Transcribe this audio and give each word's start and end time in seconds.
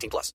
18 0.00 0.10
plus. 0.10 0.32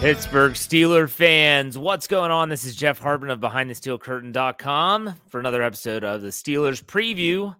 Pittsburgh 0.00 0.52
Steeler 0.52 1.10
fans, 1.10 1.76
what's 1.76 2.06
going 2.06 2.30
on? 2.30 2.48
This 2.48 2.64
is 2.64 2.76
Jeff 2.76 3.00
Hartman 3.00 3.30
of 3.30 3.40
BehindTheSteelCurtain.com 3.40 5.14
for 5.26 5.40
another 5.40 5.60
episode 5.60 6.04
of 6.04 6.22
the 6.22 6.28
Steelers 6.28 6.82
preview. 6.82 7.54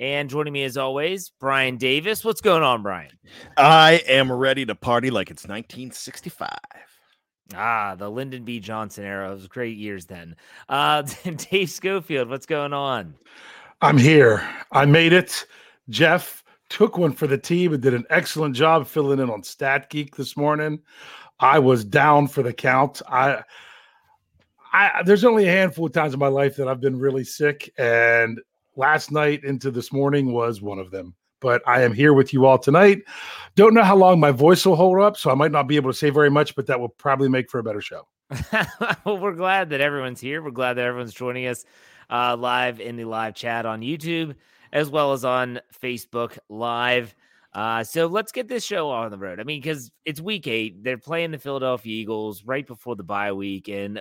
And 0.00 0.30
joining 0.30 0.52
me 0.52 0.62
as 0.62 0.76
always, 0.76 1.30
Bryan 1.40 1.76
Davis. 1.76 2.24
What's 2.24 2.40
going 2.40 2.62
on, 2.62 2.82
Bryan? 2.82 3.10
I 3.56 4.02
am 4.06 4.30
ready 4.30 4.64
to 4.66 4.76
party 4.76 5.10
like 5.10 5.28
it's 5.30 5.42
1965. 5.42 6.48
Ah, 7.56 7.96
the 7.96 8.08
Lyndon 8.08 8.44
B. 8.44 8.60
Johnson 8.60 9.04
era. 9.04 9.30
It 9.30 9.34
was 9.34 9.48
great 9.48 9.76
years 9.76 10.06
then. 10.06 10.36
Uh, 10.68 11.02
Dave 11.50 11.70
Schofield, 11.70 12.28
what's 12.28 12.46
going 12.46 12.72
on? 12.72 13.14
I'm 13.80 13.98
here. 13.98 14.48
I 14.70 14.84
made 14.84 15.12
it. 15.12 15.46
Jeff 15.88 16.44
took 16.68 16.96
one 16.96 17.12
for 17.12 17.26
the 17.26 17.38
team 17.38 17.72
and 17.72 17.82
did 17.82 17.94
an 17.94 18.04
excellent 18.10 18.54
job 18.54 18.86
filling 18.86 19.18
in 19.18 19.30
on 19.30 19.42
Stat 19.42 19.90
Geek 19.90 20.14
this 20.14 20.36
morning. 20.36 20.78
I 21.40 21.58
was 21.58 21.84
down 21.84 22.28
for 22.28 22.42
the 22.42 22.52
count. 22.52 23.02
I, 23.08 23.42
I 24.72 25.02
there's 25.04 25.24
only 25.24 25.48
a 25.48 25.52
handful 25.52 25.86
of 25.86 25.92
times 25.92 26.14
in 26.14 26.20
my 26.20 26.28
life 26.28 26.56
that 26.56 26.68
I've 26.68 26.80
been 26.80 26.98
really 26.98 27.24
sick, 27.24 27.72
and 27.78 28.38
last 28.78 29.10
night 29.10 29.44
into 29.44 29.70
this 29.70 29.92
morning 29.92 30.32
was 30.32 30.62
one 30.62 30.78
of 30.78 30.90
them. 30.90 31.14
But 31.40 31.62
I 31.66 31.82
am 31.82 31.92
here 31.92 32.14
with 32.14 32.32
you 32.32 32.46
all 32.46 32.58
tonight. 32.58 33.02
Don't 33.54 33.74
know 33.74 33.84
how 33.84 33.96
long 33.96 34.18
my 34.18 34.30
voice 34.30 34.64
will 34.64 34.76
hold 34.76 34.98
up, 35.00 35.16
so 35.16 35.30
I 35.30 35.34
might 35.34 35.52
not 35.52 35.68
be 35.68 35.76
able 35.76 35.90
to 35.90 35.96
say 35.96 36.10
very 36.10 36.30
much, 36.30 36.56
but 36.56 36.66
that 36.66 36.80
will 36.80 36.88
probably 36.88 37.28
make 37.28 37.50
for 37.50 37.58
a 37.58 37.62
better 37.62 37.80
show. 37.80 38.08
well, 39.04 39.18
we're 39.18 39.34
glad 39.34 39.70
that 39.70 39.80
everyone's 39.80 40.20
here. 40.20 40.42
We're 40.42 40.50
glad 40.50 40.74
that 40.74 40.84
everyone's 40.84 41.14
joining 41.14 41.46
us 41.46 41.64
uh, 42.10 42.36
live 42.36 42.80
in 42.80 42.96
the 42.96 43.04
live 43.04 43.34
chat 43.34 43.66
on 43.66 43.82
YouTube 43.82 44.34
as 44.72 44.90
well 44.90 45.12
as 45.12 45.24
on 45.24 45.60
Facebook 45.82 46.38
Live. 46.48 47.14
Uh, 47.52 47.82
so 47.82 48.06
let's 48.06 48.32
get 48.32 48.48
this 48.48 48.64
show 48.64 48.90
on 48.90 49.10
the 49.10 49.18
road. 49.18 49.40
I 49.40 49.44
mean, 49.44 49.60
because 49.60 49.90
it's 50.04 50.20
week 50.20 50.46
eight, 50.46 50.84
they're 50.84 50.98
playing 50.98 51.30
the 51.30 51.38
Philadelphia 51.38 51.92
Eagles 51.92 52.44
right 52.44 52.66
before 52.66 52.94
the 52.94 53.04
bye 53.04 53.32
week, 53.32 53.68
and 53.68 54.00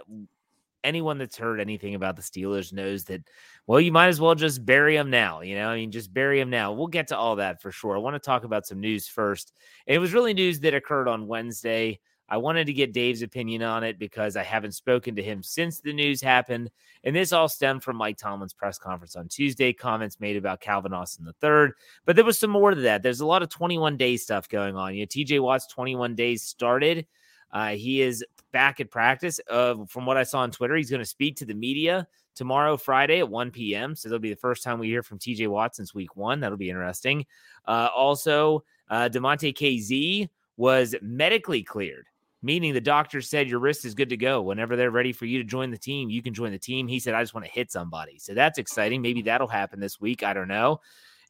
anyone 0.87 1.17
that's 1.17 1.37
heard 1.37 1.59
anything 1.59 1.95
about 1.95 2.15
the 2.15 2.21
Steelers 2.21 2.71
knows 2.71 3.03
that, 3.05 3.21
well, 3.67 3.81
you 3.81 3.91
might 3.91 4.07
as 4.07 4.21
well 4.21 4.33
just 4.33 4.65
bury 4.65 4.95
them 4.95 5.09
now. 5.09 5.41
You 5.41 5.55
know, 5.55 5.69
I 5.69 5.75
mean, 5.75 5.91
just 5.91 6.13
bury 6.13 6.39
them 6.39 6.49
now. 6.49 6.71
We'll 6.71 6.87
get 6.87 7.07
to 7.09 7.17
all 7.17 7.35
that 7.35 7.61
for 7.61 7.71
sure. 7.71 7.95
I 7.95 7.99
want 7.99 8.15
to 8.15 8.19
talk 8.19 8.43
about 8.45 8.65
some 8.65 8.79
news 8.79 9.07
first. 9.07 9.53
It 9.85 9.99
was 9.99 10.13
really 10.13 10.33
news 10.33 10.59
that 10.61 10.73
occurred 10.73 11.07
on 11.07 11.27
Wednesday. 11.27 11.99
I 12.29 12.37
wanted 12.37 12.67
to 12.67 12.73
get 12.73 12.93
Dave's 12.93 13.21
opinion 13.21 13.63
on 13.63 13.83
it 13.83 13.99
because 13.99 14.35
I 14.35 14.43
haven't 14.43 14.73
spoken 14.73 15.15
to 15.15 15.23
him 15.23 15.41
since 15.41 15.79
the 15.79 15.93
news 15.93 16.21
happened. 16.21 16.69
And 17.03 17.15
this 17.15 17.31
all 17.31 17.47
stemmed 17.47 17.83
from 17.83 17.95
Mike 17.95 18.17
Tomlin's 18.17 18.53
press 18.53 18.77
conference 18.77 19.15
on 19.15 19.29
Tuesday, 19.29 19.71
comments 19.71 20.19
made 20.19 20.35
about 20.35 20.59
Calvin 20.59 20.93
Austin 20.93 21.25
III. 21.25 21.69
But 22.05 22.15
there 22.15 22.25
was 22.25 22.37
some 22.37 22.49
more 22.49 22.71
to 22.71 22.81
that. 22.81 23.01
There's 23.01 23.21
a 23.21 23.25
lot 23.25 23.43
of 23.43 23.49
21 23.49 23.95
day 23.95 24.17
stuff 24.17 24.49
going 24.49 24.75
on. 24.75 24.95
You 24.95 25.03
know, 25.03 25.07
TJ 25.07 25.41
Watt's 25.41 25.67
21 25.67 26.15
days 26.15 26.43
started. 26.43 27.05
Uh, 27.51 27.69
he 27.69 28.01
is 28.01 28.25
back 28.51 28.79
at 28.79 28.91
practice. 28.91 29.39
Uh, 29.49 29.85
from 29.87 30.05
what 30.05 30.17
I 30.17 30.23
saw 30.23 30.39
on 30.39 30.51
Twitter, 30.51 30.75
he's 30.75 30.89
going 30.89 31.01
to 31.01 31.05
speak 31.05 31.35
to 31.37 31.45
the 31.45 31.53
media 31.53 32.07
tomorrow, 32.35 32.77
Friday 32.77 33.19
at 33.19 33.29
1 33.29 33.51
p.m. 33.51 33.95
So 33.95 34.09
that'll 34.09 34.19
be 34.19 34.29
the 34.29 34.35
first 34.35 34.63
time 34.63 34.79
we 34.79 34.87
hear 34.87 35.03
from 35.03 35.19
TJ 35.19 35.47
Watt 35.47 35.75
since 35.75 35.93
week 35.93 36.15
one. 36.15 36.39
That'll 36.39 36.57
be 36.57 36.69
interesting. 36.69 37.25
Uh, 37.65 37.89
also, 37.95 38.63
uh, 38.89 39.09
Damontae 39.11 39.55
Kazee 39.55 40.29
was 40.55 40.95
medically 41.01 41.63
cleared 41.63 42.05
meaning 42.41 42.73
the 42.73 42.81
doctor 42.81 43.21
said 43.21 43.49
your 43.49 43.59
wrist 43.59 43.85
is 43.85 43.95
good 43.95 44.09
to 44.09 44.17
go. 44.17 44.41
Whenever 44.41 44.75
they're 44.75 44.91
ready 44.91 45.11
for 45.11 45.25
you 45.25 45.37
to 45.39 45.43
join 45.43 45.71
the 45.71 45.77
team, 45.77 46.09
you 46.09 46.21
can 46.21 46.33
join 46.33 46.51
the 46.51 46.59
team. 46.59 46.87
He 46.87 46.99
said, 46.99 47.13
I 47.13 47.21
just 47.21 47.33
want 47.33 47.45
to 47.45 47.51
hit 47.51 47.71
somebody. 47.71 48.19
So 48.19 48.33
that's 48.33 48.59
exciting. 48.59 49.01
Maybe 49.01 49.21
that'll 49.23 49.47
happen 49.47 49.79
this 49.79 49.99
week. 49.99 50.23
I 50.23 50.33
don't 50.33 50.47
know. 50.47 50.79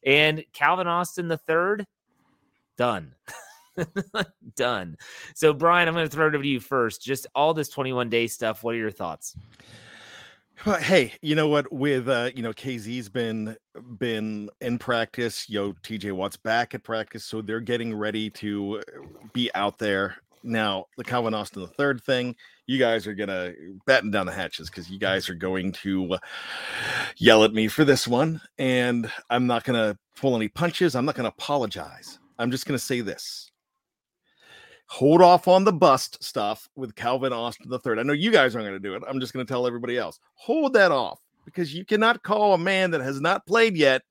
And 0.04 0.44
Calvin 0.52 0.86
Austin 0.86 1.28
the 1.28 1.38
third, 1.38 1.86
done. 2.76 3.14
done. 4.56 4.96
So, 5.34 5.52
Bryan, 5.52 5.88
I'm 5.88 5.94
going 5.94 6.08
to 6.08 6.14
throw 6.14 6.26
it 6.26 6.34
over 6.34 6.42
to 6.42 6.48
you 6.48 6.60
first. 6.60 7.02
Just 7.02 7.26
all 7.34 7.54
this 7.54 7.68
21 7.68 8.08
day 8.08 8.26
stuff. 8.26 8.62
What 8.62 8.74
are 8.74 8.78
your 8.78 8.90
thoughts? 8.90 9.36
Well, 10.66 10.80
hey, 10.80 11.12
you 11.22 11.36
know 11.36 11.48
what? 11.48 11.72
With 11.72 12.08
uh, 12.08 12.30
you 12.34 12.42
know, 12.42 12.52
KZ's 12.52 13.08
been 13.08 13.56
been 13.98 14.50
in 14.60 14.78
practice. 14.78 15.48
Yo, 15.48 15.72
TJ 15.72 16.12
Watt's 16.12 16.36
back 16.36 16.74
at 16.74 16.82
practice, 16.82 17.24
so 17.24 17.40
they're 17.40 17.60
getting 17.60 17.94
ready 17.94 18.28
to 18.30 18.82
be 19.32 19.50
out 19.54 19.78
there 19.78 20.16
now, 20.42 20.86
the 20.96 21.04
Calvin 21.04 21.34
Austin 21.34 21.62
the 21.62 21.68
third 21.68 22.02
thing, 22.02 22.34
you 22.66 22.78
guys 22.78 23.06
are 23.06 23.14
gonna 23.14 23.52
batten 23.86 24.10
down 24.10 24.26
the 24.26 24.32
hatches 24.32 24.68
because 24.68 24.90
you 24.90 24.98
guys 24.98 25.28
are 25.28 25.34
going 25.34 25.72
to 25.72 26.14
uh, 26.14 26.18
yell 27.16 27.44
at 27.44 27.52
me 27.52 27.68
for 27.68 27.84
this 27.84 28.06
one, 28.06 28.40
and 28.58 29.10
I'm 29.30 29.46
not 29.46 29.64
gonna 29.64 29.98
pull 30.16 30.36
any 30.36 30.48
punches. 30.48 30.94
I'm 30.94 31.04
not 31.04 31.14
gonna 31.14 31.28
apologize. 31.28 32.18
I'm 32.38 32.50
just 32.50 32.66
gonna 32.66 32.78
say 32.78 33.00
this: 33.00 33.50
hold 34.88 35.22
off 35.22 35.46
on 35.46 35.64
the 35.64 35.72
bust 35.72 36.22
stuff 36.24 36.68
with 36.74 36.94
Calvin 36.94 37.32
Austin 37.32 37.70
the 37.70 37.78
third. 37.78 37.98
I 37.98 38.02
know 38.02 38.14
you 38.14 38.30
guys 38.30 38.56
aren't 38.56 38.66
gonna 38.66 38.78
do 38.78 38.94
it. 38.94 39.02
I'm 39.06 39.20
just 39.20 39.32
gonna 39.32 39.44
tell 39.44 39.66
everybody 39.66 39.96
else: 39.96 40.18
hold 40.34 40.72
that 40.72 40.90
off 40.90 41.20
because 41.44 41.72
you 41.72 41.84
cannot 41.84 42.22
call 42.22 42.54
a 42.54 42.58
man 42.58 42.90
that 42.90 43.00
has 43.00 43.20
not 43.20 43.46
played 43.46 43.76
yet 43.76 44.02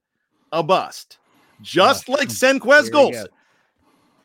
a 0.52 0.64
bust. 0.64 1.18
Just 1.62 2.08
like 2.08 2.28
Senquez 2.30 2.62
Here 2.62 2.84
we 2.84 2.90
go. 2.92 3.10
Golson. 3.10 3.26
Uh, 3.26 3.28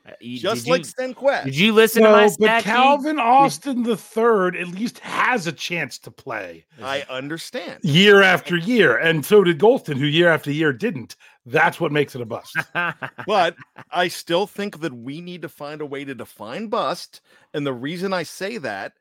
Uh, 0.05 0.11
you- 0.21 0.39
Just 0.41 0.67
like 0.67 0.81
you, 0.85 0.93
Senquez. 0.93 1.45
did 1.45 1.57
you 1.57 1.73
listen 1.73 2.03
to 2.03 2.11
my 2.11 2.23
No, 2.23 2.27
but 2.27 2.33
stat 2.33 2.63
sheet? 2.65 2.71
Calvin 2.71 3.19
Austin 3.21 3.83
the 3.85 3.97
third 3.97 4.57
at 4.57 4.67
least 4.69 4.99
has 4.99 5.47
a 5.47 5.53
chance 5.53 5.97
to 6.01 6.11
play 6.11 6.65
I 6.83 7.03
understand. 7.09 7.79
year 7.85 8.21
after 8.21 8.57
year, 8.57 8.97
and 8.99 9.25
so 9.25 9.45
did 9.45 9.61
Golson, 9.61 9.97
who 9.97 10.07
year 10.07 10.29
after 10.29 10.51
year 10.51 10.73
didn't. 10.73 11.15
That's 11.47 11.79
what 11.81 11.93
makes 11.93 12.15
it 12.17 12.21
a 12.21 12.25
bust. 12.25 12.57
but 13.27 13.55
I 13.91 14.09
still 14.09 14.47
think 14.47 14.81
that 14.81 14.93
we 14.93 15.21
need 15.21 15.43
to 15.43 15.49
find 15.49 15.81
a 15.81 15.87
way 15.87 16.05
to 16.05 16.15
define 16.15 16.67
bust. 16.69 17.21
And 17.55 17.65
the 17.67 17.73
reason 17.73 18.13
I 18.13 18.23
say 18.25 18.59
that 18.59 18.93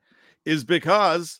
is 0.45 0.63
because 0.63 1.39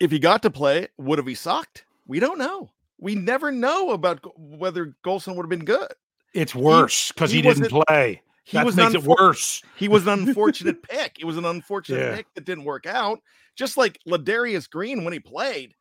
if 0.00 0.10
he 0.10 0.18
got 0.18 0.42
to 0.42 0.50
play, 0.50 0.88
would 0.98 1.18
have 1.18 1.26
he 1.26 1.34
sucked? 1.34 1.84
We 2.06 2.18
don't 2.20 2.38
know. 2.38 2.70
We 2.98 3.14
never 3.14 3.50
know 3.50 3.90
about 3.90 4.20
whether 4.38 4.94
Golson 5.04 5.36
would 5.36 5.42
have 5.44 5.48
been 5.50 5.64
good. 5.64 5.88
It's 6.34 6.54
worse 6.54 7.12
because 7.12 7.30
he 7.30 7.38
he, 7.38 7.42
didn't 7.42 7.68
play. 7.68 8.22
He 8.44 8.56
that 8.56 8.66
was 8.66 8.74
makes 8.76 8.94
an 8.94 9.00
it 9.00 9.04
worse. 9.04 9.62
He 9.76 9.88
was 9.88 10.06
an 10.06 10.26
unfortunate 10.26 10.82
pick. 10.88 11.18
It 11.20 11.24
was 11.24 11.36
an 11.36 11.44
unfortunate 11.44 11.98
Yeah. 11.98 12.16
pick 12.16 12.34
that 12.34 12.44
didn't 12.44 12.64
work 12.64 12.86
out. 12.86 13.20
Just 13.54 13.76
like 13.76 13.98
Ladarius 14.06 14.68
Green 14.68 15.04
when 15.04 15.12
he 15.12 15.20
played, 15.20 15.74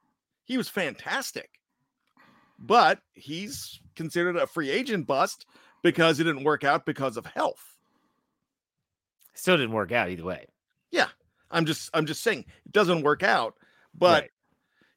he 0.43 0.57
was 0.57 0.67
fantastic. 0.67 1.49
But 2.59 2.99
he's 3.13 3.79
considered 3.95 4.35
a 4.35 4.45
free 4.45 4.69
agent 4.69 5.07
bust 5.07 5.45
because 5.81 6.19
it 6.19 6.25
didn't 6.25 6.43
work 6.43 6.63
out 6.63 6.85
because 6.85 7.17
of 7.17 7.25
health. 7.25 7.77
Still 9.33 9.57
didn't 9.57 9.71
work 9.71 9.91
out 9.91 10.09
either 10.09 10.23
way. 10.23 10.45
Yeah, 10.91 11.07
I'm 11.49 11.65
just 11.65 11.89
I'm 11.93 12.05
just 12.05 12.21
saying 12.21 12.45
it 12.65 12.71
doesn't 12.71 13.01
work 13.03 13.23
out. 13.23 13.55
But 13.97 14.23
Right. 14.23 14.31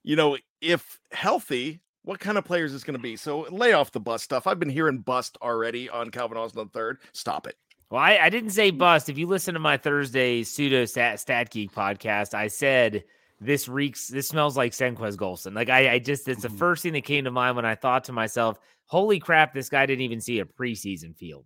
you 0.02 0.16
know, 0.16 0.36
if 0.60 0.98
healthy, 1.12 1.80
what 2.04 2.20
kind 2.20 2.38
of 2.38 2.44
players 2.44 2.70
is 2.70 2.76
this 2.76 2.84
going 2.84 2.96
to 2.96 3.02
be? 3.02 3.16
So 3.16 3.40
lay 3.50 3.72
off 3.72 3.90
the 3.92 4.00
bust 4.00 4.24
stuff. 4.24 4.46
I've 4.46 4.58
been 4.58 4.70
hearing 4.70 4.98
bust 4.98 5.36
already 5.42 5.88
on 5.90 6.10
Calvin 6.10 6.38
Austin 6.38 6.64
the 6.64 6.70
third. 6.70 6.98
Stop 7.12 7.46
it. 7.46 7.56
Well, 7.90 8.00
I, 8.00 8.18
I 8.18 8.30
didn't 8.30 8.50
say 8.50 8.70
bust. 8.70 9.08
If 9.08 9.18
you 9.18 9.26
listen 9.26 9.54
to 9.54 9.60
my 9.60 9.76
Thursday 9.76 10.42
pseudo 10.42 10.84
stat, 10.84 11.20
stat 11.20 11.50
geek 11.50 11.72
podcast, 11.72 12.34
I 12.34 12.48
said 12.48 13.04
this 13.40 13.68
reeks, 13.68 14.08
this 14.08 14.28
smells 14.28 14.56
like 14.56 14.72
Senquez 14.72 15.16
Golson. 15.16 15.54
Like 15.54 15.68
I, 15.70 15.92
I 15.94 15.98
just, 15.98 16.28
it's 16.28 16.42
the 16.42 16.48
Mm-hmm. 16.48 16.56
first 16.56 16.82
thing 16.82 16.92
that 16.94 17.04
came 17.04 17.24
to 17.24 17.30
mind 17.30 17.56
when 17.56 17.64
I 17.66 17.74
thought 17.74 18.04
to 18.04 18.12
myself, 18.12 18.58
holy 18.86 19.18
crap, 19.20 19.52
this 19.54 19.68
guy 19.68 19.86
didn't 19.86 20.02
even 20.02 20.20
see 20.20 20.40
a 20.40 20.44
preseason 20.44 21.16
field. 21.16 21.44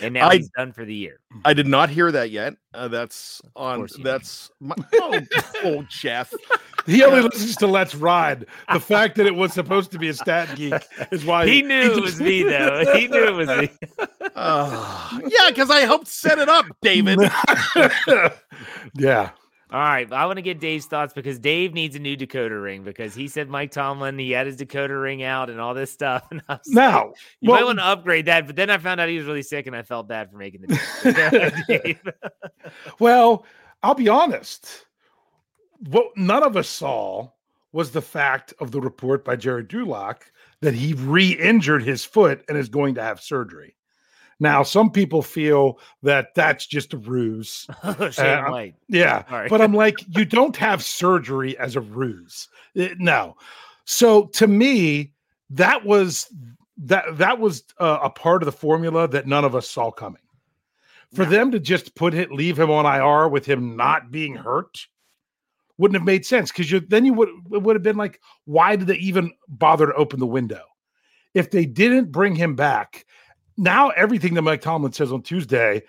And 0.00 0.14
now 0.14 0.28
I- 0.28 0.36
he's 0.36 0.50
done 0.50 0.72
for 0.72 0.84
the 0.84 0.94
year. 0.94 1.20
I 1.44 1.54
did 1.54 1.66
not 1.66 1.88
hear 1.90 2.10
that 2.12 2.30
yet. 2.30 2.54
Uh, 2.74 2.88
that's 2.88 3.40
on. 3.54 3.86
That's 4.02 4.50
my. 4.60 4.74
Oh, 5.00 5.20
oh, 5.64 5.86
Jeff. 5.88 6.32
He 6.86 7.02
only 7.04 7.22
listens 7.22 7.56
to 7.56 7.66
Let's 7.66 7.94
Ride. 7.94 8.46
The 8.72 8.80
fact 8.80 9.16
that 9.16 9.26
it 9.26 9.34
was 9.34 9.52
supposed 9.52 9.90
to 9.92 9.98
be 9.98 10.08
a 10.08 10.14
stat 10.14 10.54
geek 10.56 10.74
is 11.10 11.24
why 11.24 11.46
He 11.46 11.62
knew 11.62 11.92
it 11.96 12.02
was 12.02 12.20
me, 12.20 12.42
though. 12.42 12.84
He 12.94 13.08
knew 13.08 13.24
it 13.24 13.34
was 13.34 13.48
me. 13.48 13.70
Uh, 14.34 15.18
yeah, 15.22 15.48
because 15.48 15.70
I 15.70 15.80
helped 15.80 16.06
set 16.08 16.38
it 16.38 16.48
up, 16.48 16.66
David. 16.82 17.18
yeah. 18.94 19.30
All 19.72 19.80
right, 19.80 20.10
I 20.12 20.26
want 20.26 20.36
to 20.36 20.42
get 20.42 20.60
Dave's 20.60 20.86
thoughts 20.86 21.12
because 21.12 21.40
Dave 21.40 21.74
needs 21.74 21.96
a 21.96 21.98
new 21.98 22.14
Dakota 22.14 22.56
ring 22.56 22.84
because 22.84 23.16
he 23.16 23.26
said 23.26 23.48
Mike 23.48 23.72
Tomlin 23.72 24.16
he 24.16 24.30
had 24.30 24.46
his 24.46 24.56
Dakota 24.56 24.96
ring 24.96 25.24
out 25.24 25.50
and 25.50 25.60
all 25.60 25.74
this 25.74 25.90
stuff. 25.90 26.24
And 26.30 26.40
I 26.48 26.52
was 26.52 26.60
like, 26.68 26.74
Now, 26.74 27.12
you 27.40 27.50
might 27.50 27.64
want 27.64 27.80
to 27.80 27.84
upgrade 27.84 28.26
that, 28.26 28.46
but 28.46 28.54
then 28.54 28.70
I 28.70 28.78
found 28.78 29.00
out 29.00 29.08
he 29.08 29.18
was 29.18 29.26
really 29.26 29.42
sick 29.42 29.66
and 29.66 29.74
I 29.74 29.82
felt 29.82 30.06
bad 30.06 30.30
for 30.30 30.36
making 30.36 30.62
the 30.62 31.96
well, 33.00 33.44
I'll 33.82 33.94
be 33.94 34.08
honest. 34.08 34.86
What 35.80 36.16
none 36.16 36.44
of 36.44 36.56
us 36.56 36.68
saw 36.68 37.30
was 37.72 37.90
the 37.90 38.02
fact 38.02 38.54
of 38.60 38.70
the 38.70 38.80
report 38.80 39.24
by 39.24 39.34
Jared 39.34 39.66
Dulac 39.68 40.30
that 40.60 40.74
he 40.74 40.94
re-injured 40.94 41.82
his 41.82 42.04
foot 42.04 42.44
and 42.48 42.56
is 42.56 42.68
going 42.68 42.94
to 42.94 43.02
have 43.02 43.20
surgery. 43.20 43.76
Now, 44.38 44.62
some 44.62 44.90
people 44.90 45.22
feel 45.22 45.78
that 46.02 46.34
that's 46.34 46.66
just 46.66 46.92
a 46.92 46.98
ruse. 46.98 47.66
Shane 48.10 48.26
Uh, 48.26 48.50
White. 48.50 48.74
Yeah. 48.88 49.22
Right. 49.30 49.48
But 49.48 49.60
I'm 49.62 49.72
like, 49.84 49.96
you 50.16 50.24
don't 50.24 50.56
have 50.56 50.82
surgery 50.82 51.56
as 51.58 51.76
a 51.76 51.80
ruse. 51.80 52.48
Uh, 52.78 52.88
no. 52.98 53.36
So 53.84 54.26
to 54.26 54.46
me, 54.46 55.12
that 55.50 55.84
was 55.84 56.30
that 56.78 57.16
that 57.16 57.38
was 57.38 57.64
uh, 57.78 58.00
a 58.02 58.10
part 58.10 58.42
of 58.42 58.46
the 58.46 58.52
formula 58.52 59.08
that 59.08 59.26
none 59.26 59.44
of 59.44 59.54
us 59.54 59.68
saw 59.70 59.90
coming. 59.90 60.20
For 61.14 61.24
them 61.24 61.50
to 61.52 61.58
just 61.60 61.94
put 61.94 62.12
it, 62.12 62.30
leave 62.30 62.58
him 62.58 62.70
on 62.70 62.84
IR 62.84 63.28
with 63.28 63.46
him 63.46 63.74
not 63.74 64.10
being 64.10 64.34
hurt, 64.34 64.86
wouldn't 65.78 65.98
have 65.98 66.04
made 66.04 66.26
sense 66.26 66.50
because 66.52 66.70
you 66.70 66.80
then 66.80 67.06
you 67.06 67.14
would 67.14 67.30
it 67.52 67.62
would 67.62 67.74
have 67.76 67.82
been 67.82 67.96
like, 67.96 68.20
why 68.44 68.76
did 68.76 68.88
they 68.88 68.96
even 68.96 69.32
bother 69.48 69.86
to 69.86 69.94
open 69.94 70.20
the 70.20 70.26
window? 70.26 70.62
If 71.32 71.50
they 71.50 71.64
didn't 71.64 72.12
bring 72.12 72.34
him 72.34 72.54
back, 72.54 73.05
now 73.56 73.90
everything 73.90 74.34
that 74.34 74.42
Mike 74.42 74.60
Tomlin 74.60 74.92
says 74.92 75.12
on 75.12 75.22
Tuesday, 75.22 75.82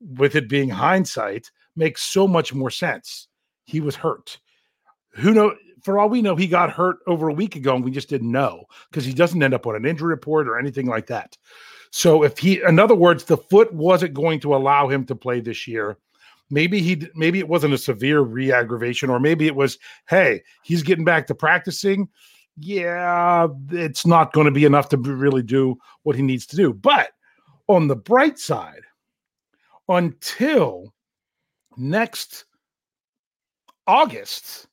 with 0.00 0.34
it 0.34 0.48
being 0.48 0.68
hindsight, 0.68 1.50
makes 1.76 2.02
so 2.02 2.26
much 2.26 2.52
more 2.54 2.70
sense. 2.70 3.28
He 3.64 3.80
was 3.80 3.96
hurt. 3.96 4.38
Who 5.14 5.32
know? 5.32 5.54
For 5.82 5.98
all 5.98 6.08
we 6.08 6.22
know, 6.22 6.36
he 6.36 6.46
got 6.46 6.70
hurt 6.70 6.98
over 7.08 7.28
a 7.28 7.34
week 7.34 7.56
ago, 7.56 7.74
and 7.74 7.84
we 7.84 7.90
just 7.90 8.08
didn't 8.08 8.30
know 8.30 8.66
because 8.90 9.04
he 9.04 9.12
doesn't 9.12 9.42
end 9.42 9.52
up 9.52 9.66
on 9.66 9.74
an 9.74 9.84
injury 9.84 10.10
report 10.10 10.46
or 10.46 10.56
anything 10.56 10.86
like 10.86 11.08
that. 11.08 11.36
So, 11.90 12.22
if 12.22 12.38
he, 12.38 12.62
in 12.62 12.78
other 12.78 12.94
words, 12.94 13.24
the 13.24 13.36
foot 13.36 13.72
wasn't 13.74 14.14
going 14.14 14.38
to 14.40 14.54
allow 14.54 14.88
him 14.88 15.04
to 15.06 15.16
play 15.16 15.40
this 15.40 15.66
year, 15.66 15.98
maybe 16.50 16.80
he, 16.80 17.08
maybe 17.14 17.40
it 17.40 17.48
wasn't 17.48 17.74
a 17.74 17.78
severe 17.78 18.20
re-aggravation, 18.20 19.10
or 19.10 19.18
maybe 19.18 19.46
it 19.46 19.56
was, 19.56 19.76
hey, 20.08 20.42
he's 20.62 20.82
getting 20.82 21.04
back 21.04 21.26
to 21.26 21.34
practicing. 21.34 22.08
Yeah, 22.56 23.48
it's 23.70 24.06
not 24.06 24.32
going 24.32 24.44
to 24.44 24.50
be 24.50 24.64
enough 24.64 24.88
to 24.90 24.96
really 24.96 25.42
do 25.42 25.78
what 26.02 26.16
he 26.16 26.22
needs 26.22 26.46
to 26.46 26.56
do. 26.56 26.72
But 26.72 27.10
on 27.68 27.88
the 27.88 27.96
bright 27.96 28.38
side, 28.38 28.82
until 29.88 30.92
next 31.76 32.44
August, 33.86 34.68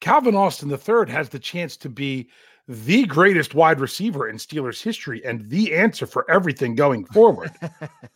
Calvin 0.00 0.36
Austin 0.36 0.70
III 0.70 1.10
has 1.10 1.28
the 1.28 1.38
chance 1.38 1.76
to 1.78 1.88
be 1.88 2.28
the 2.68 3.06
greatest 3.06 3.54
wide 3.54 3.80
receiver 3.80 4.28
in 4.28 4.36
Steelers 4.36 4.82
history 4.82 5.24
and 5.24 5.48
the 5.48 5.74
answer 5.74 6.06
for 6.06 6.30
everything 6.30 6.74
going 6.74 7.04
forward. 7.06 7.50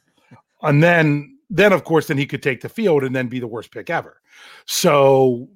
and 0.62 0.82
then, 0.82 1.38
then 1.48 1.72
of 1.72 1.84
course, 1.84 2.06
then 2.06 2.18
he 2.18 2.26
could 2.26 2.42
take 2.42 2.60
the 2.60 2.68
field 2.68 3.02
and 3.02 3.16
then 3.16 3.28
be 3.28 3.40
the 3.40 3.46
worst 3.46 3.72
pick 3.72 3.88
ever. 3.88 4.20
So, 4.66 5.48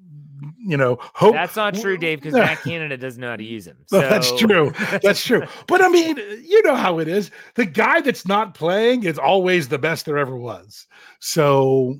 you 0.57 0.77
know, 0.77 0.97
hope 1.01 1.33
That's 1.33 1.55
not 1.55 1.73
true, 1.75 1.97
Dave, 1.97 2.19
because 2.21 2.33
Matt 2.39 2.61
Canada 2.61 2.97
doesn't 2.97 3.19
know 3.21 3.29
how 3.29 3.35
to 3.35 3.43
use 3.43 3.65
him. 3.67 3.77
So 3.87 3.99
that's 4.01 4.31
true. 4.39 4.71
That's 5.03 5.23
true. 5.23 5.43
But 5.67 5.81
I 5.81 5.89
mean, 5.89 6.17
you 6.43 6.61
know 6.63 6.75
how 6.75 6.99
it 6.99 7.07
is. 7.07 7.31
The 7.55 7.65
guy 7.65 8.01
that's 8.01 8.25
not 8.27 8.53
playing 8.53 9.03
is 9.03 9.17
always 9.17 9.67
the 9.67 9.77
best 9.79 10.05
there 10.05 10.17
ever 10.17 10.35
was. 10.37 10.87
So 11.19 11.99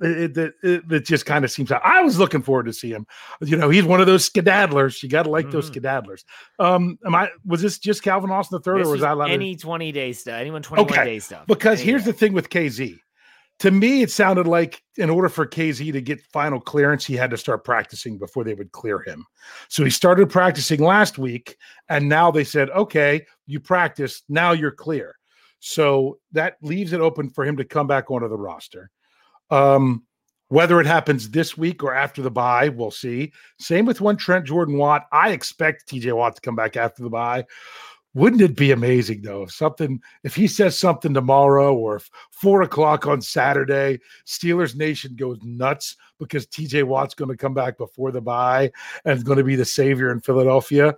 it, 0.00 0.36
it, 0.38 0.54
it, 0.62 0.82
it 0.90 1.04
just 1.04 1.26
kind 1.26 1.44
of 1.44 1.50
seems 1.50 1.72
out. 1.72 1.82
I 1.84 2.02
was 2.02 2.18
looking 2.18 2.42
forward 2.42 2.66
to 2.66 2.72
see 2.72 2.90
him. 2.90 3.06
You 3.40 3.56
know, 3.56 3.68
he's 3.68 3.84
one 3.84 4.00
of 4.00 4.06
those 4.06 4.24
skedaddlers. 4.24 5.02
You 5.02 5.08
got 5.08 5.24
to 5.24 5.30
like 5.30 5.50
those 5.50 5.70
Mhm. 5.70 5.74
skedaddlers. 5.74 6.24
Um, 6.58 6.98
am 7.04 7.14
I? 7.14 7.30
Was 7.44 7.62
this 7.62 7.78
just 7.78 8.02
Calvin 8.02 8.30
Austin 8.30 8.56
the 8.58 8.62
third, 8.62 8.82
or 8.86 8.90
was 8.90 9.02
I 9.02 9.10
allowed 9.10 9.26
to- 9.26 9.32
any 9.32 9.56
20 9.56 9.90
day 9.92 10.12
stuff, 10.12 10.34
anyone 10.34 10.62
21 10.62 10.90
Okay, 10.90 11.04
day 11.04 11.18
stuff. 11.18 11.46
because 11.46 11.80
Any 11.80 11.90
here's 11.90 12.04
the 12.04 12.12
thing 12.12 12.32
with 12.32 12.48
KZ. 12.48 12.98
To 13.60 13.70
me, 13.72 14.02
it 14.02 14.10
sounded 14.10 14.46
like 14.46 14.82
in 14.96 15.10
order 15.10 15.28
for 15.28 15.46
KZ 15.46 15.92
to 15.92 16.00
get 16.00 16.24
final 16.32 16.60
clearance, 16.60 17.04
he 17.04 17.14
had 17.14 17.30
to 17.30 17.36
start 17.36 17.64
practicing 17.64 18.16
before 18.16 18.44
they 18.44 18.54
would 18.54 18.70
clear 18.70 19.00
him. 19.00 19.24
So 19.68 19.82
he 19.82 19.90
started 19.90 20.30
practicing 20.30 20.80
last 20.80 21.18
week, 21.18 21.56
and 21.88 22.08
now 22.08 22.30
they 22.30 22.44
said, 22.44 22.70
okay, 22.70 23.26
you 23.46 23.58
practiced, 23.58 24.24
now 24.28 24.52
you're 24.52 24.70
clear. 24.70 25.16
So 25.58 26.18
that 26.32 26.56
leaves 26.62 26.92
it 26.92 27.00
open 27.00 27.30
for 27.30 27.44
him 27.44 27.56
to 27.56 27.64
come 27.64 27.88
back 27.88 28.10
onto 28.10 28.28
the 28.28 28.36
roster. 28.36 28.90
Um, 29.50 30.04
whether 30.48 30.80
it 30.80 30.86
happens 30.86 31.30
this 31.30 31.58
week 31.58 31.82
or 31.82 31.94
after 31.94 32.22
the 32.22 32.30
bye, 32.30 32.68
we'll 32.68 32.90
see. 32.90 33.32
Same 33.58 33.84
with 33.84 34.00
one 34.00 34.16
Trent 34.16 34.46
Jordan 34.46 34.78
Watt. 34.78 35.06
I 35.12 35.30
expect 35.30 35.88
TJ 35.88 36.14
Watt 36.14 36.36
to 36.36 36.40
come 36.40 36.56
back 36.56 36.76
after 36.76 37.02
the 37.02 37.10
bye. 37.10 37.44
Wouldn't 38.18 38.42
it 38.42 38.56
be 38.56 38.72
amazing 38.72 39.22
though 39.22 39.44
if 39.44 39.52
something 39.52 40.02
if 40.24 40.34
he 40.34 40.48
says 40.48 40.76
something 40.76 41.14
tomorrow 41.14 41.72
or 41.72 41.96
if 41.96 42.10
four 42.32 42.62
o'clock 42.62 43.06
on 43.06 43.20
Saturday, 43.20 44.00
Steelers 44.26 44.74
Nation 44.74 45.14
goes 45.14 45.38
nuts 45.44 45.96
because 46.18 46.44
TJ 46.48 46.82
Watt's 46.82 47.14
going 47.14 47.30
to 47.30 47.36
come 47.36 47.54
back 47.54 47.78
before 47.78 48.10
the 48.10 48.20
bye 48.20 48.72
and 49.04 49.16
is 49.16 49.22
going 49.22 49.38
to 49.38 49.44
be 49.44 49.54
the 49.54 49.64
savior 49.64 50.10
in 50.10 50.20
Philadelphia. 50.20 50.96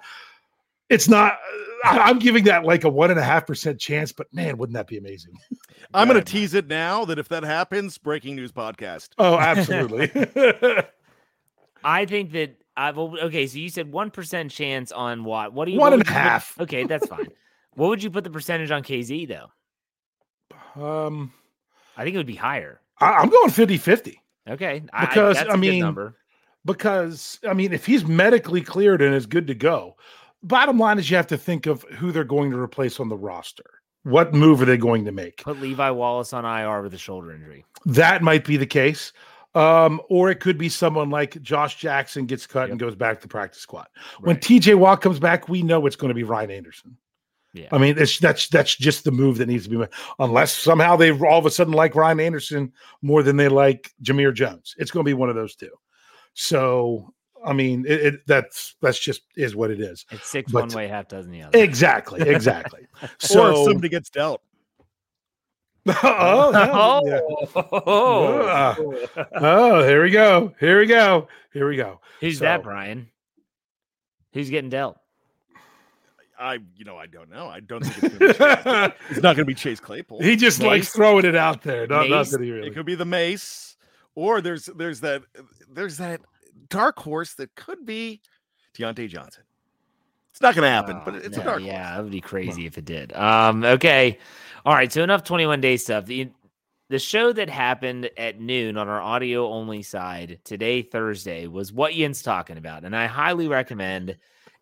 It's 0.89 1.09
not. 1.09 1.39
I- 1.85 1.99
I'm 1.99 2.19
giving 2.19 2.45
that 2.45 2.65
like 2.65 2.85
a 2.85 2.89
one 2.89 3.11
and 3.11 3.21
a 3.21 3.23
half 3.23 3.47
percent 3.47 3.79
chance, 3.79 4.12
but 4.12 4.33
man, 4.33 4.57
wouldn't 4.57 4.75
that 4.75 4.87
be 4.87 4.97
amazing? 4.97 5.35
I'm 5.95 6.09
going 6.09 6.19
to 6.19 6.25
tease 6.25 6.55
it 6.55 6.69
now 6.69 7.05
that 7.05 7.19
if 7.19 7.29
that 7.29 7.43
happens, 7.43 7.99
breaking 7.99 8.35
news 8.35 8.50
podcast. 8.50 9.11
Oh, 9.19 9.37
absolutely. 9.37 10.11
I 11.85 12.07
think 12.07 12.33
that 12.33 12.57
I 12.81 12.91
well, 12.93 13.15
okay. 13.25 13.47
So 13.47 13.59
you 13.59 13.69
said 13.69 13.93
one 13.93 14.11
percent 14.11 14.51
chance 14.51 14.91
on 14.93 15.25
Watt. 15.25 15.53
What 15.53 15.67
do 15.67 15.73
you 15.73 15.79
One 15.79 15.93
what 15.93 16.01
and 16.01 16.09
a 16.09 16.35
you 16.35 16.41
put- 16.57 16.63
okay, 16.65 16.85
that's 16.85 17.07
fine. 17.07 17.29
what 17.75 17.89
would 17.89 18.03
you 18.03 18.11
put 18.11 18.25
the 18.25 18.31
percentage 18.31 18.71
on 18.71 18.83
KZ 18.83 19.29
though? 19.29 19.51
um, 20.83 21.33
I 21.97 22.05
think 22.05 22.15
it 22.15 22.19
would 22.19 22.27
be 22.27 22.35
higher. 22.37 22.81
I, 22.99 23.13
I'm 23.15 23.29
going 23.29 23.51
50 23.51 23.77
50. 23.77 24.23
Okay, 24.49 24.83
I- 24.93 25.07
Because, 25.07 25.37
I 25.39 25.43
a 25.43 25.45
good 25.47 25.59
mean, 25.61 25.81
number. 25.81 26.17
because 26.65 27.39
I 27.49 27.53
mean, 27.55 27.73
if 27.73 27.87
he's 27.87 28.05
medically 28.05 28.63
cleared 28.63 29.03
and 29.03 29.15
is 29.15 29.27
good 29.27 29.47
to 29.49 29.55
go, 29.55 29.97
bottom 30.43 30.79
line 30.79 30.99
is 30.99 31.11
you 31.11 31.17
have 31.17 31.27
to 31.29 31.39
think 31.39 31.67
of 31.67 31.83
who 31.99 32.13
they're 32.13 32.25
going 32.25 32.51
to 32.51 32.59
replace 32.59 32.99
on 33.01 33.09
the 33.09 33.17
roster. 33.17 33.65
What 34.05 34.33
move 34.33 34.63
are 34.63 34.65
they 34.65 34.79
going 34.79 35.05
to 35.05 35.13
make? 35.13 35.43
Put 35.45 35.61
Levi 35.61 35.91
Wallace 35.91 36.33
on 36.33 36.47
IR 36.47 36.81
with 36.83 36.95
a 36.95 36.99
shoulder 36.99 37.33
injury. 37.33 37.67
That 37.85 38.23
might 38.23 38.47
be 38.47 38.57
the 38.57 38.65
case. 38.67 39.13
Um, 39.54 40.00
or 40.09 40.30
it 40.30 40.38
could 40.38 40.59
be 40.59 40.69
someone 40.69 41.11
like 41.11 41.40
Josh 41.42 41.76
Jackson 41.76 42.26
gets 42.26 42.47
cut 42.47 42.62
yep. 42.62 42.71
and 42.71 42.78
goes 42.78 42.95
back 42.95 43.21
to 43.23 43.28
practice 43.28 43.61
squad. 43.61 43.88
Right. 44.21 44.26
When 44.26 44.37
TJ 44.37 44.76
Watt 44.76 45.00
comes 45.00 45.19
back, 45.19 45.49
we 45.49 45.62
know 45.62 45.87
it's 45.87 45.97
going 45.97 46.11
to 46.11 46.14
be 46.14 46.23
Ryan 46.23 46.52
Anderson. 46.52 46.97
Yeah. 47.52 47.66
I 47.73 47.78
mean, 47.78 47.97
it's 47.99 48.19
that's 48.21 48.49
that's 48.49 48.76
just 48.76 49.02
the 49.02 49.11
move 49.11 49.38
that 49.38 49.49
needs 49.49 49.64
to 49.64 49.71
be 49.71 49.76
made. 49.76 49.88
Unless 50.21 50.54
somehow 50.54 50.95
they 50.95 51.11
all 51.11 51.38
of 51.38 51.47
a 51.47 51.50
sudden 51.50 51.73
like 51.73 51.97
Ryan 51.97 52.21
Anderson 52.21 52.73
more 53.02 53.25
than 53.25 53.37
they 53.37 53.49
like 53.49 53.90
Jamir 54.02 54.33
Jones. 54.33 54.76
It's 54.78 54.92
going 54.92 55.04
to 55.04 55.09
be 55.09 55.14
one 55.14 55.28
of 55.28 55.35
those 55.35 55.57
two. 55.57 55.71
So 56.35 57.12
I 57.45 57.52
mean, 57.52 57.85
it, 57.88 58.00
it, 58.00 58.26
that's 58.26 58.76
that's 58.80 58.99
just 58.99 59.23
is 59.37 59.57
what 59.57 59.71
it 59.71 59.80
is. 59.80 60.04
It's 60.11 60.28
six 60.28 60.52
but, 60.52 60.66
one 60.66 60.76
way, 60.76 60.88
half 60.88 61.09
dozen 61.09 61.33
the 61.33 61.42
other. 61.42 61.59
Exactly, 61.59 62.21
exactly. 62.21 62.87
so 63.19 63.47
or 63.47 63.50
if 63.50 63.64
somebody 63.64 63.88
gets 63.88 64.11
dealt. 64.11 64.42
oh, 66.03 67.03
oh, 67.55 67.83
oh, 67.87 69.27
oh, 69.35 69.83
here 69.87 70.03
we 70.03 70.11
go. 70.11 70.55
Here 70.61 70.79
we 70.79 70.87
go. 70.87 71.29
Here 71.53 71.69
we 71.69 71.77
go. 71.77 72.01
Who's 72.21 72.39
so, 72.39 72.45
that, 72.45 72.63
Bryan? 72.63 73.09
Who's 74.33 74.51
getting 74.51 74.71
dealt? 74.71 74.99
I, 76.39 76.59
you 76.75 76.85
know, 76.85 76.97
I 76.97 77.07
don't 77.07 77.31
know. 77.31 77.49
I 77.49 77.61
don't 77.61 77.85
think 77.85 78.15
it's, 78.21 78.39
gonna 78.39 78.95
it's 79.11 79.23
not 79.23 79.37
going 79.37 79.39
to 79.39 79.45
be 79.45 79.55
Chase 79.55 79.81
Claypool. 79.81 80.23
He 80.23 80.37
just 80.37 80.59
mace? 80.59 80.67
likes 80.67 80.89
throwing 80.89 81.27
it 81.27 81.37
out 81.37 81.63
there. 81.63 81.87
Not, 81.87 82.09
not 82.09 82.27
that 82.29 82.41
he 82.41 82.51
really. 82.51 82.69
It 82.69 82.75
could 82.75 82.87
be 82.87 82.95
the 82.95 83.05
mace, 83.05 83.77
or 84.15 84.41
there's 84.41 84.65
there's 84.77 85.01
that 85.01 85.23
there's 85.71 85.99
that 85.99 86.21
dark 86.69 86.99
horse 86.99 87.35
that 87.35 87.55
could 87.57 87.85
be 87.85 88.23
Diontae 88.75 89.09
Johnson. 89.09 89.43
It's 90.40 90.42
not 90.42 90.54
going 90.54 90.64
to 90.64 90.70
happen, 90.70 90.97
oh, 90.97 91.02
but 91.04 91.16
it's 91.16 91.37
no, 91.37 91.42
a 91.42 91.44
dark. 91.44 91.62
Yeah, 91.62 91.85
horse. 91.85 91.97
that 91.97 92.02
would 92.04 92.12
be 92.12 92.23
crazy 92.23 92.64
if 92.64 92.78
it 92.78 92.87
did. 92.87 93.12
Um, 93.12 93.62
okay, 93.62 94.18
all 94.64 94.73
right. 94.73 94.90
So 94.90 95.02
enough 95.02 95.23
twenty 95.23 95.44
one 95.44 95.61
day 95.61 95.76
stuff. 95.76 96.06
The 96.06 96.30
the 96.88 96.99
show 96.99 97.30
that 97.35 97.50
happened 97.50 98.09
at 98.16 98.40
noon 98.40 98.78
on 98.78 98.88
our 98.88 99.02
audio 99.02 99.47
only 99.52 99.82
side 99.82 100.38
today, 100.44 100.80
Thursday, 100.80 101.47
was 101.47 101.75
what 101.75 101.92
Yinz 101.92 102.25
talking 102.25 102.56
about, 102.56 102.87
and 102.87 102.97
I 102.97 103.04
highly 103.04 103.49
recommend 103.49 104.16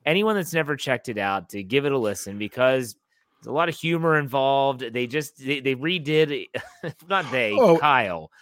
anyone 0.05 0.35
that's 0.35 0.53
never 0.53 0.75
checked 0.75 1.09
it 1.09 1.17
out 1.17 1.51
to 1.51 1.63
give 1.63 1.85
it 1.85 1.93
a 1.93 1.99
listen 1.99 2.39
because 2.39 2.97
there's 3.37 3.53
a 3.53 3.53
lot 3.53 3.69
of 3.69 3.77
humor 3.77 4.19
involved. 4.19 4.81
They 4.81 5.07
just 5.07 5.39
they, 5.39 5.61
they 5.61 5.77
redid, 5.77 6.47
not 7.09 7.31
they, 7.31 7.53
oh. 7.53 7.79
Kyle 7.79 8.33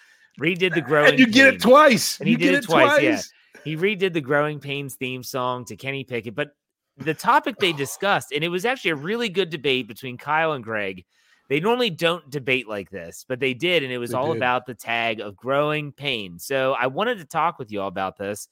redid 0.40 0.72
the 0.72 0.80
growing. 0.80 1.10
And 1.10 1.18
you 1.18 1.26
get 1.26 1.52
it 1.52 1.60
twice. 1.60 2.18
And 2.18 2.28
he 2.28 2.32
you 2.32 2.38
did 2.38 2.54
it, 2.54 2.64
it 2.64 2.64
twice. 2.64 2.92
twice. 2.92 3.02
Yeah, 3.02 3.60
he 3.62 3.76
redid 3.76 4.14
the 4.14 4.20
Growing 4.22 4.58
Pains 4.58 4.94
theme 4.94 5.22
song 5.22 5.66
to 5.66 5.76
Kenny 5.76 6.02
Pickett, 6.02 6.34
but 6.34 6.56
the 6.98 7.14
topic 7.14 7.56
they 7.58 7.72
discussed, 7.72 8.32
and 8.32 8.42
it 8.42 8.48
was 8.48 8.64
actually 8.64 8.92
a 8.92 8.96
really 8.96 9.28
good 9.28 9.50
debate 9.50 9.88
between 9.88 10.16
Kyle 10.16 10.52
and 10.52 10.64
Greg. 10.64 11.04
They 11.48 11.60
normally 11.60 11.90
don't 11.90 12.28
debate 12.28 12.66
like 12.66 12.90
this, 12.90 13.24
but 13.28 13.38
they 13.38 13.54
did, 13.54 13.82
and 13.82 13.92
it 13.92 13.98
was 13.98 14.10
they 14.10 14.16
all 14.16 14.32
did. 14.32 14.38
about 14.38 14.66
the 14.66 14.74
tag 14.74 15.20
of 15.20 15.36
growing 15.36 15.92
pain. 15.92 16.38
So 16.38 16.74
I 16.78 16.88
wanted 16.88 17.18
to 17.18 17.24
talk 17.24 17.58
with 17.58 17.70
you 17.70 17.80
all 17.80 17.88
about 17.88 18.16
this 18.18 18.48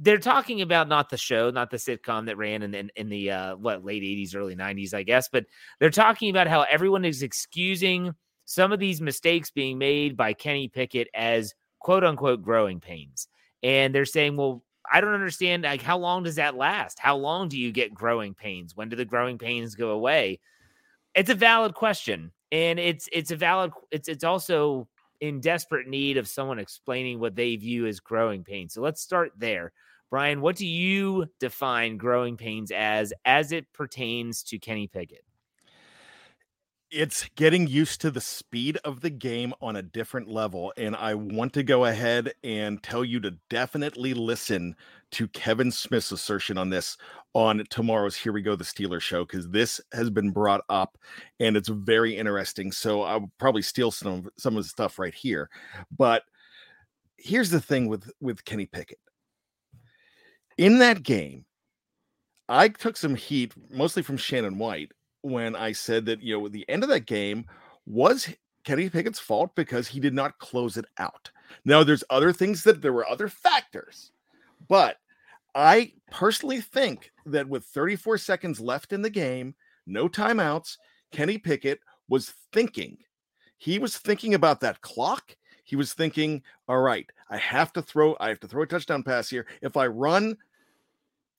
they're 0.00 0.18
talking 0.18 0.62
about 0.62 0.88
not 0.88 1.10
the 1.10 1.16
show, 1.16 1.50
not 1.50 1.70
the 1.70 1.76
sitcom 1.76 2.26
that 2.26 2.36
ran 2.36 2.62
in 2.62 2.74
in, 2.74 2.90
in 2.96 3.08
the 3.08 3.30
uh, 3.30 3.56
what 3.56 3.84
late 3.84 4.02
eighties, 4.02 4.34
early 4.34 4.54
nineties, 4.54 4.94
I 4.94 5.02
guess, 5.02 5.28
but 5.28 5.46
they're 5.80 5.90
talking 5.90 6.30
about 6.30 6.46
how 6.46 6.62
everyone 6.62 7.04
is 7.04 7.22
excusing 7.22 8.14
some 8.44 8.72
of 8.72 8.78
these 8.78 9.00
mistakes 9.00 9.50
being 9.50 9.78
made 9.78 10.16
by 10.16 10.32
Kenny 10.32 10.68
Pickett 10.68 11.08
as 11.14 11.54
quote 11.80 12.04
unquote 12.04 12.42
growing 12.42 12.80
pains, 12.80 13.28
and 13.62 13.94
they're 13.94 14.04
saying, 14.04 14.36
well. 14.36 14.62
I 14.92 15.00
don't 15.00 15.14
understand. 15.14 15.64
Like, 15.64 15.82
how 15.82 15.98
long 15.98 16.22
does 16.22 16.36
that 16.36 16.56
last? 16.56 16.98
How 16.98 17.16
long 17.16 17.48
do 17.48 17.58
you 17.58 17.72
get 17.72 17.94
growing 17.94 18.34
pains? 18.34 18.76
When 18.76 18.88
do 18.88 18.96
the 18.96 19.04
growing 19.04 19.38
pains 19.38 19.74
go 19.74 19.90
away? 19.90 20.40
It's 21.14 21.30
a 21.30 21.34
valid 21.34 21.74
question, 21.74 22.32
and 22.52 22.78
it's 22.78 23.08
it's 23.12 23.30
a 23.30 23.36
valid. 23.36 23.72
It's 23.90 24.08
it's 24.08 24.24
also 24.24 24.88
in 25.20 25.40
desperate 25.40 25.88
need 25.88 26.16
of 26.16 26.28
someone 26.28 26.58
explaining 26.58 27.18
what 27.18 27.34
they 27.34 27.56
view 27.56 27.86
as 27.86 28.00
growing 28.00 28.44
pains. 28.44 28.74
So 28.74 28.80
let's 28.82 29.00
start 29.00 29.32
there. 29.36 29.72
Bryan, 30.10 30.40
what 30.40 30.56
do 30.56 30.66
you 30.66 31.26
define 31.40 31.96
growing 31.96 32.36
pains 32.36 32.70
as 32.70 33.12
as 33.24 33.52
it 33.52 33.72
pertains 33.72 34.42
to 34.44 34.58
Kenny 34.58 34.86
Pickett? 34.86 35.24
It's 36.90 37.28
getting 37.36 37.66
used 37.66 38.00
to 38.00 38.10
the 38.10 38.20
speed 38.20 38.78
of 38.84 39.00
the 39.00 39.10
game 39.10 39.52
on 39.60 39.76
a 39.76 39.82
different 39.82 40.28
level. 40.28 40.72
And 40.76 40.96
I 40.96 41.14
want 41.14 41.52
to 41.54 41.62
go 41.62 41.84
ahead 41.84 42.32
and 42.42 42.82
tell 42.82 43.04
you 43.04 43.20
to 43.20 43.36
definitely 43.50 44.14
listen 44.14 44.74
to 45.10 45.28
Kevin 45.28 45.70
Smith's 45.70 46.12
assertion 46.12 46.56
on 46.56 46.70
this 46.70 46.96
on 47.34 47.62
tomorrow's 47.68 48.16
Here 48.16 48.32
We 48.32 48.40
Go, 48.40 48.56
the 48.56 48.64
Steelers 48.64 49.02
show, 49.02 49.24
because 49.24 49.48
this 49.50 49.80
has 49.92 50.08
been 50.08 50.30
brought 50.30 50.62
up 50.70 50.96
and 51.40 51.56
it's 51.56 51.68
very 51.68 52.16
interesting. 52.16 52.72
So 52.72 53.02
I'll 53.02 53.30
probably 53.38 53.62
steal 53.62 53.90
some, 53.90 54.28
some 54.38 54.56
of 54.56 54.62
the 54.62 54.68
stuff 54.68 54.98
right 54.98 55.14
here. 55.14 55.50
But 55.96 56.22
here's 57.18 57.50
the 57.50 57.60
thing 57.60 57.88
with, 57.88 58.10
with 58.20 58.44
Kenny 58.44 58.66
Pickett 58.66 58.98
in 60.58 60.78
that 60.80 61.02
game, 61.02 61.46
I 62.48 62.68
took 62.68 62.96
some 62.96 63.14
heat, 63.14 63.54
mostly 63.70 64.02
from 64.02 64.16
Shannon 64.16 64.58
White, 64.58 64.92
when 65.22 65.56
I 65.56 65.72
said 65.72 66.06
that, 66.06 66.22
you 66.22 66.38
know, 66.38 66.48
the 66.48 66.68
end 66.68 66.82
of 66.82 66.88
that 66.90 67.06
game 67.06 67.46
was 67.86 68.28
Kenny 68.64 68.88
Pickett's 68.88 69.18
fault 69.18 69.54
because 69.54 69.88
he 69.88 70.00
did 70.00 70.14
not 70.14 70.38
close 70.38 70.76
it 70.76 70.84
out. 70.98 71.30
Now, 71.64 71.82
there's 71.82 72.04
other 72.10 72.32
things 72.32 72.62
that 72.64 72.82
there 72.82 72.92
were 72.92 73.08
other 73.08 73.28
factors, 73.28 74.12
but 74.68 74.98
I 75.54 75.92
personally 76.10 76.60
think 76.60 77.12
that 77.26 77.48
with 77.48 77.64
34 77.64 78.18
seconds 78.18 78.60
left 78.60 78.92
in 78.92 79.02
the 79.02 79.10
game, 79.10 79.54
no 79.86 80.08
timeouts, 80.08 80.76
Kenny 81.10 81.38
Pickett 81.38 81.80
was 82.08 82.34
thinking. 82.52 82.98
He 83.56 83.78
was 83.78 83.96
thinking 83.96 84.34
about 84.34 84.60
that 84.60 84.82
clock. 84.82 85.36
He 85.64 85.74
was 85.74 85.94
thinking, 85.94 86.42
all 86.68 86.80
right, 86.80 87.10
I 87.30 87.38
have 87.38 87.72
to 87.72 87.82
throw, 87.82 88.16
I 88.20 88.28
have 88.28 88.40
to 88.40 88.48
throw 88.48 88.62
a 88.62 88.66
touchdown 88.66 89.02
pass 89.02 89.28
here. 89.28 89.46
If 89.62 89.76
I 89.76 89.86
run 89.86 90.36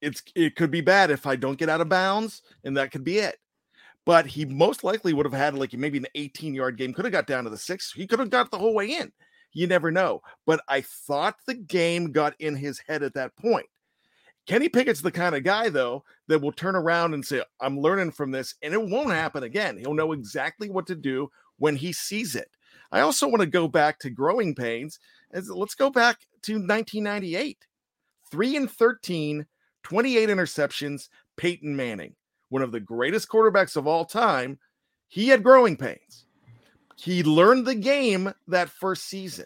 it's 0.02 0.24
it 0.36 0.56
could 0.56 0.72
be 0.72 0.82
bad 0.82 1.12
if 1.12 1.28
I 1.28 1.36
don't 1.36 1.58
get 1.58 1.70
out 1.70 1.82
of 1.82 1.90
bounds, 1.90 2.42
and 2.64 2.78
that 2.78 2.92
could 2.92 3.04
be 3.04 3.20
it. 3.20 3.40
But 4.10 4.26
he 4.26 4.44
most 4.44 4.84
likely 4.84 5.14
would 5.14 5.28
have 5.28 5.34
had 5.34 5.54
like 5.54 5.72
maybe 5.74 6.00
an 6.00 6.08
18 6.16 6.56
yard 6.56 6.78
game, 6.78 6.96
could 6.96 7.06
have 7.06 7.12
got 7.12 7.28
down 7.28 7.44
to 7.44 7.52
the 7.52 7.60
six. 7.60 7.94
He 7.94 8.08
could 8.08 8.18
have 8.18 8.32
got 8.32 8.50
the 8.50 8.58
whole 8.58 8.74
way 8.74 8.88
in. 8.88 9.12
You 9.54 9.68
never 9.68 9.92
know. 9.92 10.24
But 10.48 10.62
I 10.68 10.82
thought 10.82 11.36
the 11.46 11.54
game 11.54 12.12
got 12.12 12.34
in 12.40 12.56
his 12.56 12.82
head 12.88 13.04
at 13.04 13.14
that 13.14 13.36
point. 13.36 13.68
Kenny 14.48 14.68
Pickett's 14.68 15.02
the 15.02 15.12
kind 15.12 15.36
of 15.36 15.44
guy, 15.44 15.70
though, 15.70 16.04
that 16.28 16.42
will 16.42 16.52
turn 16.52 16.76
around 16.76 17.14
and 17.14 17.24
say, 17.24 17.44
I'm 17.62 17.80
learning 17.80 18.10
from 18.10 18.32
this, 18.32 18.56
and 18.64 18.74
it 18.74 18.82
won't 18.82 19.12
happen 19.12 19.44
again. 19.44 19.78
He'll 19.78 19.94
know 19.94 20.14
exactly 20.14 20.72
what 20.72 20.88
to 20.88 20.96
do 20.96 21.30
when 21.60 21.76
he 21.76 21.94
sees 21.94 22.36
it. 22.36 22.50
I 22.92 23.02
also 23.02 23.28
want 23.28 23.42
to 23.42 23.46
go 23.46 23.68
back 23.68 24.00
to 24.00 24.10
growing 24.10 24.56
pains. 24.56 24.98
Let's 25.32 25.76
go 25.76 25.92
back 25.92 26.18
to 26.46 26.54
1998. 26.54 27.60
Three 28.32 28.56
and 28.56 28.72
13 28.72 29.46
28 29.84 30.30
interceptions, 30.30 31.10
Peyton 31.38 31.76
Manning, 31.76 32.16
one 32.50 32.62
of 32.62 32.72
the 32.72 32.80
greatest 32.80 33.30
quarterbacks 33.30 33.76
of 33.76 33.88
all 33.88 34.06
time. 34.06 34.60
He 35.08 35.30
had 35.30 35.44
growing 35.44 35.78
pains. 35.78 36.26
He 36.96 37.24
learned 37.24 37.66
the 37.66 37.76
game 37.76 38.34
that 38.48 38.70
first 38.70 39.06
season. 39.06 39.46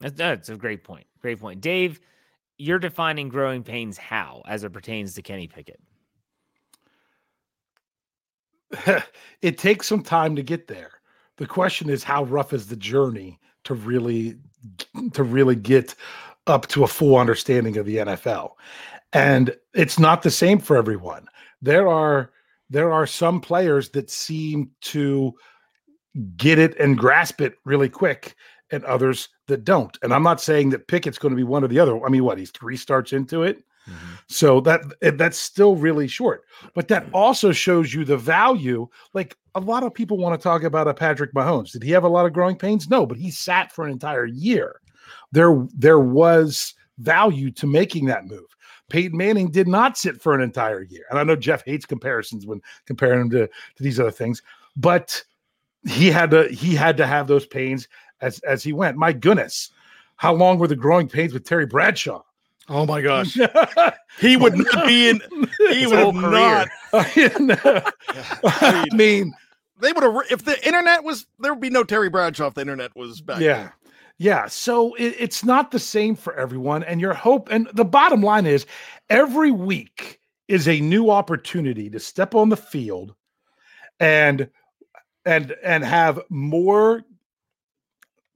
That's 0.00 0.48
a 0.48 0.56
great 0.56 0.84
point. 0.84 1.06
Great 1.20 1.40
point. 1.40 1.60
Dave, 1.60 2.00
you're 2.58 2.78
defining 2.78 3.28
growing 3.28 3.62
pains 3.62 3.98
how 3.98 4.42
as 4.46 4.64
it 4.64 4.72
pertains 4.72 5.14
to 5.14 5.22
Kenny 5.22 5.46
Pickett? 5.46 5.80
it 9.42 9.58
takes 9.58 9.86
some 9.86 10.02
time 10.02 10.36
to 10.36 10.42
get 10.42 10.68
there. 10.68 10.92
The 11.36 11.46
question 11.46 11.88
is 11.88 12.04
how 12.04 12.24
rough 12.24 12.52
is 12.52 12.66
the 12.66 12.76
journey 12.76 13.38
to 13.64 13.74
really 13.74 14.36
to 15.14 15.22
really 15.22 15.56
get 15.56 15.94
up 16.46 16.66
to 16.68 16.84
a 16.84 16.88
full 16.88 17.16
understanding 17.16 17.76
of 17.76 17.86
the 17.86 17.96
NFL. 17.96 18.52
And 19.12 19.54
it's 19.74 19.98
not 19.98 20.22
the 20.22 20.30
same 20.30 20.58
for 20.58 20.76
everyone. 20.76 21.26
There 21.62 21.88
are 21.88 22.30
there 22.68 22.92
are 22.92 23.06
some 23.06 23.40
players 23.40 23.90
that 23.90 24.10
seem 24.10 24.70
to 24.82 25.34
get 26.36 26.58
it 26.58 26.78
and 26.78 26.96
grasp 26.96 27.40
it 27.40 27.54
really 27.64 27.88
quick 27.88 28.36
and 28.70 28.84
others 28.84 29.28
that 29.48 29.64
don't. 29.64 29.98
And 30.02 30.14
I'm 30.14 30.22
not 30.22 30.40
saying 30.40 30.70
that 30.70 30.86
Pickett's 30.86 31.18
going 31.18 31.32
to 31.32 31.36
be 31.36 31.42
one 31.42 31.64
or 31.64 31.68
the 31.68 31.80
other. 31.80 32.04
I 32.06 32.08
mean, 32.08 32.22
what, 32.22 32.38
he's 32.38 32.52
three 32.52 32.76
starts 32.76 33.12
into 33.12 33.42
it. 33.42 33.64
Mm-hmm. 33.88 34.14
So 34.28 34.60
that 34.60 34.82
that's 35.18 35.38
still 35.38 35.74
really 35.74 36.06
short. 36.06 36.44
But 36.74 36.86
that 36.88 37.06
also 37.12 37.50
shows 37.50 37.92
you 37.92 38.04
the 38.04 38.16
value. 38.16 38.86
Like 39.14 39.36
a 39.56 39.60
lot 39.60 39.82
of 39.82 39.92
people 39.92 40.18
want 40.18 40.38
to 40.38 40.42
talk 40.42 40.62
about 40.62 40.86
a 40.86 40.94
Patrick 40.94 41.34
Mahomes. 41.34 41.72
Did 41.72 41.82
he 41.82 41.90
have 41.90 42.04
a 42.04 42.08
lot 42.08 42.26
of 42.26 42.32
growing 42.32 42.56
pains? 42.56 42.88
No, 42.88 43.06
but 43.06 43.18
he 43.18 43.30
sat 43.30 43.72
for 43.72 43.84
an 43.84 43.90
entire 43.90 44.26
year 44.26 44.80
there 45.32 45.66
there 45.76 46.00
was 46.00 46.74
value 46.98 47.50
to 47.52 47.66
making 47.66 48.06
that 48.06 48.26
move. 48.26 48.46
Peyton 48.90 49.16
Manning 49.16 49.50
did 49.50 49.66
not 49.68 49.96
sit 49.96 50.20
for 50.20 50.34
an 50.34 50.40
entire 50.42 50.82
year. 50.82 51.04
And 51.10 51.18
I 51.18 51.24
know 51.24 51.36
Jeff 51.36 51.64
hates 51.64 51.86
comparisons 51.86 52.46
when 52.46 52.60
comparing 52.86 53.22
him 53.22 53.30
to, 53.30 53.46
to 53.46 53.82
these 53.82 53.98
other 53.98 54.10
things, 54.10 54.42
but 54.76 55.22
he 55.88 56.08
had 56.08 56.30
to 56.32 56.48
he 56.48 56.74
had 56.74 56.96
to 56.98 57.06
have 57.06 57.26
those 57.26 57.46
pains 57.46 57.88
as 58.20 58.38
as 58.40 58.62
he 58.62 58.72
went. 58.74 58.96
My 58.98 59.12
goodness, 59.14 59.70
how 60.16 60.34
long 60.34 60.58
were 60.58 60.68
the 60.68 60.76
growing 60.76 61.08
pains 61.08 61.32
with 61.32 61.44
Terry 61.44 61.64
Bradshaw? 61.66 62.22
Oh 62.68 62.84
my 62.86 63.00
gosh, 63.00 63.36
he 64.20 64.36
would 64.36 64.56
not 64.56 64.86
be 64.86 65.08
in. 65.08 65.20
He 65.70 65.80
His 65.80 65.90
would 65.90 66.14
not. 66.14 66.68
I 66.92 68.86
mean, 68.92 69.32
They 69.80 69.92
would 69.92 70.04
have 70.04 70.14
if 70.30 70.44
the 70.44 70.64
internet 70.66 71.02
was 71.02 71.26
there 71.38 71.52
would 71.52 71.60
be 71.60 71.70
no 71.70 71.82
Terry 71.82 72.10
Bradshaw 72.10 72.46
if 72.48 72.54
the 72.54 72.60
internet 72.60 72.94
was 72.94 73.20
back. 73.20 73.40
yeah. 73.40 73.70
Yeah, 74.20 74.48
so 74.48 74.92
it, 74.96 75.14
it's 75.18 75.42
not 75.46 75.70
the 75.70 75.78
same 75.78 76.14
for 76.14 76.34
everyone, 76.34 76.82
and 76.84 77.00
your 77.00 77.14
hope. 77.14 77.48
And 77.50 77.70
the 77.72 77.86
bottom 77.86 78.22
line 78.22 78.44
is, 78.44 78.66
every 79.08 79.50
week 79.50 80.20
is 80.46 80.68
a 80.68 80.78
new 80.78 81.08
opportunity 81.10 81.88
to 81.88 81.98
step 81.98 82.34
on 82.34 82.50
the 82.50 82.56
field, 82.56 83.14
and 83.98 84.46
and 85.24 85.54
and 85.64 85.82
have 85.84 86.20
more 86.28 87.02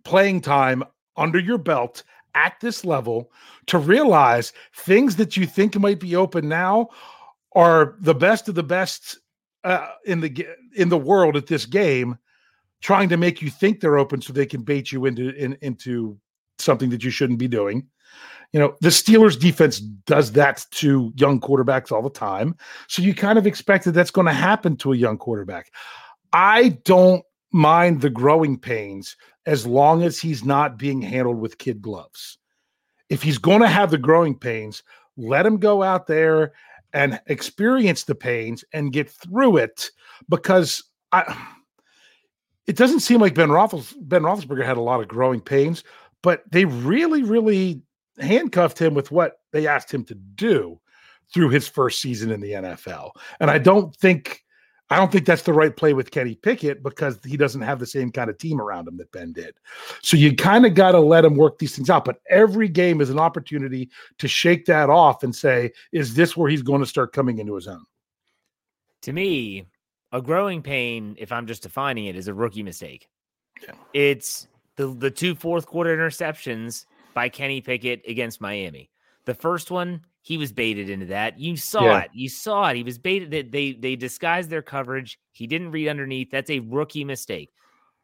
playing 0.04 0.40
time 0.40 0.84
under 1.18 1.38
your 1.38 1.58
belt 1.58 2.02
at 2.34 2.54
this 2.62 2.86
level 2.86 3.30
to 3.66 3.76
realize 3.76 4.54
things 4.74 5.16
that 5.16 5.36
you 5.36 5.44
think 5.44 5.78
might 5.78 6.00
be 6.00 6.16
open 6.16 6.48
now 6.48 6.88
are 7.52 7.94
the 8.00 8.14
best 8.14 8.48
of 8.48 8.54
the 8.54 8.62
best 8.62 9.18
uh, 9.64 9.88
in 10.06 10.20
the 10.20 10.46
in 10.74 10.88
the 10.88 10.96
world 10.96 11.36
at 11.36 11.46
this 11.46 11.66
game 11.66 12.16
trying 12.84 13.08
to 13.08 13.16
make 13.16 13.40
you 13.40 13.48
think 13.48 13.80
they're 13.80 13.96
open 13.96 14.20
so 14.20 14.30
they 14.30 14.44
can 14.44 14.60
bait 14.60 14.92
you 14.92 15.06
into 15.06 15.30
in, 15.30 15.56
into 15.62 16.18
something 16.58 16.90
that 16.90 17.02
you 17.02 17.10
shouldn't 17.10 17.38
be 17.38 17.48
doing. 17.48 17.86
You 18.52 18.60
know, 18.60 18.76
the 18.82 18.90
Steelers 18.90 19.40
defense 19.40 19.80
does 19.80 20.32
that 20.32 20.66
to 20.72 21.10
young 21.16 21.40
quarterbacks 21.40 21.90
all 21.90 22.02
the 22.02 22.10
time. 22.10 22.54
So 22.86 23.00
you 23.00 23.14
kind 23.14 23.38
of 23.38 23.46
expect 23.46 23.86
that 23.86 23.92
that's 23.92 24.10
going 24.10 24.26
to 24.26 24.34
happen 24.34 24.76
to 24.76 24.92
a 24.92 24.96
young 24.96 25.16
quarterback. 25.16 25.72
I 26.34 26.78
don't 26.84 27.24
mind 27.52 28.02
the 28.02 28.10
growing 28.10 28.58
pains 28.58 29.16
as 29.46 29.66
long 29.66 30.02
as 30.02 30.20
he's 30.20 30.44
not 30.44 30.78
being 30.78 31.00
handled 31.00 31.40
with 31.40 31.56
kid 31.56 31.80
gloves. 31.80 32.36
If 33.08 33.22
he's 33.22 33.38
going 33.38 33.62
to 33.62 33.68
have 33.68 33.90
the 33.90 33.98
growing 33.98 34.38
pains, 34.38 34.82
let 35.16 35.46
him 35.46 35.56
go 35.56 35.82
out 35.82 36.06
there 36.06 36.52
and 36.92 37.18
experience 37.28 38.04
the 38.04 38.14
pains 38.14 38.62
and 38.74 38.92
get 38.92 39.10
through 39.10 39.56
it 39.56 39.90
because 40.28 40.84
I 41.12 41.54
it 42.66 42.76
doesn't 42.76 43.00
seem 43.00 43.20
like 43.20 43.34
Ben 43.34 43.48
Roethlis, 43.48 43.94
Ben 44.00 44.22
Roethlisberger 44.22 44.64
had 44.64 44.76
a 44.76 44.82
lot 44.82 45.00
of 45.00 45.08
growing 45.08 45.40
pains, 45.40 45.84
but 46.22 46.42
they 46.50 46.64
really, 46.64 47.22
really 47.22 47.82
handcuffed 48.18 48.80
him 48.80 48.94
with 48.94 49.10
what 49.10 49.40
they 49.52 49.66
asked 49.66 49.92
him 49.92 50.04
to 50.04 50.14
do 50.14 50.80
through 51.32 51.50
his 51.50 51.68
first 51.68 52.00
season 52.00 52.30
in 52.30 52.40
the 52.40 52.52
NFL. 52.52 53.10
And 53.40 53.50
I 53.50 53.58
don't 53.58 53.94
think 53.96 54.44
I 54.90 54.96
don't 54.96 55.10
think 55.10 55.24
that's 55.24 55.42
the 55.42 55.52
right 55.52 55.74
play 55.74 55.94
with 55.94 56.10
Kenny 56.10 56.34
Pickett 56.34 56.82
because 56.82 57.18
he 57.24 57.38
doesn't 57.38 57.62
have 57.62 57.78
the 57.78 57.86
same 57.86 58.12
kind 58.12 58.28
of 58.28 58.36
team 58.36 58.60
around 58.60 58.86
him 58.86 58.98
that 58.98 59.10
Ben 59.12 59.32
did. 59.32 59.54
So 60.02 60.16
you 60.16 60.36
kind 60.36 60.66
of 60.66 60.74
got 60.74 60.92
to 60.92 61.00
let 61.00 61.24
him 61.24 61.36
work 61.36 61.58
these 61.58 61.74
things 61.74 61.88
out. 61.88 62.04
But 62.04 62.20
every 62.28 62.68
game 62.68 63.00
is 63.00 63.08
an 63.08 63.18
opportunity 63.18 63.90
to 64.18 64.28
shake 64.28 64.66
that 64.66 64.90
off 64.90 65.22
and 65.22 65.34
say, 65.34 65.72
is 65.92 66.14
this 66.14 66.36
where 66.36 66.50
he's 66.50 66.62
going 66.62 66.80
to 66.80 66.86
start 66.86 67.14
coming 67.14 67.38
into 67.38 67.54
his 67.54 67.66
own? 67.66 67.84
To 69.02 69.12
me, 69.12 69.66
a 70.14 70.22
growing 70.22 70.62
pain, 70.62 71.16
if 71.18 71.32
I'm 71.32 71.46
just 71.46 71.62
defining 71.62 72.06
it, 72.06 72.16
is 72.16 72.28
a 72.28 72.34
rookie 72.34 72.62
mistake. 72.62 73.08
Yeah. 73.62 73.74
It's 73.92 74.46
the 74.76 74.86
the 74.94 75.10
two 75.10 75.34
fourth 75.34 75.66
quarter 75.66 75.94
interceptions 75.94 76.86
by 77.12 77.28
Kenny 77.28 77.60
Pickett 77.60 78.02
against 78.08 78.40
Miami. 78.40 78.90
The 79.26 79.34
first 79.34 79.70
one, 79.70 80.02
he 80.22 80.38
was 80.38 80.52
baited 80.52 80.88
into 80.88 81.06
that. 81.06 81.38
You 81.38 81.56
saw 81.56 81.84
Yeah. 81.84 82.00
it. 82.02 82.10
You 82.14 82.28
saw 82.28 82.68
it. 82.70 82.76
He 82.76 82.82
was 82.82 82.96
baited. 82.96 83.30
They, 83.30 83.42
they 83.42 83.72
they 83.72 83.96
disguised 83.96 84.50
their 84.50 84.62
coverage. 84.62 85.18
He 85.32 85.46
didn't 85.46 85.72
read 85.72 85.88
underneath. 85.88 86.30
That's 86.30 86.50
a 86.50 86.60
rookie 86.60 87.04
mistake. 87.04 87.50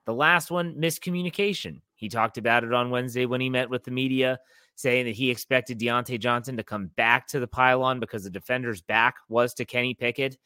The 0.04 0.14
last 0.14 0.50
one, 0.50 0.74
miscommunication. 0.74 1.80
He 1.94 2.08
talked 2.08 2.38
about 2.38 2.64
it 2.64 2.72
on 2.72 2.90
Wednesday 2.90 3.26
when 3.26 3.40
he 3.40 3.50
met 3.50 3.70
with 3.70 3.84
the 3.84 3.90
media, 3.90 4.40
saying 4.74 5.04
that 5.04 5.14
he 5.14 5.30
expected 5.30 5.78
Diontae 5.78 6.18
Johnson 6.18 6.56
to 6.56 6.64
come 6.64 6.86
back 6.96 7.28
to 7.28 7.38
the 7.38 7.46
pylon 7.46 8.00
because 8.00 8.24
the 8.24 8.30
defender's 8.30 8.80
back 8.80 9.16
was 9.28 9.54
to 9.54 9.64
Kenny 9.64 9.94
Pickett. 9.94 10.36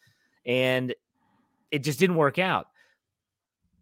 And 0.44 0.94
it 1.74 1.82
just 1.82 1.98
didn't 1.98 2.14
work 2.14 2.38
out. 2.38 2.68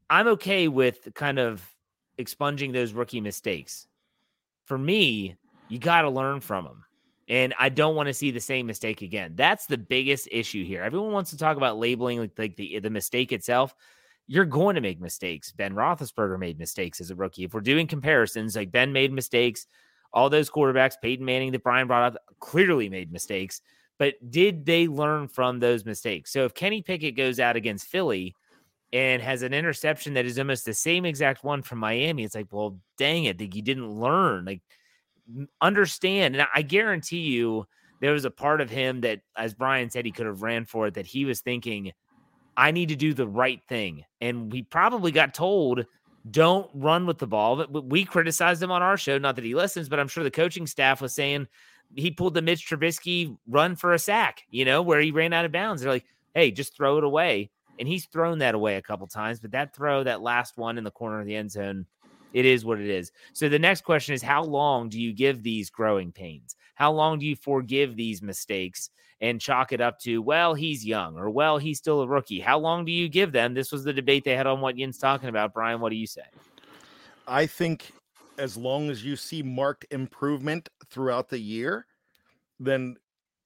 I'm 0.08 0.26
okay 0.28 0.66
with 0.66 1.12
kind 1.14 1.38
of 1.38 1.62
expunging 2.16 2.72
those 2.72 2.94
rookie 2.94 3.20
mistakes. 3.20 3.86
For 4.64 4.78
me, 4.78 5.36
you 5.68 5.78
got 5.78 6.02
to 6.02 6.08
learn 6.08 6.40
from 6.40 6.64
them. 6.64 6.84
And 7.28 7.52
I 7.58 7.68
don't 7.68 7.94
want 7.94 8.06
to 8.06 8.14
see 8.14 8.30
the 8.30 8.40
same 8.40 8.66
mistake 8.66 9.02
again. 9.02 9.32
That's 9.34 9.66
the 9.66 9.76
biggest 9.76 10.26
issue 10.32 10.64
here. 10.64 10.82
Everyone 10.82 11.12
wants 11.12 11.30
to 11.32 11.36
talk 11.36 11.58
about 11.58 11.78
labeling 11.78 12.18
like, 12.18 12.38
like 12.38 12.56
the, 12.56 12.78
the 12.78 12.88
mistake 12.88 13.30
itself. 13.30 13.74
You're 14.26 14.46
going 14.46 14.76
to 14.76 14.80
make 14.80 14.98
mistakes. 14.98 15.52
Ben 15.52 15.74
Roethlisberger 15.74 16.38
made 16.38 16.58
mistakes 16.58 16.98
as 16.98 17.10
a 17.10 17.14
rookie. 17.14 17.44
If 17.44 17.52
we're 17.52 17.60
doing 17.60 17.86
comparisons, 17.86 18.56
like 18.56 18.72
Ben 18.72 18.94
made 18.94 19.12
mistakes, 19.12 19.66
all 20.14 20.30
those 20.30 20.50
quarterbacks, 20.50 20.94
Peyton 21.02 21.26
Manning 21.26 21.52
that 21.52 21.62
Bryan 21.62 21.88
brought 21.88 22.14
up, 22.14 22.22
clearly 22.40 22.88
made 22.88 23.12
mistakes. 23.12 23.60
But 24.02 24.14
did 24.32 24.66
they 24.66 24.88
learn 24.88 25.28
from 25.28 25.60
those 25.60 25.84
mistakes? 25.84 26.32
So 26.32 26.44
if 26.44 26.54
Kenny 26.54 26.82
Pickett 26.82 27.16
goes 27.16 27.38
out 27.38 27.54
against 27.54 27.86
Philly 27.86 28.34
and 28.92 29.22
has 29.22 29.42
an 29.42 29.54
interception 29.54 30.14
that 30.14 30.26
is 30.26 30.40
almost 30.40 30.64
the 30.64 30.74
same 30.74 31.04
exact 31.04 31.44
one 31.44 31.62
from 31.62 31.78
Miami, 31.78 32.24
it's 32.24 32.34
like, 32.34 32.48
well, 32.50 32.80
dang 32.98 33.26
it, 33.26 33.38
like 33.38 33.54
you 33.54 33.62
didn't 33.62 33.92
learn. 33.92 34.44
Like 34.44 34.60
understand. 35.60 36.34
And 36.34 36.48
I 36.52 36.62
guarantee 36.62 37.20
you 37.20 37.64
there 38.00 38.10
was 38.10 38.24
a 38.24 38.30
part 38.32 38.60
of 38.60 38.70
him 38.70 39.02
that, 39.02 39.20
as 39.36 39.54
Bryan 39.54 39.88
said, 39.88 40.04
he 40.04 40.10
could 40.10 40.26
have 40.26 40.42
ran 40.42 40.64
for 40.64 40.88
it, 40.88 40.94
that 40.94 41.06
he 41.06 41.24
was 41.24 41.40
thinking, 41.40 41.92
I 42.56 42.72
need 42.72 42.88
to 42.88 42.96
do 42.96 43.14
the 43.14 43.28
right 43.28 43.60
thing. 43.68 44.02
And 44.20 44.50
we 44.50 44.62
probably 44.62 45.12
got 45.12 45.32
told, 45.32 45.86
don't 46.28 46.68
run 46.74 47.06
with 47.06 47.18
the 47.18 47.28
ball. 47.28 47.64
But 47.66 47.84
we 47.84 48.04
criticized 48.04 48.60
him 48.60 48.72
on 48.72 48.82
our 48.82 48.96
show. 48.96 49.16
Not 49.18 49.36
that 49.36 49.44
he 49.44 49.54
listens, 49.54 49.88
but 49.88 50.00
I'm 50.00 50.08
sure 50.08 50.24
the 50.24 50.30
coaching 50.32 50.66
staff 50.66 51.00
was 51.00 51.14
saying 51.14 51.46
he 51.94 52.10
pulled 52.10 52.34
the 52.34 52.42
Mitch 52.42 52.68
Trubisky 52.68 53.36
run 53.46 53.76
for 53.76 53.92
a 53.92 53.98
sack, 53.98 54.42
you 54.50 54.64
know, 54.64 54.82
where 54.82 55.00
he 55.00 55.10
ran 55.10 55.32
out 55.32 55.44
of 55.44 55.52
bounds. 55.52 55.82
They're 55.82 55.92
like, 55.92 56.06
hey, 56.34 56.50
just 56.50 56.76
throw 56.76 56.98
it 56.98 57.04
away. 57.04 57.50
And 57.78 57.88
he's 57.88 58.06
thrown 58.06 58.38
that 58.38 58.54
away 58.54 58.76
a 58.76 58.82
couple 58.82 59.06
times, 59.06 59.40
but 59.40 59.52
that 59.52 59.74
throw, 59.74 60.04
that 60.04 60.20
last 60.20 60.56
one 60.56 60.78
in 60.78 60.84
the 60.84 60.90
corner 60.90 61.20
of 61.20 61.26
the 61.26 61.36
end 61.36 61.50
zone, 61.50 61.86
it 62.32 62.44
is 62.44 62.64
what 62.64 62.80
it 62.80 62.88
is. 62.88 63.12
So 63.32 63.48
the 63.48 63.58
next 63.58 63.82
question 63.82 64.14
is 64.14 64.22
how 64.22 64.42
long 64.42 64.88
do 64.88 65.00
you 65.00 65.12
give 65.12 65.42
these 65.42 65.70
growing 65.70 66.12
pains? 66.12 66.56
How 66.74 66.92
long 66.92 67.18
do 67.18 67.26
you 67.26 67.36
forgive 67.36 67.96
these 67.96 68.22
mistakes 68.22 68.90
and 69.20 69.40
chalk 69.40 69.72
it 69.72 69.80
up 69.80 69.98
to, 70.00 70.20
well, 70.20 70.54
he's 70.54 70.84
young 70.84 71.16
or 71.16 71.30
well, 71.30 71.58
he's 71.58 71.78
still 71.78 72.02
a 72.02 72.08
rookie? 72.08 72.40
How 72.40 72.58
long 72.58 72.84
do 72.84 72.92
you 72.92 73.08
give 73.08 73.32
them? 73.32 73.54
This 73.54 73.72
was 73.72 73.84
the 73.84 73.92
debate 73.92 74.24
they 74.24 74.36
had 74.36 74.46
on 74.46 74.60
what 74.60 74.76
Yinz 74.76 75.00
talking 75.00 75.28
about. 75.28 75.54
Bryan, 75.54 75.80
what 75.80 75.90
do 75.90 75.96
you 75.96 76.06
say? 76.06 76.22
I 77.26 77.46
think 77.46 77.92
as 78.38 78.56
long 78.56 78.90
as 78.90 79.04
you 79.04 79.16
see 79.16 79.42
marked 79.42 79.86
improvement 79.90 80.68
throughout 80.88 81.28
the 81.28 81.38
year, 81.38 81.86
then 82.58 82.96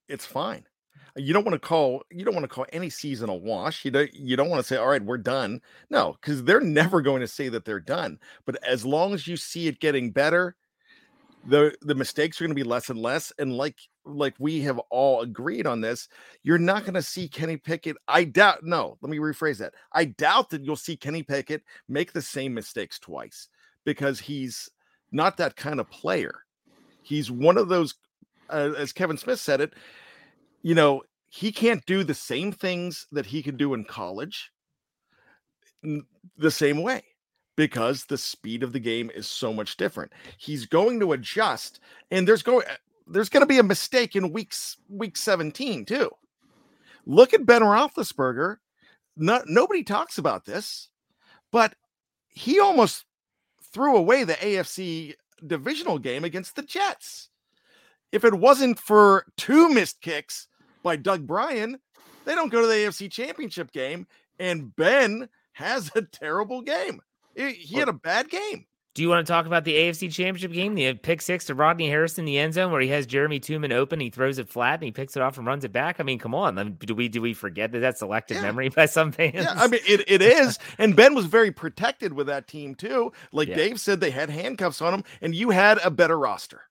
it's 0.08 0.26
fine. 0.26 0.64
You 1.16 1.32
don't 1.32 1.44
want 1.44 1.54
to 1.60 1.66
call 1.66 2.02
you 2.10 2.24
don't 2.24 2.34
want 2.34 2.44
to 2.44 2.54
call 2.54 2.66
any 2.72 2.90
season 2.90 3.30
a 3.30 3.34
wash. 3.34 3.84
You 3.84 3.90
don't 3.90 4.12
you 4.14 4.36
don't 4.36 4.50
want 4.50 4.60
to 4.62 4.66
say, 4.66 4.76
all 4.76 4.88
right, 4.88 5.02
we're 5.02 5.16
done. 5.18 5.62
No, 5.88 6.16
because 6.20 6.44
they're 6.44 6.60
never 6.60 7.00
going 7.00 7.20
to 7.22 7.28
say 7.28 7.48
that 7.48 7.64
they're 7.64 7.80
done. 7.80 8.18
But 8.44 8.62
as 8.62 8.84
long 8.84 9.14
as 9.14 9.26
you 9.26 9.36
see 9.36 9.66
it 9.66 9.80
getting 9.80 10.10
better, 10.10 10.56
the 11.46 11.74
the 11.80 11.94
mistakes 11.94 12.38
are 12.38 12.44
going 12.44 12.54
to 12.54 12.62
be 12.62 12.68
less 12.68 12.90
and 12.90 13.00
less. 13.00 13.32
And 13.38 13.56
like 13.56 13.78
like 14.04 14.34
we 14.38 14.60
have 14.62 14.78
all 14.90 15.22
agreed 15.22 15.66
on 15.66 15.80
this, 15.80 16.08
you're 16.42 16.58
not 16.58 16.82
going 16.82 16.94
to 16.94 17.02
see 17.02 17.28
Kenny 17.28 17.56
Pickett. 17.56 17.96
I 18.08 18.24
doubt. 18.24 18.64
No, 18.64 18.98
let 19.00 19.10
me 19.10 19.18
rephrase 19.18 19.58
that. 19.58 19.72
I 19.92 20.06
doubt 20.06 20.50
that 20.50 20.64
you'll 20.64 20.76
see 20.76 20.96
Kenny 20.96 21.22
Pickett 21.22 21.62
make 21.88 22.12
the 22.12 22.22
same 22.22 22.52
mistakes 22.52 22.98
twice 22.98 23.48
because 23.84 24.20
he's 24.20 24.68
not 25.12 25.36
that 25.36 25.56
kind 25.56 25.80
of 25.80 25.90
player. 25.90 26.34
He's 27.02 27.30
one 27.30 27.56
of 27.56 27.68
those, 27.68 27.94
uh, 28.50 28.72
as 28.76 28.92
Kevin 28.92 29.16
Smith 29.16 29.40
said 29.40 29.60
it. 29.60 29.74
You 30.62 30.74
know, 30.74 31.02
he 31.28 31.52
can't 31.52 31.84
do 31.86 32.02
the 32.02 32.14
same 32.14 32.52
things 32.52 33.06
that 33.12 33.26
he 33.26 33.42
could 33.42 33.56
do 33.56 33.74
in 33.74 33.84
college 33.84 34.50
the 36.36 36.50
same 36.50 36.82
way 36.82 37.02
because 37.56 38.04
the 38.04 38.18
speed 38.18 38.62
of 38.62 38.72
the 38.72 38.80
game 38.80 39.10
is 39.14 39.26
so 39.26 39.52
much 39.52 39.76
different. 39.76 40.12
He's 40.38 40.66
going 40.66 41.00
to 41.00 41.12
adjust, 41.12 41.80
and 42.10 42.26
there's 42.26 42.42
going 42.42 42.66
there's 43.06 43.28
going 43.28 43.42
to 43.42 43.46
be 43.46 43.58
a 43.58 43.64
mistake 43.64 44.16
in 44.16 44.32
weeks 44.32 44.76
week 44.88 45.16
17 45.16 45.84
too. 45.84 46.10
Look 47.06 47.32
at 47.32 47.46
Ben 47.46 47.62
Roethlisberger. 47.62 48.56
No, 49.16 49.42
nobody 49.46 49.82
talks 49.82 50.18
about 50.18 50.44
this, 50.44 50.88
but 51.50 51.74
he 52.28 52.60
almost 52.60 53.05
threw 53.72 53.96
away 53.96 54.24
the 54.24 54.34
AFC 54.34 55.14
divisional 55.46 55.98
game 55.98 56.24
against 56.24 56.56
the 56.56 56.62
Jets. 56.62 57.28
If 58.12 58.24
it 58.24 58.34
wasn't 58.34 58.78
for 58.78 59.26
two 59.36 59.68
missed 59.68 60.00
kicks 60.00 60.48
by 60.82 60.96
Doug 60.96 61.26
Brien, 61.26 61.78
they 62.24 62.34
don't 62.34 62.50
go 62.50 62.60
to 62.60 62.66
the 62.66 62.74
AFC 62.74 63.10
championship 63.10 63.72
game. 63.72 64.06
And 64.38 64.74
Ben 64.76 65.28
has 65.52 65.90
a 65.94 66.02
terrible 66.02 66.62
game. 66.62 67.00
He, 67.34 67.52
he 67.52 67.78
had 67.78 67.88
a 67.88 67.94
bad 67.94 68.28
game. 68.28 68.66
Do 68.96 69.02
you 69.02 69.10
want 69.10 69.26
to 69.26 69.30
talk 69.30 69.44
about 69.44 69.64
the 69.64 69.74
AFC 69.74 70.10
Championship 70.10 70.52
game? 70.52 70.74
The 70.74 70.94
pick 70.94 71.20
six 71.20 71.44
to 71.44 71.54
Rodney 71.54 71.86
Harrison 71.90 72.22
in 72.22 72.24
the 72.24 72.38
end 72.38 72.54
zone, 72.54 72.72
where 72.72 72.80
he 72.80 72.88
has 72.88 73.06
Jerame 73.06 73.38
Tuman 73.38 73.70
open, 73.70 74.00
he 74.00 74.08
throws 74.08 74.38
it 74.38 74.48
flat, 74.48 74.76
and 74.76 74.84
he 74.84 74.90
picks 74.90 75.14
it 75.16 75.22
off 75.22 75.36
and 75.36 75.46
runs 75.46 75.66
it 75.66 75.72
back. 75.72 76.00
I 76.00 76.02
mean, 76.02 76.18
come 76.18 76.34
on, 76.34 76.78
do 76.80 76.94
we 76.94 77.08
do 77.08 77.20
we 77.20 77.34
forget 77.34 77.72
that 77.72 77.80
that's 77.80 77.98
selective 77.98 78.38
Yeah. 78.38 78.44
memory 78.44 78.68
by 78.74 78.86
some 78.86 79.12
fans? 79.12 79.34
Yeah, 79.34 79.52
I 79.54 79.66
mean 79.66 79.80
it, 79.86 80.10
it 80.10 80.22
is. 80.22 80.58
And 80.78 80.96
Ben 80.96 81.14
was 81.14 81.26
very 81.26 81.52
protected 81.52 82.14
with 82.14 82.28
that 82.28 82.48
team 82.48 82.74
too. 82.74 83.12
Like 83.32 83.48
Yeah. 83.48 83.56
Dave 83.56 83.78
said, 83.80 84.00
they 84.00 84.10
had 84.10 84.30
handcuffs 84.30 84.80
on 84.80 84.94
him, 84.94 85.04
and 85.20 85.34
you 85.34 85.50
had 85.50 85.78
a 85.84 85.90
better 85.90 86.18
roster. 86.18 86.62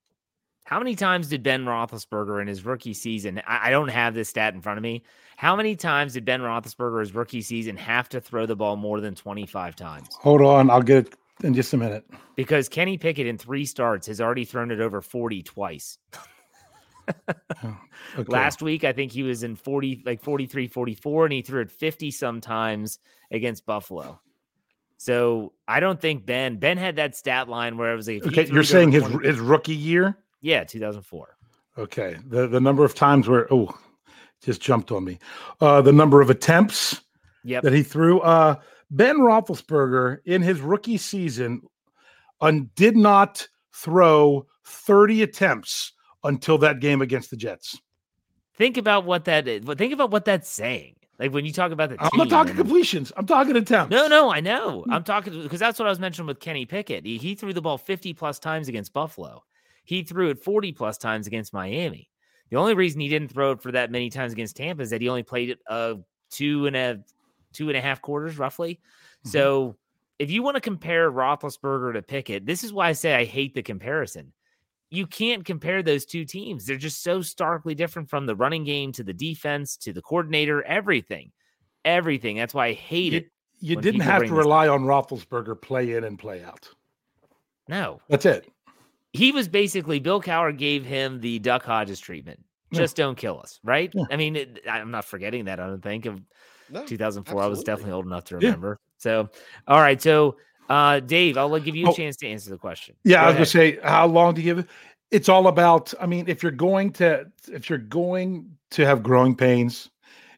How 0.64 0.80
many 0.80 0.96
times 0.96 1.28
did 1.30 1.44
Ben 1.44 1.66
Roethlisberger 1.66 2.42
in 2.42 2.48
his 2.48 2.66
rookie 2.66 2.96
season? 2.96 3.40
I, 3.46 3.68
I 3.68 3.70
don't 3.70 3.90
have 3.90 4.16
this 4.16 4.30
stat 4.30 4.56
in 4.56 4.62
front 4.62 4.80
of 4.80 4.84
me. 4.84 5.04
How 5.38 5.56
many 5.56 5.76
times 5.76 6.14
did 6.14 6.26
Ben 6.26 6.42
Roethlisberger 6.42 7.02
his 7.02 7.14
rookie 7.14 7.44
season 7.44 7.78
have 7.78 8.10
to 8.10 8.20
throw 8.20 8.48
the 8.48 8.56
ball 8.56 8.76
more 8.78 9.00
than 9.00 9.14
twenty 9.14 9.46
five 9.46 9.76
times? 9.76 10.08
Hold 10.22 10.42
on, 10.42 10.72
I'll 10.72 10.82
get 10.82 11.06
it 11.06 11.16
in 11.44 11.54
just 11.54 11.74
a 11.74 11.78
minute. 11.78 12.06
Because 12.36 12.70
Kenny 12.70 12.98
Pickett 12.98 13.28
in 13.28 13.38
three 13.38 13.66
starts 13.66 14.08
has 14.08 14.20
already 14.22 14.46
thrown 14.46 14.72
it 14.72 14.80
over 14.82 15.02
forty 15.02 15.44
twice. 15.44 15.98
Okay. 18.18 18.32
Last 18.32 18.62
week, 18.62 18.84
I 18.84 18.94
think 18.94 19.12
he 19.12 19.24
was 19.24 19.44
in 19.44 19.56
40, 19.56 20.04
like 20.06 20.22
43, 20.22 20.68
44, 20.68 21.26
and 21.26 21.34
he 21.34 21.42
threw 21.42 21.62
it 21.62 21.70
50 21.70 22.10
sometimes 22.12 22.98
against 23.30 23.66
Buffalo. 23.66 24.20
So 24.98 25.54
I 25.68 25.80
don't 25.80 26.00
think 26.00 26.26
Ben, 26.26 26.58
Ben 26.58 26.78
had 26.78 26.96
that 26.96 27.16
stat 27.16 27.48
line 27.50 27.78
where 27.78 27.92
it 27.92 27.96
was 27.96 28.08
like, 28.08 28.26
okay, 28.26 28.48
you're 28.48 28.64
saying 28.64 28.92
his 28.92 29.04
20 29.04 29.28
his 29.28 29.40
rookie 29.40 29.76
year? 29.76 30.18
yeah, 30.42 30.64
2004. 30.64 31.36
Okay. 31.78 32.18
The 32.26 32.48
the 32.48 32.62
number 32.62 32.86
of 32.86 32.96
times 32.96 33.28
where 33.28 33.52
oh 33.54 33.78
just 34.42 34.62
jumped 34.62 34.92
on 34.92 35.04
me. 35.04 35.20
Uh 35.60 35.82
the 35.82 35.92
number 35.94 36.22
of 36.22 36.30
attempts 36.30 37.02
Yep. 37.44 37.64
that 37.64 37.74
he 37.74 37.84
threw. 37.84 38.22
Uh 38.22 38.56
Ben 38.96 39.18
Roethlisberger 39.18 40.20
in 40.26 40.42
his 40.42 40.62
rookie 40.62 40.98
season 40.98 41.62
un, 42.40 42.70
did 42.76 42.96
not 42.96 43.48
throw 43.74 44.46
30 44.66 45.24
attempts 45.24 45.92
until 46.24 46.58
that 46.60 46.80
game 46.80 47.02
against 47.02 47.30
the 47.30 47.36
Jets. 47.36 47.80
Think 48.56 48.78
about 48.78 49.04
what 49.06 49.26
that 49.26 49.48
is. 49.48 49.66
Think 49.78 49.92
about 49.92 50.12
what 50.12 50.24
that's 50.24 50.50
saying. 50.50 50.96
Like 51.20 51.34
when 51.34 51.46
you 51.46 51.52
talk 51.52 51.72
about 51.72 51.90
the 51.90 51.98
I'm 52.00 52.10
team 52.10 52.18
not 52.20 52.30
talking 52.30 52.52
and- 52.52 52.60
completions. 52.60 53.12
I'm 53.18 53.26
talking 53.26 53.56
attempts. 53.56 53.92
No, 53.92 54.08
no, 54.08 54.32
I 54.32 54.40
know. 54.40 54.86
I'm 54.90 55.04
talking 55.04 55.44
because 55.44 55.60
that's 55.60 55.78
what 55.78 55.88
I 55.88 55.90
was 55.90 56.00
mentioning 56.00 56.28
with 56.28 56.40
Kenny 56.40 56.66
Pickett. 56.66 57.06
He, 57.06 57.18
he 57.18 57.36
threw 57.36 57.54
the 57.54 57.62
ball 57.62 57.78
50 57.78 58.14
plus 58.14 58.40
times 58.40 58.68
against 58.70 58.94
Buffalo. 58.94 59.44
He 59.84 60.04
threw 60.04 60.30
it 60.30 60.40
40 60.40 60.72
plus 60.72 60.98
times 60.98 61.28
against 61.28 61.54
Miami. 61.54 62.10
The 62.50 62.58
only 62.58 62.74
reason 62.76 63.02
he 63.02 63.10
didn't 63.10 63.30
throw 63.30 63.52
it 63.52 63.62
for 63.62 63.72
that 63.74 63.92
many 63.92 64.10
times 64.10 64.34
against 64.34 64.56
Tampa 64.58 64.84
is 64.84 64.90
that 64.90 65.02
he 65.02 65.10
only 65.10 65.24
played 65.24 65.50
it 65.52 65.60
uh 65.70 65.96
two 66.32 66.66
and 66.68 66.76
a 66.76 67.00
two 67.56 67.70
and 67.70 67.78
a 67.78 67.82
half 67.82 68.02
quarters 68.02 68.38
roughly. 68.38 68.76
Mm-hmm. 68.76 69.30
So 69.30 69.78
if 70.20 70.30
you 70.30 70.44
want 70.44 70.56
to 70.56 70.62
compare 70.62 71.12
Roethlisberger 71.12 71.94
to 71.94 72.02
Pickett, 72.02 72.46
this 72.46 72.64
is 72.64 72.72
why 72.72 72.90
I 72.90 72.94
say 72.94 73.16
I 73.16 73.26
hate 73.26 73.54
the 73.56 73.64
comparison. 73.64 74.34
You 74.92 75.08
can't 75.08 75.44
compare 75.44 75.82
those 75.82 76.06
two 76.06 76.26
teams. 76.26 76.66
They're 76.66 76.78
just 76.78 77.02
so 77.04 77.22
starkly 77.22 77.74
different 77.76 78.10
from 78.10 78.26
the 78.26 78.36
running 78.36 78.64
game 78.64 78.92
to 78.94 79.04
the 79.04 79.14
defense 79.14 79.76
to 79.78 79.92
the 79.92 80.02
coordinator, 80.02 80.62
everything, 80.64 81.32
everything. 81.84 82.38
That's 82.38 82.54
why 82.54 82.68
I 82.68 82.74
hate 82.74 83.14
You, 83.14 83.18
it. 83.20 83.32
you 83.60 83.76
didn't 83.78 84.02
have 84.02 84.24
to 84.24 84.34
rely 84.34 84.68
on 84.68 84.84
Roethlisberger 84.84 85.62
play 85.62 85.94
in 85.96 86.04
and 86.04 86.20
play 86.20 86.44
out. 86.44 86.70
No, 87.68 88.00
That's 88.10 88.26
it. 88.28 88.48
he 89.12 89.32
was 89.32 89.48
basically 89.48 90.00
Bill 90.00 90.22
Cowher 90.22 90.56
gave 90.56 90.86
him 90.86 91.20
the 91.20 91.40
Duck 91.40 91.64
Hodges 91.64 92.00
treatment. 92.00 92.40
Yeah. 92.72 92.82
Just 92.82 92.96
don't 92.96 93.18
kill 93.18 93.40
us, 93.40 93.60
right? 93.64 93.92
Yeah. 93.94 94.04
I 94.12 94.18
mean, 94.18 94.36
it, 94.36 94.60
I'm 94.70 94.92
not 94.92 95.06
forgetting 95.06 95.46
that. 95.46 95.60
I 95.60 95.66
don't 95.66 95.82
think 95.82 96.06
of 96.06 96.22
No, 96.70 96.86
2004. 96.86 97.42
I 97.42 97.48
was 97.48 97.64
definitely 97.64 97.94
old 97.94 98.06
enough 98.06 98.26
to 98.26 98.36
Yeah. 98.36 98.48
remember. 98.50 98.80
So, 98.98 99.30
all 99.68 99.80
right. 99.80 100.02
So, 100.02 100.38
uh, 100.70 101.00
Dave, 101.00 101.38
I'll 101.38 101.60
give 101.60 101.76
you 101.76 101.88
a 101.88 101.90
Oh. 101.90 101.94
chance 101.94 102.16
to 102.18 102.28
answer 102.28 102.50
the 102.50 102.58
question. 102.58 102.96
Yeah, 103.04 103.18
Go 103.18 103.22
I 103.22 103.26
was 103.26 103.30
ahead. 103.30 103.38
gonna 103.38 103.46
say, 103.46 103.80
how 103.84 104.08
long 104.08 104.34
do 104.34 104.42
you 104.42 104.46
give 104.46 104.60
it? 104.60 104.68
It's 105.12 105.30
all 105.30 105.48
about. 105.48 105.94
I 106.00 106.06
mean, 106.08 106.28
if 106.28 106.42
you're 106.42 106.52
going 106.52 106.92
to, 106.94 107.28
if 107.52 107.70
you're 107.70 107.78
going 107.80 108.50
to 108.72 108.86
have 108.86 109.04
growing 109.04 109.36
pains, 109.36 109.90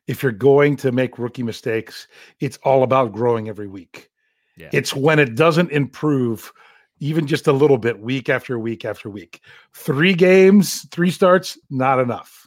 if 0.08 0.22
you're 0.22 0.32
going 0.32 0.76
to 0.78 0.92
make 0.92 1.18
rookie 1.18 1.44
mistakes, 1.44 2.08
it's 2.40 2.58
all 2.64 2.84
about 2.84 3.14
growing 3.14 3.48
every 3.50 3.68
week. 3.68 4.10
Yeah. 4.58 4.70
It's 4.74 4.94
when 4.96 5.20
it 5.20 5.36
doesn't 5.36 5.72
improve, 5.72 6.52
even 7.00 7.28
just 7.28 7.48
a 7.48 7.52
little 7.54 7.78
bit, 7.78 8.00
week 8.00 8.28
after 8.28 8.58
week 8.60 8.84
after 8.86 9.10
week. 9.10 9.42
Three 9.74 10.14
games, 10.14 10.88
three 10.92 11.12
starts, 11.12 11.58
not 11.70 12.00
enough. 12.00 12.47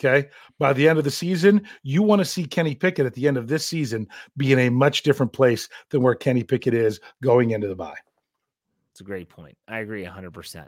Okay. 0.00 0.28
By 0.58 0.72
the 0.72 0.88
end 0.88 0.98
of 0.98 1.04
the 1.04 1.10
season, 1.10 1.66
you 1.82 2.02
want 2.02 2.20
to 2.20 2.24
see 2.24 2.44
Kenny 2.44 2.74
Pickett 2.74 3.06
at 3.06 3.14
the 3.14 3.26
end 3.26 3.36
of 3.36 3.48
this 3.48 3.66
season 3.66 4.06
be 4.36 4.52
in 4.52 4.58
a 4.60 4.70
much 4.70 5.02
different 5.02 5.32
place 5.32 5.68
than 5.90 6.02
where 6.02 6.14
Kenny 6.14 6.44
Pickett 6.44 6.74
is 6.74 7.00
going 7.22 7.50
into 7.50 7.66
the 7.66 7.74
bye. 7.74 7.96
It's 8.92 9.00
a 9.00 9.04
great 9.04 9.28
point. 9.28 9.56
I 9.66 9.78
agree 9.78 10.04
100%. 10.04 10.66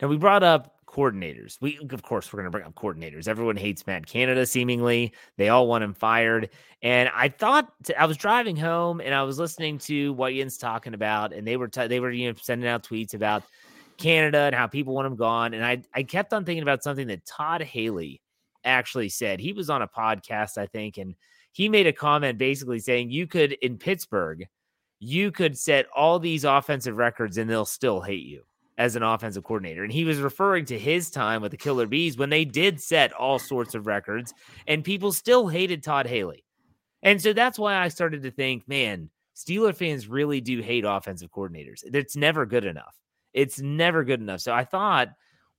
Now, 0.00 0.08
we 0.08 0.16
brought 0.16 0.42
up 0.42 0.76
coordinators. 0.86 1.58
We, 1.60 1.78
of 1.90 2.02
course, 2.02 2.32
we're 2.32 2.38
going 2.38 2.46
to 2.46 2.50
bring 2.50 2.64
up 2.64 2.74
coordinators. 2.74 3.28
Everyone 3.28 3.56
hates 3.56 3.86
Matt 3.86 4.06
Canada, 4.06 4.46
seemingly. 4.46 5.12
They 5.36 5.48
all 5.48 5.68
want 5.68 5.84
him 5.84 5.92
fired. 5.92 6.50
And 6.82 7.10
I 7.14 7.28
thought, 7.28 7.72
I 7.98 8.06
was 8.06 8.16
driving 8.16 8.56
home 8.56 9.00
and 9.00 9.14
I 9.14 9.22
was 9.22 9.38
listening 9.38 9.78
to 9.80 10.12
what 10.14 10.32
Ian's 10.32 10.58
talking 10.58 10.94
about, 10.94 11.32
and 11.32 11.46
they 11.46 11.56
were, 11.56 11.68
t- 11.68 11.86
they 11.86 12.00
were, 12.00 12.10
you 12.10 12.30
know, 12.30 12.38
sending 12.40 12.68
out 12.68 12.82
tweets 12.82 13.14
about 13.14 13.42
Canada 13.98 14.38
and 14.38 14.54
how 14.54 14.66
people 14.66 14.94
want 14.94 15.06
him 15.06 15.16
gone. 15.16 15.54
And 15.54 15.64
I, 15.64 15.82
I 15.94 16.02
kept 16.02 16.32
on 16.32 16.44
thinking 16.44 16.62
about 16.62 16.82
something 16.82 17.06
that 17.08 17.26
Todd 17.26 17.62
Haley 17.62 18.20
actually 18.66 19.08
said. 19.08 19.40
He 19.40 19.52
was 19.52 19.70
on 19.70 19.80
a 19.80 19.88
podcast, 19.88 20.58
I 20.58 20.66
think, 20.66 20.98
and 20.98 21.14
he 21.52 21.70
made 21.70 21.86
a 21.86 21.92
comment 21.92 22.36
basically 22.36 22.80
saying 22.80 23.10
you 23.10 23.26
could, 23.26 23.52
in 23.62 23.78
Pittsburgh, 23.78 24.46
you 24.98 25.30
could 25.30 25.56
set 25.56 25.86
all 25.94 26.18
these 26.18 26.44
offensive 26.44 26.98
records 26.98 27.38
and 27.38 27.48
they'll 27.48 27.64
still 27.64 28.00
hate 28.00 28.26
you 28.26 28.42
as 28.78 28.96
an 28.96 29.02
offensive 29.02 29.44
coordinator. 29.44 29.84
And 29.84 29.92
he 29.92 30.04
was 30.04 30.18
referring 30.18 30.66
to 30.66 30.78
his 30.78 31.10
time 31.10 31.40
with 31.40 31.50
the 31.50 31.56
Killer 31.56 31.86
Bees 31.86 32.18
when 32.18 32.28
they 32.28 32.44
did 32.44 32.80
set 32.80 33.12
all 33.14 33.38
sorts 33.38 33.74
of 33.74 33.86
records 33.86 34.34
and 34.66 34.84
people 34.84 35.12
still 35.12 35.48
hated 35.48 35.82
Todd 35.82 36.06
Haley. 36.06 36.44
And 37.02 37.20
so 37.22 37.32
that's 37.32 37.58
why 37.58 37.76
I 37.76 37.88
started 37.88 38.22
to 38.24 38.30
think, 38.30 38.68
man, 38.68 39.10
Steeler 39.34 39.74
fans 39.74 40.08
really 40.08 40.40
do 40.40 40.60
hate 40.60 40.84
offensive 40.86 41.30
coordinators. 41.30 41.84
It's 41.84 42.16
never 42.16 42.46
good 42.46 42.64
enough. 42.64 42.94
It's 43.32 43.60
never 43.60 44.02
good 44.02 44.20
enough. 44.20 44.40
So 44.40 44.52
I 44.52 44.64
thought, 44.64 45.08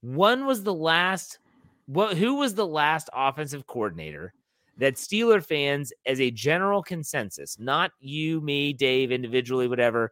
when 0.01 0.45
was 0.45 0.63
the 0.63 0.73
last 0.73 1.39
what 1.88 2.17
who 2.17 2.36
was 2.36 2.54
the 2.54 2.67
last 2.67 3.10
offensive 3.13 3.65
coordinator 3.65 4.34
that 4.78 4.95
Steeler 4.95 5.43
fans, 5.43 5.91
as 6.06 6.21
a 6.21 6.30
general 6.30 6.84
consensus, 6.84 7.58
not 7.60 7.91
you, 8.00 8.39
me, 8.41 8.73
Dave, 8.73 9.12
individually, 9.12 9.67
whatever, 9.67 10.12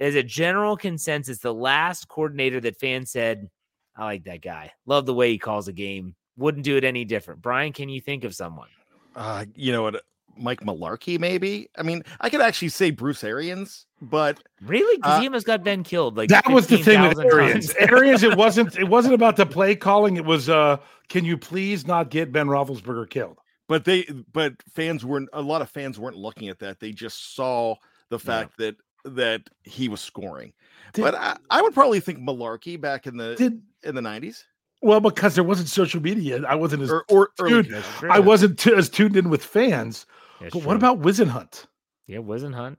as 0.00 0.14
a 0.14 0.22
general 0.22 0.76
consensus, 0.76 1.38
the 1.38 1.54
last 1.54 2.08
coordinator 2.08 2.60
that 2.60 2.80
fans 2.80 3.10
said, 3.10 3.48
I 3.96 4.04
like 4.04 4.24
that 4.24 4.42
guy. 4.42 4.72
Love 4.86 5.06
the 5.06 5.14
way 5.14 5.30
he 5.30 5.38
calls 5.38 5.68
a 5.68 5.72
game. 5.72 6.16
Wouldn't 6.36 6.64
do 6.64 6.76
it 6.76 6.84
any 6.84 7.04
different. 7.04 7.42
Bryan, 7.42 7.72
can 7.72 7.88
you 7.88 8.00
think 8.00 8.24
of 8.24 8.34
someone? 8.34 8.68
Uh, 9.14 9.44
you 9.54 9.72
know 9.72 9.82
what? 9.82 10.02
Mike 10.36 10.60
Mularkey, 10.60 11.18
maybe. 11.18 11.68
I 11.76 11.82
mean, 11.82 12.02
I 12.20 12.30
could 12.30 12.40
actually 12.40 12.70
say 12.70 12.90
Bruce 12.90 13.22
Arians, 13.22 13.86
but 14.00 14.42
Really? 14.62 14.96
Because 14.96 15.18
Uh, 15.26 15.30
he 15.30 15.40
got 15.44 15.62
Ben 15.64 15.82
killed. 15.82 16.16
Like 16.16 16.28
that 16.30 16.48
was 16.50 16.66
the 16.66 16.78
thing 16.78 17.00
with 17.02 17.18
15,000 17.18 17.26
Arians. 17.26 17.74
Arians, 17.78 18.22
it 18.22 18.36
wasn't 18.36 18.76
it 18.78 18.88
wasn't 18.88 19.14
about 19.14 19.36
the 19.36 19.46
play 19.46 19.74
calling. 19.76 20.16
It 20.16 20.24
was 20.24 20.48
uh, 20.48 20.78
can 21.08 21.24
you 21.24 21.36
please 21.36 21.86
not 21.86 22.10
get 22.10 22.32
Ben 22.32 22.46
Roethlisberger 22.46 23.08
killed? 23.10 23.38
but 23.68 23.84
they 23.84 24.04
but 24.32 24.54
fans 24.74 25.04
weren't 25.04 25.28
a 25.32 25.40
lot 25.40 25.62
of 25.62 25.70
fans 25.70 25.96
weren't 25.98 26.16
looking 26.16 26.48
at 26.48 26.58
that. 26.58 26.80
They 26.80 26.90
just 26.92 27.34
saw 27.36 27.76
the 28.08 28.18
fact 28.18 28.58
that 28.58 28.76
that 29.04 29.42
he 29.62 29.88
was 29.88 30.00
scoring. 30.00 30.52
Did- 30.92 31.02
but 31.02 31.14
I, 31.14 31.36
I 31.50 31.62
would 31.62 31.72
probably 31.72 32.00
think 32.00 32.18
Mularkey 32.18 32.80
back 32.80 33.06
in 33.06 33.16
the 33.16 33.36
Did 33.36 33.62
in 33.84 33.94
the 33.94 34.02
nineties 34.02 34.44
well 34.82 34.98
because 35.00 35.34
there 35.36 35.44
wasn't 35.44 35.68
social 35.68 36.02
media. 36.02 36.42
I 36.48 36.56
wasn't 36.56 36.82
as 36.82 36.90
or 36.90 37.04
or 37.08 37.30
early 37.38 37.62
Dude. 37.62 37.84
I 38.10 38.18
wasn't 38.18 38.58
t- 38.58 38.74
as 38.74 38.88
tuned 38.88 39.16
in 39.16 39.30
with 39.30 39.44
fans. 39.44 40.04
That's 40.40 40.52
but 40.54 40.60
true. 40.60 40.66
what 40.66 40.76
about 40.76 41.00
Whisenhunt? 41.00 41.66
yeah, 42.08 42.18
wasn't 42.18 42.54
Hunt? 42.56 42.78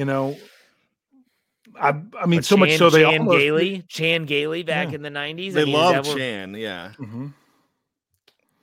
You 0.00 0.06
know, 0.06 0.34
I 1.78 1.88
I 2.18 2.24
mean 2.26 2.38
But 2.38 2.44
so 2.46 2.56
much 2.56 2.74
so 2.78 2.88
they 2.88 3.02
Chan 3.02 3.18
almost 3.20 3.36
Gailey, 3.38 3.84
Chan 3.86 4.24
Gailey 4.24 4.62
back 4.62 4.88
Yeah. 4.88 4.94
in 4.94 5.02
the 5.02 5.10
nineties. 5.10 5.52
They 5.52 5.66
loved 5.66 6.16
Chan, 6.16 6.54
yeah. 6.54 6.92
Mhm. 6.98 7.34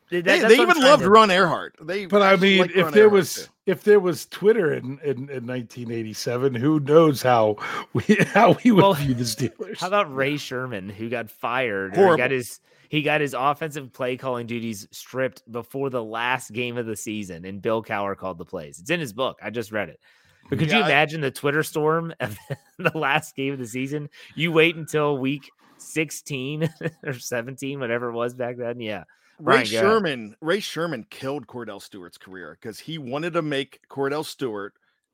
They, 0.09 0.21
they 0.21 0.53
even 0.55 0.79
loved 0.81 1.03
Ron 1.05 1.29
Erhardt. 1.29 1.71
They 1.85 2.07
But 2.07 2.23
I 2.23 2.37
mean, 2.37 2.71
if 2.73 2.85
Ron 2.85 2.91
there 2.93 3.07
Erhardt, 3.07 3.11
was 3.11 3.35
too. 3.35 3.41
if 3.67 3.83
there 3.83 3.99
was 3.99 4.25
Twitter 4.25 4.73
in, 4.73 4.97
in, 5.03 5.29
in 5.29 5.45
1987, 5.45 6.55
who 6.55 6.79
knows 6.79 7.21
how 7.21 7.57
we 7.93 8.03
how 8.33 8.57
we 8.63 8.71
would 8.71 8.81
Well, 8.81 8.93
view 8.95 9.13
the 9.13 9.25
Steelers? 9.25 9.77
How 9.79 9.87
about 9.89 10.11
Ray 10.15 10.37
Sherman, 10.37 10.89
who 10.89 11.07
got 11.07 11.29
fired? 11.29 11.91
or 11.91 11.95
He 11.95 12.01
Horrible. 12.01 12.17
got 12.17 12.31
his 12.31 12.61
he 12.89 13.03
got 13.03 13.21
his 13.21 13.35
offensive 13.37 13.93
play 13.93 14.17
calling 14.17 14.47
duties 14.47 14.87
stripped 14.91 15.43
before 15.51 15.91
the 15.91 16.03
last 16.03 16.51
game 16.51 16.77
of 16.77 16.87
the 16.87 16.95
season, 16.95 17.45
and 17.45 17.61
Bill 17.61 17.83
Cowher 17.83 18.17
called 18.17 18.39
the 18.39 18.45
plays. 18.45 18.79
It's 18.79 18.89
in 18.89 18.99
his 18.99 19.13
book. 19.13 19.37
I 19.43 19.51
just 19.51 19.71
read 19.71 19.89
it. 19.89 19.99
But 20.49 20.59
could 20.59 20.69
you 20.71 20.77
Yeah, 20.77 20.85
I- 20.85 20.89
imagine 20.89 21.21
the 21.21 21.31
Twitter 21.31 21.63
storm 21.63 22.13
of 22.19 22.37
the 22.77 22.97
last 22.97 23.35
game 23.35 23.53
of 23.53 23.59
the 23.59 23.67
season? 23.67 24.09
You 24.35 24.51
wait 24.51 24.75
until 24.75 25.17
week 25.17 25.49
16 25.77 26.69
or 27.05 27.13
17, 27.13 27.79
whatever 27.79 28.09
it 28.09 28.13
was 28.13 28.33
back 28.33 28.57
then. 28.57 28.79
Yeah. 28.79 29.03
Ray 29.39 29.57
Bryan, 29.57 29.65
go. 29.71 29.81
Sherman, 29.81 30.35
Ray 30.41 30.59
Sherman 30.59 31.05
killed 31.11 31.45
Kordell 31.45 31.79
Stewart's 31.81 32.17
career 32.17 32.57
because 32.59 32.79
he 32.79 32.97
wanted 32.97 33.33
to 33.33 33.41
make 33.43 33.79
Kordell 33.89 34.25
Stewart 34.25 34.73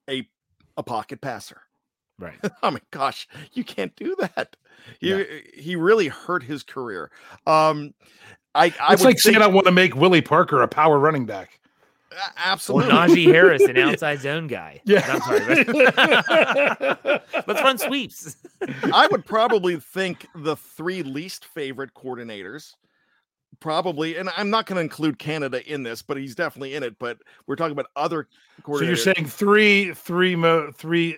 a 0.10 0.28
a 0.78 0.84
pocket 0.84 1.19
passer. 1.19 1.62
Right. 2.17 2.36
I 2.63 2.69
mean, 2.69 2.80
gosh, 2.91 3.28
you 3.52 3.65
can't 3.65 3.93
do 3.98 4.15
that. 4.19 4.56
He 5.02 5.41
he 5.56 5.76
really 5.76 6.08
hurt 6.08 6.41
his 6.41 6.63
career. 6.63 7.12
Um, 7.46 7.93
I, 8.56 8.65
I 8.80 8.93
It's 8.93 9.02
would 9.02 9.10
like 9.10 9.19
saying 9.19 9.34
think- 9.36 9.43
I 9.43 9.48
want 9.48 9.65
to 9.65 9.72
make 9.74 9.93
Willie 9.96 10.22
Parker 10.22 10.62
a 10.62 10.67
power 10.69 11.00
running 11.00 11.26
back. 11.26 11.60
A- 12.13 12.30
Or 12.30 12.34
absolutely. 12.38 12.91
Najee 12.93 13.26
Harris, 13.34 13.63
an 13.63 13.78
outside 13.78 14.21
zone 14.21 14.47
guy. 14.47 14.82
Yeah. 14.86 15.02
I'm 15.08 15.21
sorry. 15.21 15.63
Let's 17.47 17.62
run 17.62 17.78
sweeps. 17.78 18.38
I 18.93 19.08
would 19.12 19.26
probably 19.26 19.80
think 19.80 20.28
the 20.36 20.56
three 20.56 21.04
least 21.04 21.45
favorite 21.45 21.93
coordinators, 21.93 22.73
probably, 23.60 24.17
and 24.17 24.30
I'm 24.38 24.49
not 24.49 24.65
going 24.65 24.78
to 24.78 24.82
include 24.82 25.19
Canada 25.19 25.65
in 25.71 25.84
this, 25.84 26.02
but 26.02 26.17
he's 26.17 26.36
definitely 26.36 26.76
in 26.76 26.84
it. 26.84 26.97
But 26.99 27.17
we're 27.47 27.56
talking 27.56 27.73
about 27.73 27.88
other 27.95 28.28
coordinators. 28.62 28.80
So 28.80 28.86
you're 28.86 28.95
saying 28.95 29.26
three, 29.28 29.93
three, 29.93 30.36
mo- 30.36 30.71
three 30.71 31.17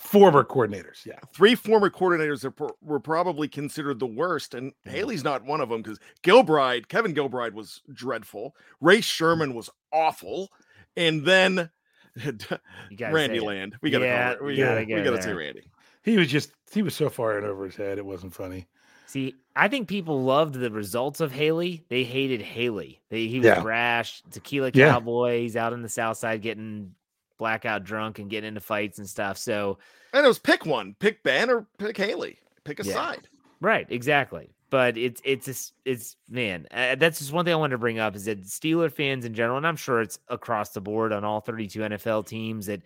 former 0.00 0.42
coordinators? 0.42 1.04
Yeah. 1.04 1.18
three 1.32 1.54
former 1.54 1.90
coordinators 1.90 2.40
that 2.40 2.52
pro- 2.52 2.74
were 2.82 3.00
probably 3.00 3.48
considered 3.48 3.98
the 3.98 4.06
worst, 4.06 4.54
and 4.54 4.72
mm-hmm. 4.72 4.90
Haley's 4.90 5.24
not 5.24 5.44
one 5.44 5.60
of 5.60 5.68
them 5.68 5.82
because 5.82 5.98
Gilbride, 6.22 6.88
Kevin 6.88 7.14
Gilbride 7.14 7.52
was 7.52 7.82
dreadful. 7.92 8.56
Ray 8.80 9.00
Sherman 9.02 9.54
was 9.54 9.68
awful, 9.92 10.50
and 10.96 11.24
then 11.24 11.70
You 12.16 12.96
Randy. 13.00 13.40
Land. 13.40 13.76
We 13.80 13.90
gotta 13.90 14.04
Yeah, 14.06 14.28
call 14.28 14.32
it. 14.32 14.44
we 14.44 14.56
gotta 14.56 14.68
gotta, 14.74 14.86
get 14.86 14.96
we 14.96 15.02
gotta 15.02 15.22
say. 15.22 15.32
Randy. 15.32 15.62
He 16.02 16.16
was 16.16 16.28
just 16.28 16.52
he 16.72 16.82
was 16.82 16.94
so 16.94 17.08
far 17.08 17.38
in 17.38 17.44
over 17.44 17.64
his 17.64 17.76
head, 17.76 17.98
it 17.98 18.04
wasn't 18.04 18.34
funny. 18.34 18.66
See, 19.06 19.34
I 19.56 19.66
think 19.68 19.88
people 19.88 20.22
loved 20.22 20.54
the 20.54 20.70
results 20.70 21.20
of 21.20 21.32
Haley. 21.32 21.84
They 21.88 22.04
hated 22.04 22.40
Haley. 22.40 23.00
They, 23.10 23.26
he 23.26 23.38
was 23.40 23.48
Yeah. 23.48 23.60
brash, 23.60 24.22
tequila 24.30 24.70
Yeah. 24.72 24.92
cowboy. 24.92 25.40
He's 25.40 25.56
out 25.56 25.72
in 25.72 25.82
the 25.82 25.88
south 25.88 26.16
side 26.16 26.42
getting 26.42 26.94
blackout 27.38 27.82
drunk 27.84 28.18
and 28.20 28.30
getting 28.30 28.48
into 28.48 28.60
fights 28.60 28.98
and 28.98 29.08
stuff. 29.08 29.36
So 29.36 29.78
And 30.12 30.24
it 30.24 30.28
was 30.28 30.38
pick 30.38 30.64
one, 30.64 30.94
pick 31.00 31.22
Ben 31.22 31.50
or 31.50 31.66
pick 31.78 31.96
Haley, 31.96 32.38
pick 32.64 32.78
a 32.78 32.84
Yeah. 32.84 32.94
side. 32.94 33.28
Right, 33.60 33.86
exactly. 33.90 34.50
But 34.70 34.96
it's 34.96 35.20
it's 35.24 35.72
it's 35.84 36.16
man. 36.28 36.66
Uh, 36.70 36.94
that's 36.94 37.18
just 37.18 37.32
one 37.32 37.44
thing 37.44 37.52
I 37.52 37.56
wanted 37.56 37.72
to 37.72 37.78
bring 37.78 37.98
up 37.98 38.14
is 38.14 38.26
that 38.26 38.44
Steeler 38.44 38.90
fans 38.90 39.24
in 39.24 39.34
general, 39.34 39.56
and 39.56 39.66
I'm 39.66 39.76
sure 39.76 40.00
it's 40.00 40.18
across 40.28 40.70
the 40.70 40.80
board 40.80 41.12
on 41.12 41.24
all 41.24 41.40
32 41.40 41.80
NFL 41.80 42.26
teams. 42.26 42.66
That 42.66 42.82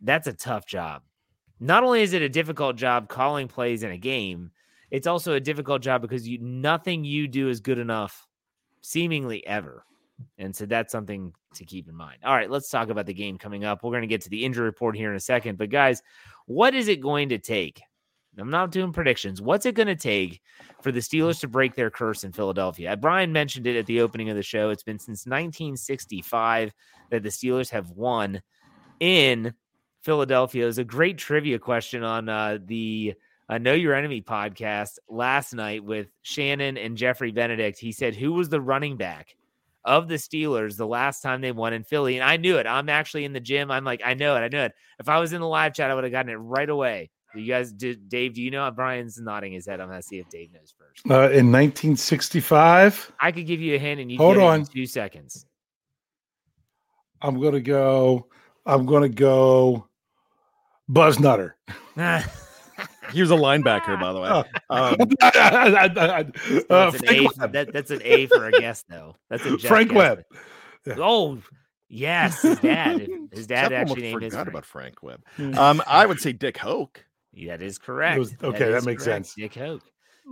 that's 0.00 0.26
a 0.26 0.34
tough 0.34 0.66
job. 0.66 1.02
Not 1.58 1.84
only 1.84 2.02
is 2.02 2.12
it 2.12 2.20
a 2.20 2.28
difficult 2.28 2.76
job 2.76 3.08
calling 3.08 3.48
plays 3.48 3.82
in 3.82 3.90
a 3.90 3.96
game, 3.96 4.50
it's 4.90 5.06
also 5.06 5.32
a 5.32 5.40
difficult 5.40 5.82
job 5.82 6.02
because 6.02 6.28
you 6.28 6.38
nothing 6.38 7.04
you 7.04 7.26
do 7.28 7.48
is 7.48 7.60
good 7.60 7.78
enough, 7.78 8.26
seemingly 8.82 9.46
ever. 9.46 9.84
And 10.38 10.54
so 10.54 10.66
that's 10.66 10.92
something 10.92 11.32
to 11.54 11.64
keep 11.64 11.88
in 11.88 11.94
mind. 11.94 12.18
All 12.24 12.34
right, 12.34 12.50
let's 12.50 12.70
talk 12.70 12.88
about 12.88 13.06
the 13.06 13.14
game 13.14 13.38
coming 13.38 13.64
up. 13.64 13.82
We're 13.82 13.90
going 13.90 14.02
to 14.02 14.06
get 14.06 14.22
to 14.22 14.30
the 14.30 14.44
injury 14.44 14.64
report 14.64 14.96
here 14.96 15.10
in 15.10 15.16
a 15.16 15.20
second. 15.20 15.58
But 15.58 15.70
guys, 15.70 16.02
what 16.46 16.74
is 16.74 16.88
it 16.88 17.00
going 17.00 17.30
to 17.30 17.38
take? 17.38 17.82
I'm 18.38 18.50
not 18.50 18.70
doing 18.70 18.92
predictions. 18.92 19.40
What's 19.40 19.66
it 19.66 19.74
going 19.74 19.86
to 19.86 19.96
take 19.96 20.40
for 20.82 20.92
the 20.92 21.00
Steelers 21.00 21.40
to 21.40 21.48
break 21.48 21.74
their 21.74 21.90
curse 21.90 22.24
in 22.24 22.32
Philadelphia? 22.32 22.92
Uh, 22.92 22.96
Bryan 22.96 23.32
mentioned 23.32 23.66
it 23.66 23.76
at 23.76 23.86
the 23.86 24.00
opening 24.00 24.28
of 24.28 24.36
the 24.36 24.42
show. 24.42 24.70
It's 24.70 24.82
been 24.82 24.98
since 24.98 25.26
1965 25.26 26.72
that 27.10 27.22
the 27.22 27.28
Steelers 27.30 27.70
have 27.70 27.90
won 27.90 28.42
in 29.00 29.54
Philadelphia. 30.02 30.64
It 30.64 30.66
was 30.66 30.78
a 30.78 30.84
great 30.84 31.18
trivia 31.18 31.58
question 31.58 32.02
on 32.02 32.28
uh, 32.28 32.58
the 32.64 33.14
uh, 33.48 33.58
Know 33.58 33.74
Your 33.74 33.94
Enemy 33.94 34.22
podcast 34.22 34.98
last 35.08 35.54
night 35.54 35.84
with 35.84 36.08
Shannon 36.22 36.76
and 36.76 36.96
Jeffrey 36.96 37.32
Benedict. 37.32 37.78
He 37.78 37.92
said, 37.92 38.14
Who 38.14 38.32
was 38.32 38.48
the 38.48 38.60
running 38.60 38.96
back 38.96 39.36
of 39.84 40.08
the 40.08 40.16
Steelers 40.16 40.76
the 40.76 40.86
last 40.86 41.22
time 41.22 41.40
they 41.40 41.52
won 41.52 41.72
in 41.72 41.84
Philly? 41.84 42.16
And 42.16 42.24
I 42.24 42.36
knew 42.36 42.58
it. 42.58 42.66
I'm 42.66 42.88
actually 42.88 43.24
in 43.24 43.32
the 43.32 43.40
gym. 43.40 43.70
I'm 43.70 43.84
like, 43.84 44.02
I 44.04 44.14
know 44.14 44.36
it. 44.36 44.40
I 44.40 44.48
know 44.48 44.64
it. 44.64 44.72
If 44.98 45.08
I 45.08 45.20
was 45.20 45.32
in 45.32 45.40
the 45.40 45.46
live 45.46 45.74
chat, 45.74 45.90
I 45.90 45.94
would 45.94 46.04
have 46.04 46.12
gotten 46.12 46.32
it 46.32 46.36
right 46.36 46.68
away. 46.68 47.10
Do 47.36 47.42
You 47.42 47.52
guys, 47.52 47.72
did, 47.72 48.08
Dave, 48.08 48.34
do 48.34 48.42
you 48.42 48.50
know? 48.50 48.70
Bryan's 48.70 49.20
nodding 49.20 49.52
his 49.52 49.66
head. 49.66 49.80
I'm 49.80 49.88
going 49.88 50.00
to 50.00 50.06
see 50.06 50.18
if 50.18 50.28
Dave 50.28 50.52
knows 50.52 50.74
first. 50.78 51.02
Uh, 51.08 51.30
in 51.30 51.52
1965, 51.52 53.12
I 53.20 53.32
could 53.32 53.46
give 53.46 53.60
you 53.60 53.74
a 53.76 53.78
hint 53.78 54.00
and 54.00 54.10
you 54.10 54.18
Hold 54.18 54.38
on. 54.38 54.60
in 54.60 54.66
two 54.66 54.86
seconds. 54.86 55.46
I'm 57.22 57.40
gonna 57.40 57.60
go. 57.60 58.26
I'm 58.66 58.84
gonna 58.84 59.08
go. 59.08 59.88
Buzz 60.88 61.18
Nutter. 61.18 61.56
He 63.12 63.20
was 63.22 63.30
a 63.30 63.34
linebacker, 63.36 63.98
by 64.00 64.12
the 64.12 64.20
way. 64.20 64.28
That's, 65.20 65.96
Uh, 66.68 66.90
an 66.92 66.98
Frank 66.98 67.30
A, 67.40 67.48
that, 67.48 67.72
that's 67.72 67.90
an 67.92 68.00
A 68.04 68.26
for 68.26 68.46
a 68.48 68.52
guess, 68.52 68.84
though. 68.88 69.14
That's 69.30 69.46
a 69.46 69.56
Jeff 69.56 69.68
Frank 69.68 69.90
guess. 69.90 69.96
Webb. 69.96 70.24
Yeah. 70.86 70.94
Oh, 70.98 71.38
yes, 71.88 72.42
his 72.42 72.58
dad. 72.58 73.08
His 73.32 73.46
dad 73.46 73.70
Jeff 73.70 73.72
actually 73.72 73.78
almost 73.78 73.98
named 74.00 74.22
his 74.22 74.32
forgot 74.34 74.44
Frank. 74.44 74.48
about 74.48 74.66
Frank 74.66 75.02
Webb. 75.02 75.56
Um, 75.56 75.82
I 75.86 76.04
would 76.04 76.18
say 76.20 76.32
Dick 76.32 76.58
Hoak. 76.58 77.05
That 77.44 77.62
is 77.62 77.78
correct. 77.78 78.18
was- 78.18 78.34
okay, 78.42 78.70
that 78.70 78.84
makes 78.84 79.04
correct. 79.04 79.26
sense. 79.26 79.34
Dick 79.34 79.54
Hoak. 79.54 79.82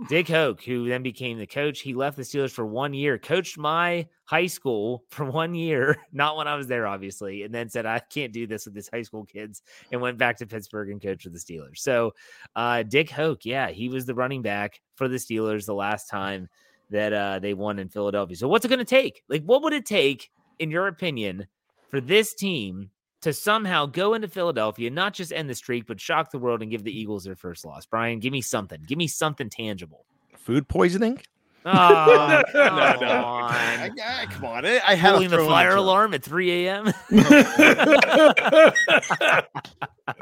Dick 0.09 0.27
Hoak, 0.27 0.61
who 0.61 0.89
then 0.89 1.03
became 1.03 1.37
the 1.37 1.47
coach, 1.47 1.79
he 1.79 1.93
left 1.93 2.17
the 2.17 2.23
Steelers 2.23 2.51
for 2.51 2.65
one 2.65 2.93
year, 2.93 3.17
coached 3.17 3.57
my 3.57 4.05
high 4.25 4.47
school 4.47 5.05
for 5.09 5.23
one 5.25 5.55
year, 5.55 5.95
not 6.11 6.35
when 6.35 6.49
I 6.49 6.55
was 6.55 6.67
there, 6.67 6.85
obviously, 6.85 7.43
and 7.43 7.53
then 7.53 7.69
said, 7.69 7.85
I 7.85 7.99
can't 7.99 8.33
do 8.33 8.45
this 8.45 8.65
with 8.65 8.73
these 8.73 8.89
high 8.91 9.03
school 9.03 9.23
kids, 9.23 9.61
and 9.91 10.01
went 10.01 10.17
back 10.17 10.37
to 10.39 10.47
Pittsburgh 10.47 10.89
and 10.89 11.01
coached 11.01 11.25
with 11.25 11.33
the 11.33 11.39
Steelers. 11.39 11.77
So, 11.77 12.13
uh, 12.57 12.83
Dick 12.83 13.09
Hoak, 13.09 13.45
yeah, 13.45 13.69
he 13.69 13.87
was 13.87 14.05
the 14.05 14.15
running 14.15 14.41
back 14.41 14.81
for 14.95 15.07
the 15.07 15.15
Steelers 15.15 15.65
the 15.65 15.73
last 15.73 16.09
time 16.09 16.49
that 16.89 17.13
uh, 17.13 17.39
they 17.39 17.53
won 17.53 17.79
in 17.79 17.87
Philadelphia. 17.87 18.35
So, 18.35 18.49
what's 18.49 18.65
it 18.65 18.69
going 18.69 18.79
to 18.79 18.85
take? 18.85 19.23
Like, 19.29 19.43
what 19.43 19.63
would 19.63 19.73
it 19.73 19.85
take, 19.85 20.29
in 20.59 20.71
your 20.71 20.87
opinion, 20.87 21.47
for 21.89 22.01
this 22.01 22.33
team 22.33 22.89
to 23.25 23.33
somehow 23.33 23.87
go 23.87 24.13
into 24.13 24.27
Philadelphia, 24.27 24.91
not 24.91 25.15
just 25.15 25.33
end 25.33 25.49
the 25.49 25.55
streak, 25.55 25.87
but 25.87 25.99
shock 25.99 26.29
the 26.29 26.37
world 26.37 26.61
and 26.61 26.69
give 26.69 26.83
the 26.83 26.95
Eagles 26.95 27.23
their 27.23 27.35
first 27.35 27.65
loss. 27.65 27.83
Bryan, 27.87 28.19
give 28.19 28.31
me 28.31 28.39
something. 28.39 28.79
Give 28.85 28.99
me 28.99 29.07
something 29.07 29.49
tangible. 29.49 30.05
Food 30.37 30.67
poisoning? 30.67 31.19
Oh, 31.67 32.43
No, 32.53 32.93
come 32.93 33.01
no. 33.01 33.07
on. 33.07 33.51
I, 33.51 33.89
I- 34.05 34.25
come 34.27 34.45
on. 34.45 34.67
I, 34.67 34.79
I 34.87 34.93
had 34.93 35.13
Pulling 35.13 35.29
the 35.31 35.37
throw 35.37 35.45
in 35.45 35.49
a 35.49 35.53
fire 35.55 35.71
joke. 35.71 35.79
alarm 35.79 36.13
at 36.13 36.21
3 36.23 36.67
a.m. 36.67 36.93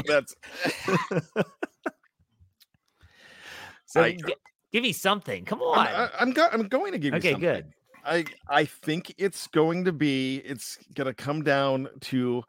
That's 0.07 0.33
So 3.85 4.01
I- 4.03 4.11
g- 4.13 4.35
give 4.71 4.83
me 4.83 4.93
something. 4.93 5.43
Come 5.43 5.59
I'm, 5.61 5.67
on. 5.67 5.87
I, 5.87 6.09
I'm, 6.17 6.31
go, 6.31 6.47
I'm 6.49 6.69
going 6.69 6.93
to 6.93 6.97
give 6.97 7.11
you 7.13 7.17
okay, 7.17 7.31
something. 7.31 7.49
good. 7.49 7.65
I 8.05 8.25
I 8.49 8.63
think 8.65 9.13
it's 9.17 9.47
going 9.47 9.83
to 9.85 9.91
be 9.91 10.37
it's 10.45 10.77
going 10.95 11.07
to 11.07 11.13
come 11.13 11.43
down 11.43 11.89
to 12.01 12.43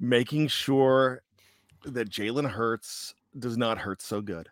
making 0.00 0.48
sure 0.48 1.22
that 1.84 2.10
Jalen 2.10 2.48
Hurts 2.48 3.14
does 3.38 3.56
not 3.56 3.78
hurt 3.78 4.02
so 4.02 4.20
good. 4.20 4.48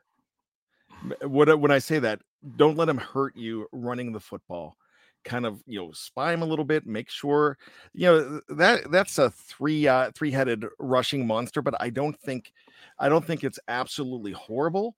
What 1.22 1.58
when 1.60 1.70
I 1.70 1.78
say 1.78 1.98
that, 1.98 2.20
don't 2.56 2.76
let 2.76 2.88
him 2.88 2.98
hurt 2.98 3.36
you 3.36 3.66
running 3.72 4.12
the 4.12 4.20
football. 4.20 4.76
Kind 5.24 5.46
of 5.46 5.62
you 5.66 5.78
know 5.78 5.92
spy 5.92 6.32
him 6.32 6.42
a 6.42 6.46
little 6.46 6.64
bit. 6.64 6.86
Make 6.86 7.08
sure 7.08 7.58
you 7.92 8.06
know 8.06 8.40
that 8.48 8.90
that's 8.90 9.18
a 9.18 9.30
three 9.30 9.86
uh, 9.86 10.10
three 10.14 10.30
headed 10.30 10.64
rushing 10.78 11.26
monster. 11.26 11.62
But 11.62 11.74
I 11.80 11.90
don't 11.90 12.18
think 12.20 12.52
I 12.98 13.08
don't 13.08 13.24
think 13.24 13.44
it's 13.44 13.58
absolutely 13.68 14.32
horrible. 14.32 14.96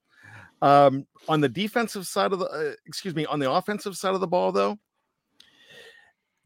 Um, 0.62 1.07
on 1.28 1.40
the 1.40 1.48
defensive 1.48 2.07
side 2.07 2.33
of 2.33 2.38
the 2.38 2.46
uh, 2.46 2.72
excuse 2.87 3.14
me 3.14 3.26
on 3.26 3.38
the 3.38 3.50
offensive 3.50 3.96
side 3.96 4.14
of 4.14 4.20
the 4.20 4.26
ball 4.26 4.52
though 4.52 4.78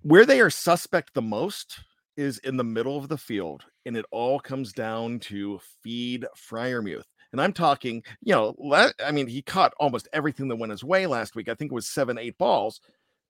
where 0.02 0.26
they 0.26 0.40
are 0.40 0.50
suspect 0.50 1.14
the 1.14 1.22
most 1.22 1.80
is 2.16 2.38
in 2.38 2.56
the 2.56 2.64
middle 2.64 2.96
of 2.96 3.08
the 3.08 3.18
field, 3.18 3.64
and 3.88 3.96
it 3.96 4.04
all 4.12 4.38
comes 4.38 4.72
down 4.72 5.18
to 5.20 5.58
feed 5.82 6.26
Freiermuth. 6.36 7.06
And 7.32 7.40
I'm 7.40 7.52
talking, 7.52 8.02
you 8.22 8.34
know, 8.34 8.54
le- 8.58 8.92
I 9.04 9.10
mean, 9.10 9.26
he 9.26 9.42
caught 9.42 9.74
almost 9.80 10.08
everything 10.12 10.48
that 10.48 10.56
went 10.56 10.70
his 10.70 10.84
way 10.84 11.06
last 11.06 11.34
week. 11.34 11.48
I 11.48 11.54
think 11.54 11.72
it 11.72 11.74
was 11.74 11.88
seven, 11.88 12.18
eight 12.18 12.38
balls. 12.38 12.80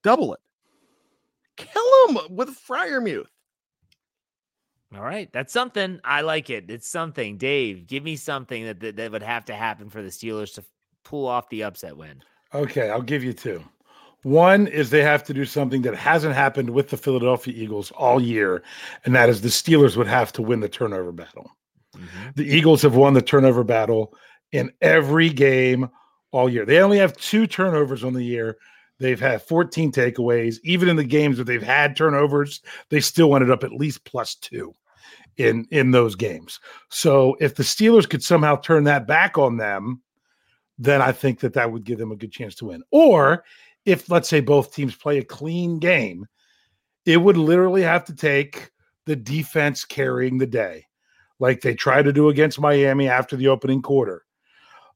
Double 0.04 0.34
it. 0.34 0.40
Kill 1.56 2.08
him 2.08 2.18
with 2.36 2.50
Freiermuth. 2.50 3.26
All 4.94 5.02
right. 5.02 5.28
That's 5.32 5.52
something. 5.52 6.00
I 6.04 6.20
like 6.20 6.50
it. 6.50 6.70
It's 6.70 6.88
something. 6.88 7.36
Dave, 7.36 7.86
give 7.86 8.04
me 8.04 8.16
something 8.16 8.64
that, 8.66 8.80
that, 8.80 8.96
that 8.96 9.12
would 9.12 9.22
have 9.22 9.46
to 9.46 9.54
happen 9.54 9.90
for 9.90 10.02
the 10.02 10.08
Steelers 10.08 10.54
to 10.54 10.64
pull 11.04 11.26
off 11.26 11.48
the 11.48 11.64
upset 11.64 11.96
win. 11.96 12.22
Okay, 12.54 12.90
I'll 12.90 13.02
give 13.02 13.24
you 13.24 13.32
two. 13.32 13.62
One 14.22 14.66
is 14.66 14.90
they 14.90 15.02
have 15.02 15.22
to 15.24 15.34
do 15.34 15.44
something 15.44 15.82
that 15.82 15.94
hasn't 15.94 16.34
happened 16.34 16.70
with 16.70 16.90
the 16.90 16.96
Philadelphia 16.96 17.54
Eagles 17.56 17.92
all 17.92 18.20
year, 18.20 18.62
and 19.04 19.14
that 19.14 19.28
is 19.28 19.40
the 19.40 19.48
Steelers 19.48 19.96
would 19.96 20.08
have 20.08 20.32
to 20.32 20.42
win 20.42 20.60
the 20.60 20.68
turnover 20.68 21.12
battle. 21.12 21.50
Mm-hmm. 21.96 22.30
The 22.34 22.56
Eagles 22.56 22.82
have 22.82 22.96
won 22.96 23.14
the 23.14 23.22
turnover 23.22 23.64
battle 23.64 24.14
in 24.52 24.72
every 24.80 25.30
game 25.30 25.88
all 26.32 26.48
year. 26.48 26.64
They 26.64 26.80
only 26.80 26.98
have 26.98 27.16
two 27.16 27.46
turnovers 27.46 28.04
on 28.04 28.12
the 28.12 28.24
year. 28.24 28.58
They've 28.98 29.20
had 29.20 29.42
14 29.42 29.92
takeaways. 29.92 30.56
Even 30.64 30.88
in 30.88 30.96
the 30.96 31.04
games 31.04 31.38
that 31.38 31.44
they've 31.44 31.62
had 31.62 31.96
turnovers, 31.96 32.60
they 32.88 33.00
still 33.00 33.34
ended 33.34 33.50
up 33.50 33.62
at 33.62 33.72
least 33.72 34.04
plus 34.04 34.34
two 34.34 34.74
in 35.36 35.66
in 35.70 35.92
those 35.92 36.16
games. 36.16 36.58
So 36.88 37.36
if 37.40 37.54
the 37.54 37.62
Steelers 37.62 38.08
could 38.08 38.22
somehow 38.22 38.56
turn 38.56 38.84
that 38.84 39.06
back 39.06 39.38
on 39.38 39.56
them, 39.56 40.02
then 40.78 41.00
I 41.00 41.12
think 41.12 41.40
that 41.40 41.54
that 41.54 41.70
would 41.70 41.84
give 41.84 41.98
them 41.98 42.12
a 42.12 42.16
good 42.16 42.32
chance 42.32 42.54
to 42.56 42.66
win. 42.66 42.82
Or 42.90 43.44
if 43.84 44.10
let's 44.10 44.28
say 44.28 44.40
both 44.40 44.74
teams 44.74 44.94
play 44.96 45.18
a 45.18 45.24
clean 45.24 45.78
game, 45.78 46.26
it 47.06 47.16
would 47.16 47.36
literally 47.36 47.82
have 47.82 48.04
to 48.04 48.14
take 48.14 48.70
the 49.06 49.16
defense 49.16 49.84
carrying 49.84 50.38
the 50.38 50.46
day. 50.46 50.84
like 51.40 51.60
they 51.60 51.74
tried 51.74 52.04
to 52.04 52.12
do 52.12 52.28
against 52.28 52.60
Miami 52.60 53.08
after 53.08 53.36
the 53.36 53.48
opening 53.48 53.82
quarter. 53.82 54.24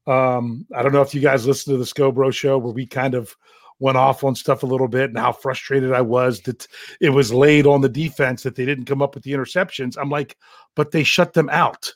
Um, 0.05 0.65
I 0.75 0.83
don't 0.83 0.91
know 0.91 1.01
if 1.01 1.15
you 1.15 1.21
guys 1.21 1.47
listened 1.47 1.73
to 1.73 1.77
the 1.77 1.85
Scobro 1.85 2.33
show 2.33 2.57
where 2.57 2.73
we 2.73 2.85
kind 2.85 3.15
of 3.15 3.35
went 3.79 3.97
off 3.97 4.23
on 4.23 4.35
stuff 4.35 4.63
a 4.63 4.67
little 4.67 4.87
bit 4.87 5.09
and 5.09 5.17
how 5.17 5.31
frustrated 5.31 5.93
I 5.93 6.01
was 6.01 6.41
that 6.41 6.67
it 6.99 7.09
was 7.09 7.33
laid 7.33 7.65
on 7.65 7.81
the 7.81 7.89
defense 7.89 8.43
that 8.43 8.55
they 8.55 8.65
didn't 8.65 8.85
come 8.85 9.01
up 9.01 9.15
with 9.15 9.23
the 9.23 9.31
interceptions. 9.31 9.97
I'm 9.99 10.09
like, 10.09 10.37
but 10.75 10.91
they 10.91 11.03
shut 11.03 11.33
them 11.33 11.49
out 11.49 11.93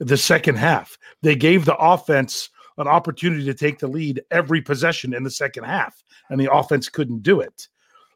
the 0.00 0.16
second 0.16 0.56
half. 0.56 0.98
They 1.22 1.36
gave 1.36 1.64
the 1.64 1.76
offense 1.76 2.50
an 2.78 2.88
opportunity 2.88 3.44
to 3.44 3.54
take 3.54 3.78
the 3.78 3.88
lead 3.88 4.22
every 4.30 4.60
possession 4.60 5.14
in 5.14 5.22
the 5.22 5.30
second 5.30 5.64
half, 5.64 6.02
and 6.30 6.40
the 6.40 6.52
offense 6.52 6.88
couldn't 6.88 7.22
do 7.22 7.40
it. 7.40 7.68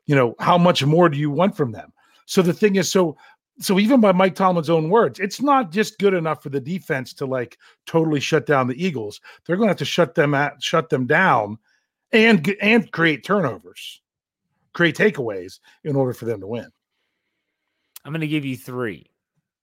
You 0.07 0.17
know, 0.17 0.35
how 0.41 0.59
much 0.59 0.85
more 0.85 1.09
do 1.09 1.19
you 1.19 1.31
want 1.31 1.57
from 1.57 1.73
them? 1.73 1.93
So 2.27 2.43
the 2.43 2.53
thing 2.53 2.77
is, 2.77 2.91
so 2.91 3.17
so 3.61 3.79
even 3.79 4.01
by 4.01 4.13
Mike 4.13 4.35
Tomlin's 4.35 4.71
own 4.71 4.89
words, 4.89 5.19
it's 5.19 5.41
not 5.41 5.73
just 5.73 5.99
good 5.99 6.15
enough 6.15 6.43
for 6.43 6.49
the 6.49 6.61
defense 6.61 7.13
to 7.15 7.27
like 7.27 7.59
totally 7.87 8.21
shut 8.21 8.47
down 8.47 8.69
the 8.69 8.85
Eagles. 8.85 9.21
They're 9.45 9.57
going 9.57 9.67
to 9.67 9.73
have 9.73 9.79
to 9.79 9.85
shut 9.85 10.15
them 10.15 10.35
at 10.35 10.63
shut 10.63 10.89
them 10.91 11.07
down 11.07 11.59
and 12.13 12.55
and 12.61 12.91
create 12.93 13.25
turnovers, 13.25 14.01
create 14.73 14.97
takeaways 14.97 15.59
in 15.85 15.97
order 15.97 16.13
for 16.13 16.25
them 16.25 16.41
to 16.41 16.47
win. 16.47 16.71
I'm 18.05 18.13
going 18.13 18.21
to 18.21 18.29
give 18.29 18.45
you 18.45 18.57
three. 18.57 19.11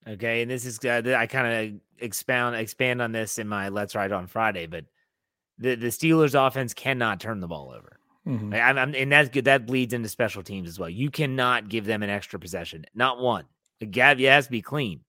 Okay, 0.08 0.42
and 0.42 0.52
this 0.52 0.66
is 0.66 0.80
uh, 0.86 1.02
I 1.18 1.26
kind 1.28 1.74
of 1.74 1.82
expound 2.00 2.56
expand 2.56 3.02
on 3.02 3.12
this 3.12 3.40
in 3.40 3.48
my 3.48 3.70
Let's 3.70 3.96
Ride 3.96 4.12
on 4.12 4.28
Friday, 4.28 4.68
but 4.68 4.86
the 5.58 5.76
the 5.76 5.88
Steelers 5.88 6.36
offense 6.36 6.74
cannot 6.74 7.20
turn 7.20 7.40
the 7.40 7.48
ball 7.48 7.74
over. 7.76 8.00
Mm-hmm. 8.28 8.54
I, 8.54 8.60
I'm, 8.62 8.96
and 8.96 9.12
that's 9.12 9.30
good. 9.30 9.46
That 9.46 9.66
bleeds 9.66 9.94
into 9.94 10.10
special 10.10 10.44
teams 10.44 10.68
as 10.68 10.80
well. 10.80 10.90
You 10.90 11.10
cannot 11.10 11.70
give 11.70 11.86
them 11.86 12.04
an 12.04 12.10
extra 12.10 12.40
possession, 12.40 12.86
not 12.94 13.20
one. 13.20 13.46
The 13.80 13.86
Gav 13.86 14.20
has 14.20 14.46
to 14.46 14.52
be 14.52 14.62
clean. 14.62 15.02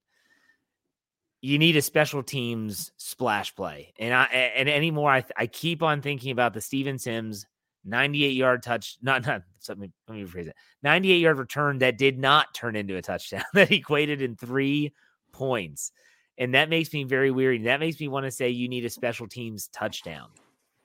You 1.41 1.59
need 1.59 1.77
a 1.77 1.81
special 1.81 2.23
teams 2.23 2.91
splash 2.97 3.55
play, 3.55 3.93
and 3.99 4.13
I 4.13 4.25
and 4.25 4.67
anymore. 4.67 5.11
I 5.11 5.23
I 5.35 5.45
keep 5.45 5.83
on 5.83 6.01
thinking 6.01 6.31
about 6.31 6.53
the 6.53 6.61
Steven 6.61 6.97
Sims 6.97 7.45
98 7.85 8.33
yard 8.33 8.63
touch, 8.63 8.97
not 9.01 9.25
not 9.25 9.43
let 9.69 9.77
me 9.77 9.91
let 10.07 10.17
me 10.17 10.23
rephrase 10.23 10.47
it. 10.47 10.55
98 10.83 11.17
yard 11.17 11.37
return 11.37 11.77
that 11.79 11.97
did 11.97 12.17
not 12.17 12.53
turn 12.53 12.75
into 12.75 12.97
a 12.97 13.01
touchdown 13.01 13.43
that 13.53 13.71
equated 13.71 14.21
in 14.21 14.35
three 14.35 14.93
points. 15.31 15.91
And 16.37 16.53
that 16.53 16.69
makes 16.69 16.93
me 16.93 17.03
very 17.03 17.31
weary. 17.31 17.57
That 17.63 17.79
makes 17.79 17.99
me 17.99 18.07
want 18.07 18.25
to 18.25 18.31
say 18.31 18.49
you 18.49 18.69
need 18.69 18.85
a 18.85 18.89
special 18.89 19.27
teams 19.27 19.69
touchdown, 19.69 20.29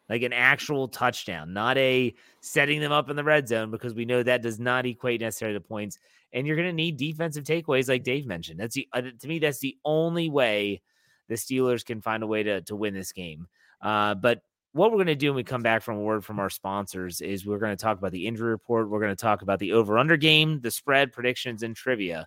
like 0.08 0.22
an 0.22 0.32
actual 0.32 0.88
touchdown, 0.88 1.52
not 1.52 1.76
a 1.76 2.14
setting 2.40 2.80
them 2.80 2.92
up 2.92 3.10
in 3.10 3.16
the 3.16 3.24
red 3.24 3.48
zone, 3.48 3.70
because 3.70 3.94
we 3.94 4.06
know 4.06 4.22
that 4.22 4.42
does 4.42 4.58
not 4.58 4.86
equate 4.86 5.20
necessarily 5.20 5.58
to 5.58 5.60
points. 5.60 5.98
And 6.32 6.46
you're 6.46 6.56
going 6.56 6.68
to 6.68 6.72
need 6.72 6.96
defensive 6.96 7.44
takeaways, 7.44 7.88
like 7.88 8.02
Dave 8.02 8.26
mentioned. 8.26 8.60
That's 8.60 8.74
the 8.74 8.88
uh, 8.94 9.02
to 9.20 9.28
me, 9.28 9.38
that's 9.38 9.58
the 9.58 9.76
only 9.84 10.30
way 10.30 10.80
the 11.28 11.34
Steelers 11.34 11.84
can 11.84 12.00
find 12.00 12.22
a 12.22 12.26
way 12.26 12.42
to 12.42 12.62
to 12.62 12.76
win 12.76 12.94
this 12.94 13.12
game. 13.12 13.46
Uh, 13.82 14.14
but 14.14 14.40
what 14.72 14.90
we're 14.90 14.96
going 14.96 15.06
to 15.08 15.14
do 15.14 15.28
when 15.28 15.36
we 15.36 15.44
come 15.44 15.62
back 15.62 15.82
from 15.82 15.96
a 15.96 16.00
word 16.00 16.24
from 16.24 16.38
our 16.38 16.50
sponsors 16.50 17.20
is 17.20 17.46
we're 17.46 17.58
going 17.58 17.76
to 17.76 17.82
talk 17.82 17.98
about 17.98 18.12
the 18.12 18.26
injury 18.26 18.50
report. 18.50 18.88
We're 18.88 19.00
going 19.00 19.14
to 19.14 19.20
talk 19.20 19.42
about 19.42 19.58
the 19.58 19.72
over 19.72 19.98
under 19.98 20.16
game, 20.16 20.60
the 20.60 20.70
spread 20.70 21.12
predictions, 21.12 21.62
and 21.62 21.76
trivia. 21.76 22.26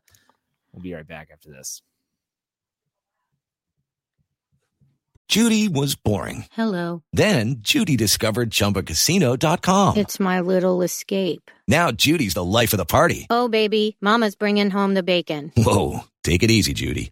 We'll 0.72 0.84
be 0.84 0.94
right 0.94 1.08
back 1.08 1.30
after 1.32 1.50
this. 1.50 1.82
Judy 5.28 5.68
was 5.68 5.96
boring. 5.96 6.46
Hello. 6.52 7.02
Then 7.12 7.56
Judy 7.60 7.98
discovered 7.98 8.52
chumbacasino.com. 8.52 9.98
It's 9.98 10.20
my 10.20 10.42
little 10.42 10.84
escape. 10.84 11.50
Now 11.68 11.92
Judy's 11.92 12.36
the 12.36 12.44
life 12.44 12.74
of 12.74 12.78
the 12.78 12.86
party. 12.86 13.26
Oh, 13.32 13.48
baby, 13.48 13.98
Mama's 14.02 14.36
bringing 14.36 14.70
home 14.70 14.94
the 14.94 15.02
bacon. 15.02 15.52
Whoa. 15.58 16.02
Take 16.24 16.44
it 16.44 16.52
easy, 16.52 16.74
Judy. 16.74 17.12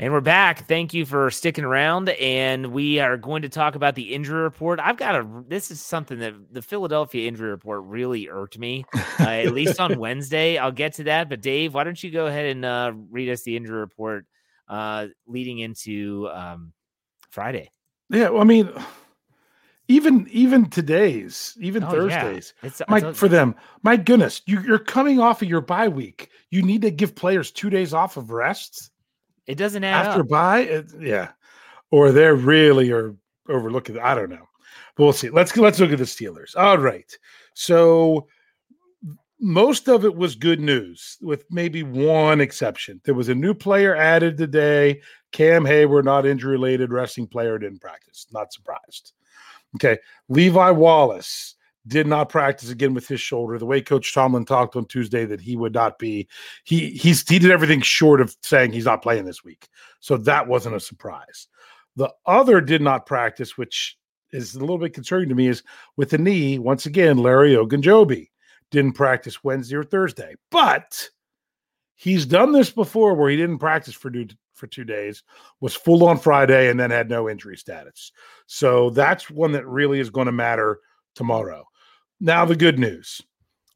And 0.00 0.12
we're 0.12 0.20
back. 0.20 0.68
Thank 0.68 0.94
you 0.94 1.04
for 1.04 1.28
sticking 1.28 1.64
around. 1.64 2.10
And 2.10 2.68
we 2.68 3.00
are 3.00 3.16
going 3.16 3.42
to 3.42 3.48
talk 3.48 3.74
about 3.74 3.96
the 3.96 4.14
injury 4.14 4.42
report. 4.42 4.78
I've 4.78 4.96
got 4.96 5.16
a, 5.16 5.26
this 5.48 5.72
is 5.72 5.80
something 5.80 6.20
that 6.20 6.34
the 6.52 6.62
Philadelphia 6.62 7.26
injury 7.26 7.50
report 7.50 7.82
really 7.82 8.28
irked 8.28 8.60
me, 8.60 8.84
uh, 8.94 9.24
at 9.24 9.52
least 9.52 9.80
on 9.80 9.98
Wednesday. 9.98 10.56
I'll 10.56 10.70
get 10.70 10.92
to 10.94 11.04
that. 11.04 11.28
But 11.28 11.40
Dave, 11.40 11.74
why 11.74 11.82
don't 11.82 12.00
you 12.00 12.12
go 12.12 12.26
ahead 12.26 12.46
and 12.46 12.64
uh, 12.64 12.92
read 13.10 13.28
us 13.28 13.42
the 13.42 13.56
injury 13.56 13.80
report 13.80 14.26
uh, 14.68 15.08
leading 15.26 15.58
into 15.58 16.28
um, 16.32 16.72
Friday? 17.30 17.68
Yeah. 18.08 18.28
Well, 18.28 18.42
I 18.42 18.44
mean, 18.44 18.70
even 19.88 20.28
even 20.30 20.70
today's, 20.70 21.56
even 21.60 21.82
oh, 21.82 21.90
Thursdays, 21.90 22.54
yeah. 22.62 22.68
it's, 22.68 22.82
my, 22.88 22.98
it's, 22.98 23.18
for 23.18 23.26
them. 23.26 23.56
My 23.82 23.96
goodness, 23.96 24.42
you, 24.46 24.60
you're 24.60 24.78
coming 24.78 25.18
off 25.18 25.42
of 25.42 25.48
your 25.48 25.60
bye 25.60 25.88
week. 25.88 26.30
You 26.50 26.62
need 26.62 26.82
to 26.82 26.92
give 26.92 27.16
players 27.16 27.50
two 27.50 27.68
days 27.68 27.92
off 27.92 28.16
of 28.16 28.30
rest 28.30 28.87
it 29.48 29.56
doesn't 29.56 29.82
add 29.82 30.06
after 30.06 30.20
up. 30.20 30.28
buy. 30.28 30.60
It, 30.60 30.92
yeah, 31.00 31.30
or 31.90 32.12
they're 32.12 32.36
really 32.36 32.92
are 32.92 33.16
overlooking. 33.48 33.98
I 33.98 34.14
don't 34.14 34.30
know, 34.30 34.46
but 34.94 35.04
we'll 35.04 35.12
see. 35.12 35.30
Let's 35.30 35.56
let's 35.56 35.80
look 35.80 35.90
at 35.90 35.98
the 35.98 36.04
Steelers. 36.04 36.54
All 36.54 36.78
right, 36.78 37.10
so 37.54 38.28
most 39.40 39.88
of 39.88 40.04
it 40.04 40.14
was 40.14 40.36
good 40.36 40.60
news, 40.60 41.16
with 41.22 41.44
maybe 41.50 41.82
one 41.82 42.40
exception. 42.40 43.00
There 43.04 43.14
was 43.14 43.30
a 43.30 43.34
new 43.34 43.54
player 43.54 43.96
added 43.96 44.36
today. 44.36 45.00
Cam 45.32 45.64
Heyward, 45.64 46.04
not 46.04 46.26
injury 46.26 46.52
related, 46.52 46.92
resting 46.92 47.26
player 47.26 47.58
didn't 47.58 47.80
practice. 47.80 48.26
Not 48.32 48.52
surprised. 48.52 49.12
Okay, 49.76 49.98
Levi 50.28 50.70
Wallace 50.70 51.54
did 51.88 52.06
not 52.06 52.28
practice 52.28 52.70
again 52.70 52.94
with 52.94 53.08
his 53.08 53.20
shoulder. 53.20 53.58
The 53.58 53.66
way 53.66 53.80
Coach 53.80 54.14
Tomlin 54.14 54.44
talked 54.44 54.76
on 54.76 54.84
Tuesday 54.86 55.24
that 55.24 55.40
he 55.40 55.56
would 55.56 55.74
not 55.74 55.98
be, 55.98 56.28
he 56.64 56.90
he's 56.90 57.28
he 57.28 57.38
did 57.38 57.50
everything 57.50 57.80
short 57.80 58.20
of 58.20 58.36
saying 58.42 58.72
he's 58.72 58.84
not 58.84 59.02
playing 59.02 59.24
this 59.24 59.42
week. 59.42 59.68
So 60.00 60.16
that 60.18 60.46
wasn't 60.46 60.76
a 60.76 60.80
surprise. 60.80 61.48
The 61.96 62.12
other 62.26 62.60
did 62.60 62.82
not 62.82 63.06
practice, 63.06 63.58
which 63.58 63.96
is 64.30 64.54
a 64.54 64.60
little 64.60 64.78
bit 64.78 64.94
concerning 64.94 65.28
to 65.30 65.34
me, 65.34 65.48
is 65.48 65.62
with 65.96 66.10
the 66.10 66.18
knee. 66.18 66.58
Once 66.58 66.86
again, 66.86 67.18
Larry 67.18 67.54
Ogunjobi 67.54 68.28
didn't 68.70 68.92
practice 68.92 69.42
Wednesday 69.42 69.76
or 69.76 69.82
Thursday, 69.82 70.34
but 70.50 71.08
he's 71.96 72.26
done 72.26 72.52
this 72.52 72.70
before 72.70 73.14
where 73.14 73.30
he 73.30 73.36
didn't 73.36 73.58
practice 73.58 73.94
for 73.94 74.10
two, 74.10 74.28
for 74.54 74.66
two 74.66 74.84
days, 74.84 75.22
was 75.60 75.74
full 75.74 76.06
on 76.06 76.18
Friday, 76.18 76.68
and 76.68 76.78
then 76.78 76.90
had 76.90 77.08
no 77.08 77.28
injury 77.28 77.56
status. 77.56 78.12
So 78.46 78.90
that's 78.90 79.30
one 79.30 79.52
that 79.52 79.66
really 79.66 79.98
is 79.98 80.10
going 80.10 80.26
to 80.26 80.32
matter 80.32 80.80
tomorrow. 81.14 81.66
Now, 82.20 82.44
the 82.44 82.56
good 82.56 82.78
news 82.78 83.22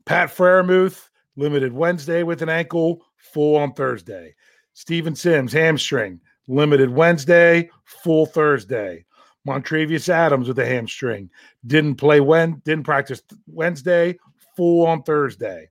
Pat 0.04 0.28
Freiermuth, 0.28 1.08
limited 1.36 1.72
Wednesday 1.72 2.24
with 2.24 2.42
an 2.42 2.48
ankle, 2.48 3.04
full 3.16 3.56
on 3.56 3.72
Thursday. 3.72 4.34
Steven 4.74 5.14
Sims, 5.14 5.52
hamstring, 5.52 6.20
limited 6.48 6.90
Wednesday, 6.90 7.70
full 7.84 8.26
Thursday. 8.26 9.04
Montravius 9.46 10.08
Adams 10.08 10.48
with 10.48 10.58
a 10.58 10.66
hamstring, 10.66 11.28
didn't 11.66 11.96
play 11.96 12.20
when, 12.20 12.60
didn't 12.64 12.84
practice 12.84 13.22
Wednesday, 13.46 14.18
full 14.56 14.86
on 14.86 15.02
Thursday. 15.02 15.68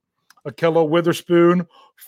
Ahkello 0.47 0.87
Witherspoon, 0.87 1.65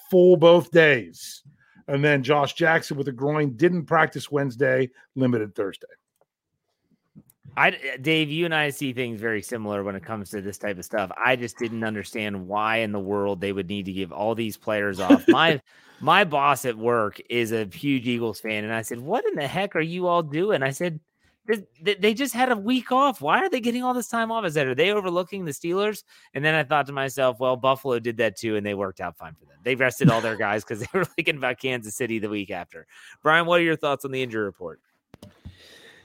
full 0.09 0.37
both 0.37 0.71
days. 0.71 1.43
And 1.87 2.03
then 2.03 2.23
Josh 2.23 2.53
Jackson 2.53 2.97
with 2.97 3.07
a 3.09 3.11
groin, 3.11 3.55
didn't 3.55 3.85
practice 3.85 4.31
Wednesday, 4.31 4.89
limited 5.15 5.55
Thursday. 5.55 5.87
I, 7.55 7.69
eh, 7.69 7.97
Dave, 8.01 8.29
you 8.29 8.45
and 8.45 8.55
I 8.55 8.69
see 8.69 8.93
things 8.93 9.19
very 9.19 9.41
similar 9.41 9.83
when 9.83 9.95
it 9.95 10.03
comes 10.03 10.29
to 10.31 10.41
this 10.41 10.57
type 10.57 10.77
of 10.77 10.85
stuff. 10.85 11.11
I 11.17 11.35
just 11.35 11.57
didn't 11.57 11.83
understand 11.83 12.47
why 12.47 12.77
in 12.77 12.91
the 12.91 12.99
world 12.99 13.41
they 13.41 13.51
would 13.51 13.67
need 13.67 13.85
to 13.85 13.93
give 13.93 14.11
all 14.11 14.35
these 14.35 14.57
players 14.57 14.99
off. 14.99 15.27
My 15.27 15.61
my 16.01 16.23
boss 16.23 16.65
at 16.65 16.77
work 16.77 17.21
is 17.29 17.51
a 17.51 17.65
huge 17.65 18.07
Eagles 18.07 18.39
fan, 18.39 18.63
and 18.63 18.73
I 18.73 18.81
said, 18.81 18.99
"What 18.99 19.25
in 19.25 19.35
the 19.35 19.47
heck 19.47 19.75
are 19.75 19.81
you 19.81 20.07
all 20.07 20.23
doing?" 20.23 20.63
I 20.63 20.71
said, 20.71 20.99
They, 21.81 21.95
they 21.95 22.13
just 22.13 22.33
had 22.33 22.51
a 22.51 22.57
week 22.57 22.91
off. 22.91 23.21
Why 23.21 23.39
are 23.39 23.49
they 23.49 23.59
getting 23.59 23.83
all 23.83 23.93
this 23.93 24.07
time 24.07 24.31
off? 24.31 24.45
Is 24.45 24.53
that 24.55 24.67
are 24.67 24.75
they 24.75 24.91
overlooking 24.91 25.45
the 25.45 25.51
Steelers? 25.51 26.03
And 26.33 26.43
then 26.43 26.55
I 26.55 26.63
thought 26.63 26.87
to 26.87 26.93
myself, 26.93 27.39
well, 27.39 27.57
Buffalo 27.57 27.99
did 27.99 28.17
that 28.17 28.37
too, 28.37 28.55
and 28.55 28.65
they 28.65 28.73
worked 28.73 29.01
out 29.01 29.17
fine 29.17 29.35
for 29.35 29.45
them. 29.45 29.57
They 29.63 29.75
rested 29.75 30.09
all 30.09 30.21
their 30.21 30.35
guys 30.47 30.63
because 30.63 30.79
they 30.79 30.87
were 30.93 31.05
thinking 31.15 31.37
about 31.37 31.59
Kansas 31.59 31.95
City 31.95 32.19
the 32.19 32.29
week 32.29 32.49
after. 32.49 32.87
Bryan, 33.21 33.45
what 33.45 33.59
are 33.59 33.63
your 33.63 33.75
thoughts 33.75 34.05
on 34.05 34.11
the 34.11 34.23
injury 34.23 34.43
report? 34.43 34.79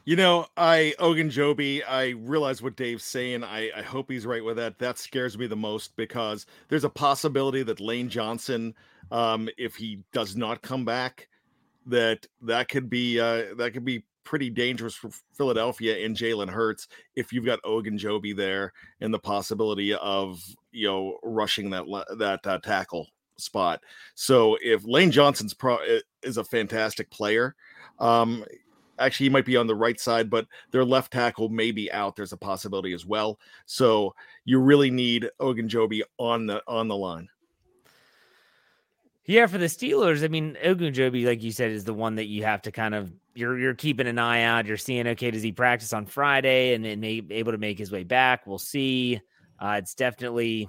You 0.09 0.16
know, 0.16 0.46
I 0.56 0.94
Ogunjobi, 1.00 1.82
I 1.86 2.14
realize 2.20 2.62
what 2.62 2.76
Dave's 2.76 3.04
saying. 3.04 3.44
I, 3.44 3.70
I 3.76 3.82
hope 3.82 4.11
he's 4.11 4.24
right 4.24 4.42
with 4.42 4.56
that. 4.56 4.78
That 4.78 4.96
scares 4.96 5.36
me 5.36 5.46
the 5.46 5.54
most 5.54 5.94
because 5.96 6.46
there's 6.68 6.84
a 6.84 6.88
possibility 6.88 7.62
that 7.64 7.78
Lane 7.78 8.09
Johnson, 8.09 8.74
um, 9.11 9.50
if 9.59 9.76
he 9.76 10.02
does 10.14 10.34
not 10.34 10.62
come 10.62 10.86
back, 10.86 11.28
that 11.84 12.26
that 12.40 12.70
could 12.70 12.88
be 12.88 13.20
uh, 13.20 13.54
that 13.59 13.72
could 13.74 13.84
be 13.84 14.02
pretty 14.24 14.48
dangerous 14.48 14.94
for 14.94 15.11
Philadelphia 15.34 16.02
and 16.02 16.16
Jalen 16.16 16.48
Hurts 16.48 16.88
if 17.14 17.30
you've 17.30 17.44
got 17.44 17.61
Ogunjobi 17.62 18.34
there 18.34 18.72
and 19.02 19.12
the 19.12 19.18
possibility 19.18 19.92
of 19.92 20.42
you 20.72 20.88
know 20.88 21.18
rushing 21.22 21.68
that 21.68 21.84
that 22.16 22.46
uh, 22.46 22.56
tackle 22.61 23.09
spot. 23.36 23.82
So 24.14 24.56
if 24.62 24.86
Lane 24.86 25.11
Johnson's 25.11 25.52
pro 25.52 25.76
is 26.22 26.38
a 26.38 26.44
fantastic 26.44 27.11
player, 27.11 27.54
um, 27.98 28.42
actually 28.99 29.26
he 29.26 29.30
might 29.30 29.44
be 29.44 29.57
on 29.57 29.66
the 29.66 29.74
right 29.74 29.99
side, 29.99 30.30
but 30.30 30.46
their 30.70 30.84
left 30.84 31.12
tackle 31.12 31.49
may 31.49 31.70
be 31.70 31.90
out. 31.92 32.16
There's 32.16 32.32
a 32.32 32.36
possibility 32.36 32.92
as 32.92 33.07
well. 33.07 33.38
So 33.66 34.14
you 34.44 34.61
really 34.61 34.90
need 34.90 35.30
Ogunjobi 35.40 36.03
on 36.18 36.46
the 36.46 36.62
on 36.66 36.88
the 36.88 36.96
line. 36.96 37.28
Yeah, 39.24 39.46
for 39.46 39.59
the 39.59 39.66
Steelers, 39.66 40.24
I 40.24 40.28
mean, 40.28 40.57
Ogunjobi, 40.64 41.26
like 41.26 41.42
you 41.42 41.53
said, 41.53 41.70
is 41.70 41.84
the 41.84 41.92
one 41.92 42.14
that 42.14 42.28
you 42.28 42.44
have 42.44 42.62
to 42.62 42.72
kind 42.72 42.94
of 42.94 43.12
you're 43.34 43.59
you're 43.59 43.74
keeping 43.74 44.07
an 44.07 44.18
eye 44.18 44.42
out. 44.42 44.66
You're 44.66 44.78
seeing, 44.78 45.07
okay, 45.07 45.30
does 45.30 45.42
he 45.42 45.53
practice 45.53 45.92
on 45.92 46.07
Friday 46.07 46.74
and 46.74 46.84
then 46.84 47.01
may, 47.01 47.22
able 47.30 47.53
to 47.53 47.59
make 47.59 47.78
his 47.78 47.92
way 47.92 48.05
back? 48.05 48.46
We'll 48.46 48.59
see. 48.59 49.20
Uh, 49.61 49.76
it's 49.78 49.94
definitely 49.94 50.68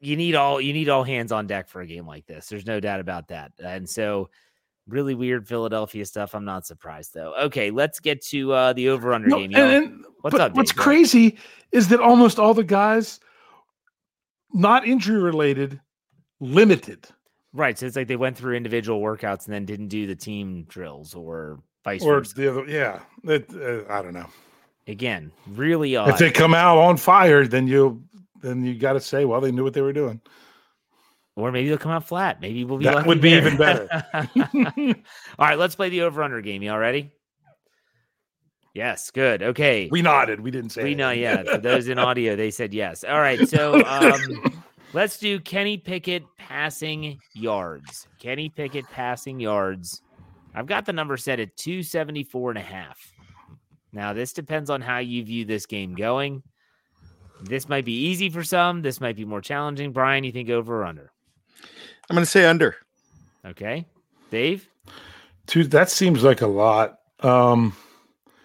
you 0.00 0.16
need 0.16 0.34
all 0.34 0.60
you 0.60 0.72
need 0.72 0.88
all 0.88 1.02
hands 1.02 1.32
on 1.32 1.46
deck 1.46 1.68
for 1.68 1.80
a 1.80 1.86
game 1.86 2.06
like 2.06 2.26
this. 2.26 2.48
There's 2.48 2.66
no 2.66 2.78
doubt 2.78 3.00
about 3.00 3.28
that. 3.28 3.52
And 3.58 3.88
so 3.88 4.28
really 4.88 5.14
weird 5.14 5.46
Philadelphia 5.46 6.04
stuff. 6.04 6.34
I'm 6.34 6.44
not 6.44 6.66
surprised 6.66 7.14
though. 7.14 7.34
Okay, 7.34 7.70
let's 7.70 8.00
get 8.00 8.22
to 8.26 8.52
uh 8.52 8.72
the 8.72 8.88
over 8.88 9.12
under 9.12 9.28
no, 9.28 9.38
game. 9.38 9.54
And, 9.54 9.72
and, 9.72 10.04
what's 10.20 10.36
up? 10.36 10.52
Dave? 10.52 10.56
What's 10.56 10.72
crazy 10.72 11.38
is 11.72 11.88
that 11.88 12.00
almost 12.00 12.38
all 12.38 12.54
the 12.54 12.64
guys 12.64 13.20
not 14.52 14.86
injury 14.86 15.20
related 15.20 15.80
limited. 16.40 17.06
Right. 17.52 17.78
So 17.78 17.86
it's 17.86 17.96
like 17.96 18.08
they 18.08 18.16
went 18.16 18.36
through 18.36 18.56
individual 18.56 19.00
workouts 19.00 19.46
and 19.46 19.54
then 19.54 19.64
didn't 19.64 19.88
do 19.88 20.06
the 20.06 20.14
team 20.14 20.64
drills 20.68 21.14
or 21.14 21.60
vice 21.84 22.02
or 22.02 22.18
versa. 22.18 22.34
the 22.34 22.50
other 22.50 22.66
yeah. 22.66 23.00
It, 23.24 23.46
uh, 23.54 23.90
I 23.92 24.02
don't 24.02 24.14
know. 24.14 24.28
Again, 24.88 25.32
really 25.48 25.96
odd. 25.96 26.10
If 26.10 26.18
they 26.18 26.30
come 26.30 26.54
out 26.54 26.78
on 26.78 26.96
fire, 26.96 27.46
then 27.46 27.66
you 27.66 28.02
then 28.42 28.64
you 28.64 28.74
got 28.74 28.92
to 28.92 29.00
say, 29.00 29.24
well, 29.24 29.40
they 29.40 29.50
knew 29.50 29.64
what 29.64 29.72
they 29.72 29.80
were 29.80 29.92
doing. 29.92 30.20
Or 31.36 31.52
maybe 31.52 31.68
they'll 31.68 31.76
come 31.78 31.92
out 31.92 32.08
flat. 32.08 32.40
Maybe 32.40 32.64
we'll 32.64 32.78
be 32.78 32.86
that 32.86 33.06
would 33.06 33.20
be 33.20 33.30
there. 33.30 33.46
even 33.46 33.58
better. 33.58 33.88
All 35.38 35.46
right, 35.46 35.58
let's 35.58 35.74
play 35.74 35.90
the 35.90 36.00
over 36.02 36.22
under 36.22 36.40
game. 36.40 36.62
Y'all 36.62 36.78
ready? 36.78 37.12
Yes, 38.74 39.10
good. 39.10 39.42
Okay. 39.42 39.88
We 39.90 40.02
nodded. 40.02 40.40
We 40.40 40.50
didn't 40.50 40.70
say 40.70 40.84
we 40.84 40.94
know. 40.94 41.10
Yeah, 41.10 41.42
for 41.44 41.58
those 41.58 41.88
in 41.88 41.98
audio, 42.00 42.36
they 42.36 42.50
said 42.50 42.74
yes. 42.74 43.04
All 43.04 43.20
right, 43.20 43.48
so 43.48 43.82
um, 43.86 44.62
let's 44.92 45.18
do 45.18 45.38
Kenny 45.40 45.76
Pickett 45.76 46.24
passing 46.38 47.18
yards. 47.34 48.06
Kenny 48.18 48.48
Pickett 48.48 48.86
passing 48.90 49.38
yards. 49.38 50.02
I've 50.54 50.66
got 50.66 50.86
the 50.86 50.92
number 50.92 51.16
set 51.16 51.38
at 51.38 51.56
274 51.56 52.50
and 52.50 52.58
a 52.58 52.62
half. 52.62 52.98
Now, 53.92 54.12
this 54.12 54.32
depends 54.34 54.68
on 54.68 54.80
how 54.80 54.98
you 54.98 55.24
view 55.24 55.44
this 55.44 55.66
game 55.66 55.94
going. 55.94 56.42
This 57.42 57.68
might 57.68 57.84
be 57.84 58.08
easy 58.08 58.30
for 58.30 58.42
some. 58.42 58.82
This 58.82 59.00
might 59.00 59.16
be 59.16 59.24
more 59.24 59.42
challenging. 59.42 59.92
Bryan, 59.92 60.24
you 60.24 60.32
think 60.32 60.50
over 60.50 60.82
or 60.82 60.84
under? 60.84 61.12
I'm 62.08 62.14
going 62.14 62.24
to 62.24 62.30
say 62.30 62.44
under. 62.44 62.76
Okay. 63.44 63.86
Dave? 64.30 64.68
Dude, 65.46 65.70
that 65.70 65.90
seems 65.90 66.22
like 66.22 66.40
a 66.40 66.46
lot. 66.46 66.98
Um, 67.20 67.76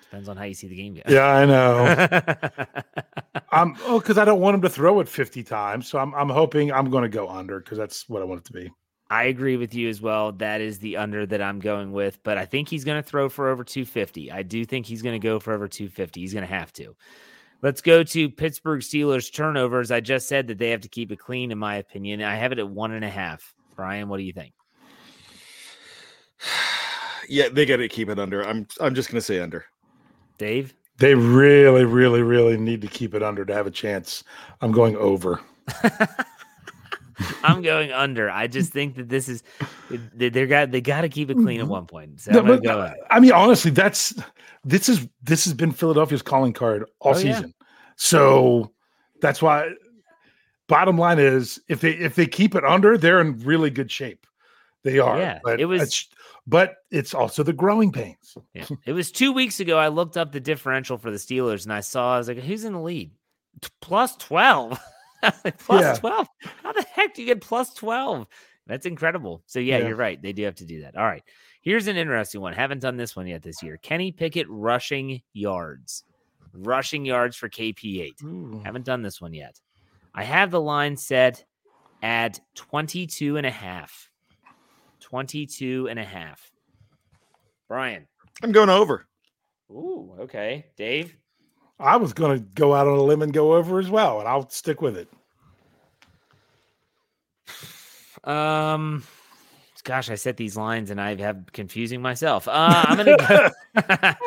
Depends 0.04 0.30
on 0.30 0.38
how 0.38 0.44
you 0.44 0.54
see 0.54 0.68
the 0.68 0.76
game. 0.76 0.96
Go. 0.96 1.02
Yeah, 1.08 1.26
I 1.26 1.46
know. 1.46 3.44
I'm 3.52 3.76
oh, 3.86 4.00
because 4.00 4.18
I 4.18 4.26
don't 4.26 4.42
want 4.42 4.56
him 4.56 4.62
to 4.62 4.70
throw 4.70 5.00
it 5.00 5.08
50 5.08 5.44
times. 5.44 5.88
So 5.88 6.00
I'm 6.00 6.14
I'm 6.14 6.30
hoping 6.30 6.72
I'm 6.72 6.90
going 6.90 7.04
to 7.04 7.10
go 7.10 7.30
under 7.30 7.60
because 7.60 7.78
that's 7.78 8.10
what 8.10 8.22
I 8.22 8.26
want 8.26 8.42
it 8.42 8.46
to 8.46 8.54
be. 8.54 8.72
I 9.10 9.24
agree 9.26 9.58
with 9.58 9.74
you 9.74 9.90
as 9.90 10.02
well. 10.02 10.32
That 10.32 10.62
is 10.62 10.80
the 10.80 10.96
under 10.98 11.26
that 11.26 11.42
I'm 11.42 11.60
going 11.60 11.92
with, 11.92 12.22
but 12.24 12.38
I 12.38 12.46
think 12.46 12.70
he's 12.70 12.86
going 12.86 13.02
to 13.02 13.08
throw 13.08 13.28
for 13.28 13.50
over 13.50 13.64
250. 13.64 14.32
I 14.32 14.42
do 14.42 14.64
think 14.64 14.86
he's 14.86 15.02
going 15.02 15.20
to 15.20 15.28
go 15.28 15.38
for 15.38 15.54
over 15.54 15.68
250. 15.68 16.22
He's 16.22 16.34
going 16.34 16.48
to 16.48 16.54
have 16.54 16.72
to. 16.74 16.96
Let's 17.62 17.82
go 17.82 18.04
to 18.04 18.30
Pittsburgh 18.30 18.82
Steelers 18.82 19.32
turnovers. 19.32 19.92
I 19.92 20.00
just 20.00 20.28
said 20.28 20.48
that 20.48 20.58
they 20.58 20.72
have 20.72 20.82
to 20.82 20.90
keep 20.90 21.12
it 21.12 21.20
clean, 21.20 21.52
in 21.52 21.58
my 21.58 21.76
opinion. 21.76 22.24
I 22.24 22.36
have 22.36 22.52
it 22.52 22.60
at 22.60 22.68
one 22.68 22.92
and 22.92 23.06
a 23.06 23.10
half. 23.10 23.54
Bryan, 23.76 24.10
what 24.10 24.18
do 24.18 24.24
you 24.24 24.34
think? 24.34 24.54
Yeah, 27.30 27.48
they 27.48 27.66
got 27.66 27.78
to 27.78 27.88
keep 27.88 28.10
it 28.10 28.20
under. 28.20 28.46
I'm 28.46 28.68
I'm 28.82 28.94
just 28.94 29.10
going 29.10 29.20
to 29.20 29.26
say 29.26 29.40
under. 29.40 29.64
Dave, 30.38 30.74
they 30.98 31.16
really, 31.16 31.86
really, 31.86 32.22
really 32.24 32.58
need 32.58 32.82
to 32.82 32.88
keep 32.88 33.14
it 33.14 33.24
under 33.24 33.46
to 33.46 33.54
have 33.54 33.68
a 33.68 33.72
chance. 33.72 34.26
I'm 34.60 34.74
going 34.74 34.98
over. 34.98 35.40
I'm 37.44 37.62
going 37.62 37.92
under. 37.92 38.30
I 38.30 38.48
just 38.48 38.72
think 38.72 38.96
that 38.96 39.10
this 39.10 39.30
is 39.30 39.44
they 40.14 40.30
got 40.30 40.72
they 40.72 40.82
got 40.82 41.02
to 41.02 41.10
keep 41.10 41.30
it 41.30 41.36
clean 41.36 41.60
at 41.60 41.64
mm-hmm. 41.64 41.72
one 41.72 41.86
point. 41.86 42.22
So 42.22 42.32
no, 42.32 42.44
but, 42.44 42.64
go 42.64 42.80
uh, 42.80 42.94
I 43.10 43.20
mean, 43.20 43.32
honestly, 43.32 43.72
that's 43.72 44.14
this 44.64 44.90
is 44.90 45.08
this 45.24 45.46
has 45.46 45.54
been 45.54 45.72
Philadelphia's 45.72 46.22
calling 46.22 46.54
card 46.54 46.86
all 47.00 47.16
Oh, 47.16 47.20
yeah. 47.20 47.36
season. 47.36 47.54
So 47.96 48.72
that's 49.22 49.42
why. 49.42 49.70
Bottom 50.68 50.98
line 50.98 51.20
is, 51.20 51.60
if 51.68 51.82
they 51.82 51.92
if 51.92 52.16
they 52.16 52.26
keep 52.26 52.56
it 52.56 52.64
under, 52.64 52.98
they're 52.98 53.20
in 53.20 53.38
really 53.40 53.70
good 53.70 53.92
shape. 53.92 54.26
They 54.84 55.00
are. 55.00 55.20
Yeah, 55.20 55.40
but 55.44 55.60
it 55.60 55.66
was- 55.66 55.82
it's- 55.82 56.08
but 56.48 56.78
it's 56.90 57.14
also 57.14 57.44
the 57.44 57.54
growing 57.54 57.92
pains. 57.92 58.38
Yeah. 58.54 58.66
It 58.86 58.94
was 58.94 59.12
two 59.12 59.32
weeks 59.32 59.60
ago. 59.60 59.78
I 59.78 59.90
looked 59.90 60.18
up 60.18 60.32
the 60.32 60.40
differential 60.40 60.98
for 60.98 61.12
the 61.12 61.18
Steelers 61.18 61.64
and 61.64 61.74
I 61.74 61.82
saw, 61.82 62.16
I 62.16 62.18
was 62.18 62.28
like, 62.28 62.40
who's 62.40 62.66
in 62.66 62.74
the 62.74 62.80
lead? 62.80 63.12
T- 63.62 63.70
Plus 63.80 64.16
12. 64.18 64.80
I 65.24 65.28
was 65.30 65.40
like, 65.46 65.58
plus 65.58 65.82
Yeah. 65.82 65.94
12. 65.96 66.28
How 66.64 66.74
the 66.74 66.86
heck 66.94 67.14
do 67.14 67.22
you 67.22 67.28
get 67.28 67.42
plus 67.42 67.74
12? 67.74 68.28
That's 68.68 68.86
incredible. 68.86 69.42
So, 69.48 69.60
yeah, 69.60 69.78
Yeah. 69.80 69.88
you're 69.88 69.96
right. 69.98 70.22
They 70.22 70.34
do 70.34 70.44
have 70.44 70.56
to 70.56 70.66
do 70.66 70.82
that. 70.82 70.96
All 70.96 71.06
right. 71.06 71.24
Here's 71.62 71.88
an 71.88 71.98
interesting 71.98 72.42
one. 72.42 72.54
Haven't 72.54 72.80
done 72.82 72.98
this 72.98 73.16
one 73.16 73.28
yet 73.28 73.42
this 73.44 73.62
year. 73.62 73.78
Kenny 73.78 74.12
Pickett 74.12 74.48
rushing 74.50 75.22
yards. 75.34 76.04
Rushing 76.54 77.06
yards 77.06 77.36
for 77.38 77.50
KP8. 77.50 78.64
Haven't 78.66 78.86
done 78.86 79.02
this 79.02 79.22
one 79.22 79.34
yet. 79.34 79.60
I 80.14 80.24
have 80.24 80.52
the 80.52 80.60
line 80.62 80.98
set 80.98 81.46
at 82.04 82.40
22 82.56 83.38
and 83.38 83.46
a 83.46 83.52
half. 83.52 84.10
22 85.00 85.88
and 85.90 86.00
a 86.00 86.04
half. 86.04 86.52
Bryan. 87.68 88.08
I'm 88.44 88.52
going 88.52 88.70
over. 88.70 89.08
Ooh, 89.70 90.16
okay. 90.22 90.66
Dave. 90.78 91.16
I 91.82 91.98
was 91.98 92.14
going 92.14 92.38
to 92.38 92.46
go 92.56 92.74
out 92.76 92.88
on 92.88 92.98
a 92.98 93.02
limb 93.02 93.22
and 93.22 93.34
go 93.34 93.54
over 93.56 93.80
as 93.80 93.90
well, 93.90 94.20
and 94.20 94.28
I'll 94.28 94.50
stick 94.50 94.82
with 94.82 94.98
it. 94.98 95.08
Um, 98.24 99.04
gosh, 99.84 100.10
I 100.10 100.16
set 100.16 100.38
these 100.38 100.56
lines 100.56 100.92
and 100.92 101.02
I 101.02 101.16
have 101.16 101.46
confusing 101.54 102.02
myself. 102.02 102.48
Uh, 102.48 102.52
I'm 102.88 102.98
gonna 102.98 103.18
go. 103.18 103.50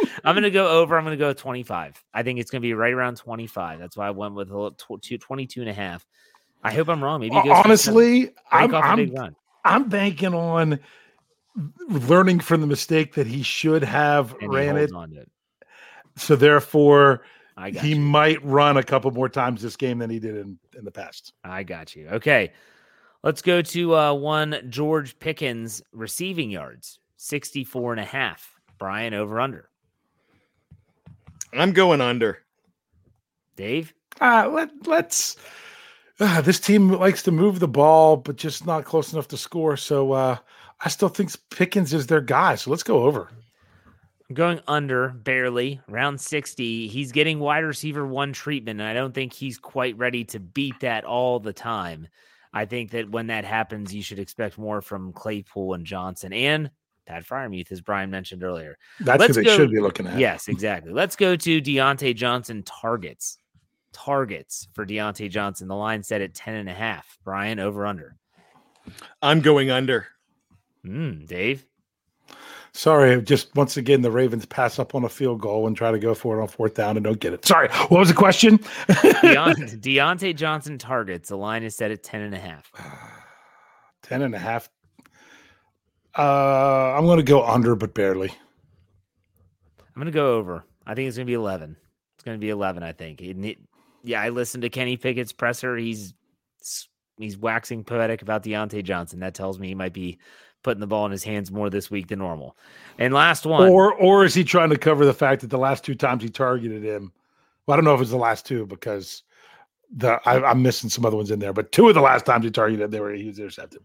I'm 0.25 0.35
gonna 0.35 0.51
go 0.51 0.67
over. 0.81 0.99
I'm 0.99 1.05
gonna 1.05 1.17
go 1.17 1.33
25. 1.33 2.03
I 2.13 2.23
think 2.23 2.41
it's 2.41 2.51
gonna 2.51 2.61
be 2.61 2.75
right 2.75 2.93
around 2.93 3.17
25. 3.19 3.79
That's 3.79 3.97
why 3.97 4.09
I 4.09 4.11
went 4.11 4.35
with 4.35 4.51
a 4.51 4.55
little 4.55 4.99
two- 4.99 5.19
22 5.19 5.61
and 5.61 5.71
a 5.71 5.73
half. 5.73 6.05
I 6.63 6.73
hope 6.73 6.89
I'm 6.89 7.05
wrong. 7.05 7.21
Maybe 7.21 7.37
honestly, 7.37 8.31
I'm 8.51 8.75
I'm. 8.75 9.37
I'm 9.67 9.89
banking 9.89 10.35
on 10.35 10.81
learning 11.89 12.41
from 12.41 12.61
the 12.63 12.67
mistake 12.67 13.15
that 13.15 13.27
he 13.27 13.43
should 13.43 13.85
have 13.85 14.35
And 14.41 14.53
ran 14.53 14.77
it. 14.77 14.93
on 14.93 15.13
it. 15.13 15.31
So 16.17 16.37
therefore, 16.37 17.23
I 17.57 17.71
got 17.71 17.85
he 17.85 17.91
you. 17.91 18.01
might 18.01 18.45
run 18.45 18.77
a 18.77 18.83
couple 18.83 19.11
more 19.11 19.29
times 19.29 19.63
this 19.63 19.77
game 19.77 19.99
than 19.99 20.11
he 20.11 20.19
did 20.19 20.37
in, 20.37 20.59
in 20.77 20.85
the 20.85 20.91
past. 20.91 21.33
I 21.45 21.63
got 21.63 21.95
you. 21.95 22.09
Okay. 22.09 22.53
Let's 23.23 23.43
go 23.43 23.63
to 23.63 23.97
uh, 23.97 24.13
one 24.13 24.59
George 24.69 25.19
Pickens 25.19 25.83
receiving 25.93 26.51
yards, 26.51 26.99
64 27.17 27.93
and 27.93 28.01
a 28.01 28.05
half. 28.05 28.61
Bryan 28.79 29.15
over 29.15 29.41
under. 29.41 29.71
I'm 31.53 31.73
going 31.73 32.01
under. 32.01 32.43
Dave? 33.57 33.95
Uh, 34.21 34.51
let, 34.53 34.87
let's. 34.87 35.37
Uh, 36.21 36.41
this 36.41 36.61
team 36.61 36.91
likes 36.91 37.23
to 37.23 37.31
move 37.31 37.61
the 37.61 37.69
ball, 37.69 38.17
but 38.17 38.37
just 38.37 38.67
not 38.67 38.85
close 38.85 39.13
enough 39.13 39.29
to 39.29 39.37
score. 39.37 39.77
So 39.77 40.13
uh, 40.13 40.37
I 40.81 40.89
still 40.89 41.09
think 41.09 41.31
Pickens 41.51 41.95
is 41.95 42.07
their 42.07 42.21
guy. 42.21 42.57
So 42.57 42.71
let's 42.71 42.83
go 42.83 43.05
over. 43.05 43.31
I'm 44.35 44.37
going 44.37 44.61
under 44.67 45.11
barely 45.11 45.81
round 45.89 46.21
60. 46.21 46.89
He's 46.89 47.13
getting 47.13 47.39
wide 47.39 47.61
receiver 47.63 48.05
one 48.05 48.33
treatment, 48.33 48.81
and 48.81 48.89
I 48.89 48.93
don't 48.93 49.15
think 49.15 49.33
he's 49.33 49.59
quite 49.59 49.97
ready 49.97 50.25
to 50.25 50.41
beat 50.41 50.81
that 50.81 51.05
all 51.05 51.39
the 51.39 51.53
time. 51.53 52.09
I 52.53 52.65
think 52.65 52.91
that 52.91 53.09
when 53.09 53.29
that 53.29 53.45
happens, 53.45 53.95
you 53.95 54.03
should 54.03 54.19
expect 54.19 54.59
more 54.59 54.81
from 54.81 55.13
Claypool 55.13 55.75
and 55.75 55.87
Johnson 55.87 56.33
and 56.33 56.69
Pat 57.07 57.25
Freiermuth, 57.25 57.71
as 57.71 57.81
Bryan 57.81 58.11
mentioned 58.11 58.43
earlier. 58.43 58.77
That's 58.99 59.21
Let's 59.21 59.37
they 59.37 59.45
go- 59.45 59.57
should 59.57 59.71
be 59.71 59.79
looking 59.81 60.09
at. 60.09 60.19
Yes, 60.19 60.49
exactly. 60.49 60.91
Let's 60.93 61.15
go 61.15 61.37
to 61.37 61.63
Diontae 61.63 62.17
Johnson 62.17 62.65
targets. 62.65 63.39
Targets 63.93 64.67
for 64.73 64.85
Diontae 64.85 65.31
Johnson. 65.31 65.69
The 65.69 65.77
line 65.77 66.03
set 66.03 66.21
at 66.21 66.35
10 66.35 66.57
and 66.57 66.69
a 66.69 66.75
half. 66.75 67.19
Bryan, 67.23 67.61
over 67.61 67.87
under. 67.87 68.17
I'm 69.23 69.43
going 69.43 69.71
under. 69.71 70.09
Mm, 70.85 71.25
Dave. 71.29 71.65
Sorry, 72.77 73.23
just 73.23 73.55
once 73.55 73.77
again, 73.77 74.03
the 74.03 74.11
Ravens 74.11 74.45
pass 74.47 74.81
up 74.81 74.97
on 74.97 75.05
a 75.05 75.09
field 75.09 75.41
goal 75.41 75.69
and 75.69 75.77
try 75.77 75.93
to 75.93 75.99
go 75.99 76.13
for 76.13 76.39
it 76.39 76.43
on 76.43 76.49
fourth 76.49 76.75
down 76.75 76.97
and 76.97 77.05
don't 77.05 77.21
get 77.21 77.33
it. 77.33 77.45
Sorry, 77.47 77.69
what 77.89 77.93
was 78.01 78.09
the 78.09 78.15
question? 78.15 78.59
Deont- 78.59 79.81
Diontae 79.81 80.35
Johnson 80.35 80.77
targets. 80.77 81.29
The 81.29 81.37
line 81.37 81.63
is 81.63 81.77
set 81.77 81.93
at 81.93 82.03
10 82.03 82.23
and 82.23 82.35
a 82.35 82.39
half. 82.39 82.73
10 84.03 84.23
and 84.23 84.35
a 84.35 84.39
half. 84.41 84.69
Uh, 86.19 86.95
I'm 86.97 87.05
going 87.07 87.19
to 87.19 87.23
go 87.25 87.45
under, 87.47 87.77
but 87.77 87.95
barely. 87.95 88.31
I'm 89.79 89.95
going 89.95 90.07
to 90.07 90.13
go 90.13 90.35
over. 90.35 90.65
I 90.85 90.95
think 90.95 91.07
it's 91.09 91.17
going 91.17 91.27
to 91.27 91.31
be 91.31 91.35
11. 91.35 91.77
It's 92.17 92.25
going 92.25 92.37
to 92.37 92.41
be 92.41 92.51
11, 92.51 92.83
I 92.83 92.93
think. 92.93 93.21
It- 93.23 93.59
yeah, 94.03 94.21
I 94.21 94.29
listened 94.31 94.63
to 94.63 94.69
Kenny 94.69 94.97
Pickett's 94.97 95.33
presser. 95.33 95.77
He's 95.77 96.13
he's 97.19 97.39
waxing 97.39 97.85
poetic 97.85 98.21
about 98.21 98.43
Diontae 98.43 98.83
Johnson. 98.85 99.21
That 99.21 99.35
tells 99.35 99.59
me 99.59 99.69
he 99.69 99.75
might 99.75 99.93
be 99.95 100.19
putting 100.65 100.81
the 100.81 100.87
ball 100.89 101.07
in 101.07 101.13
his 101.13 101.23
hands 101.23 101.53
more 101.53 101.71
this 101.71 101.91
week 101.91 102.09
than 102.09 102.19
normal. 102.19 102.57
And 102.99 103.15
last 103.15 103.47
one. 103.47 103.69
Or 103.69 103.95
or 103.95 104.25
is 104.25 104.35
he 104.35 104.43
trying 104.43 104.71
to 104.71 104.79
cover 104.79 105.05
the 105.05 105.15
fact 105.15 105.43
that 105.43 105.51
the 105.51 105.59
last 105.59 105.85
two 105.85 105.95
times 105.95 106.25
he 106.25 106.29
targeted 106.29 106.83
him? 106.83 107.13
Well, 107.67 107.75
I 107.75 107.77
don't 107.77 107.85
know 107.85 107.95
if 107.95 108.01
it's 108.01 108.11
the 108.11 108.17
last 108.17 108.45
two 108.45 108.67
because 108.67 109.23
the 109.95 110.21
I, 110.27 110.43
I'm 110.51 110.63
missing 110.63 110.91
some 110.91 111.07
other 111.07 111.17
ones 111.17 111.31
in 111.31 111.39
there, 111.39 111.53
but 111.53 111.71
two 111.71 111.89
of 111.89 111.95
the 111.95 112.01
last 112.01 112.27
times 112.27 112.45
he 112.45 112.51
targeted, 112.51 112.91
they 112.91 112.99
were 112.99 113.13
he 113.13 113.29
was 113.29 113.39
intercepted. 113.39 113.83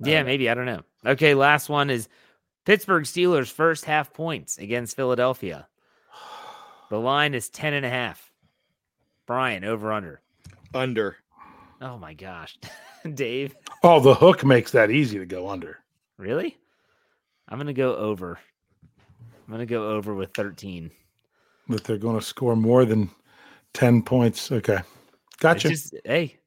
Yeah, 0.00 0.20
uh, 0.20 0.24
maybe. 0.24 0.48
I 0.48 0.54
don't 0.54 0.66
know. 0.66 0.80
Okay, 1.04 1.34
last 1.34 1.68
one 1.68 1.90
is 1.90 2.08
Pittsburgh 2.64 3.04
Steelers 3.04 3.50
first 3.50 3.84
half 3.84 4.12
points 4.12 4.56
against 4.58 4.96
Philadelphia. 4.96 5.68
The 6.90 6.98
line 6.98 7.34
is 7.34 7.48
10 7.48 7.72
and 7.72 7.86
a 7.86 7.90
half. 7.90 8.30
Bryan, 9.26 9.64
over 9.64 9.92
under. 9.92 10.20
Under. 10.74 11.16
Oh 11.80 11.96
my 11.96 12.14
gosh. 12.14 12.58
Dave, 13.14 13.56
Oh, 13.82 13.98
the 13.98 14.14
hook 14.14 14.44
makes 14.44 14.70
that 14.72 14.90
easy 14.90 15.18
to 15.18 15.26
go 15.26 15.48
under. 15.48 15.81
Really? 16.22 16.56
I'm 17.48 17.58
going 17.58 17.66
to 17.66 17.72
go 17.72 17.96
over. 17.96 18.38
I'm 18.82 19.48
going 19.48 19.58
to 19.58 19.66
go 19.66 19.90
over 19.90 20.14
with 20.14 20.30
13. 20.36 20.90
That 21.68 21.82
they're 21.82 21.98
going 21.98 22.18
to 22.18 22.24
score 22.24 22.54
more 22.54 22.84
than 22.84 23.10
ten 23.74 24.02
points. 24.02 24.52
Okay, 24.52 24.78
gotcha. 25.40 25.70
just, 25.70 25.94
hey, 26.04 26.38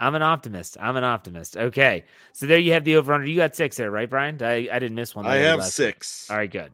I'm 0.00 0.14
an 0.14 0.22
optimist. 0.22 0.76
I'm 0.80 0.96
an 0.96 1.04
optimist. 1.04 1.56
Okay. 1.56 2.04
So 2.32 2.46
there 2.46 2.58
you 2.58 2.72
have 2.72 2.84
the 2.84 2.96
over 2.96 3.12
under. 3.12 3.26
You 3.26 3.36
got 3.36 3.56
six 3.56 3.76
there, 3.76 3.90
right, 3.90 4.08
Bryan? 4.08 4.42
I, 4.42 4.68
I 4.70 4.78
didn't 4.78 4.94
miss 4.94 5.14
one. 5.14 5.26
I 5.26 5.36
have 5.36 5.60
last 5.60 5.78
week. 5.78 5.94
six. 5.94 6.30
All 6.30 6.36
right, 6.36 6.50
good. 6.50 6.72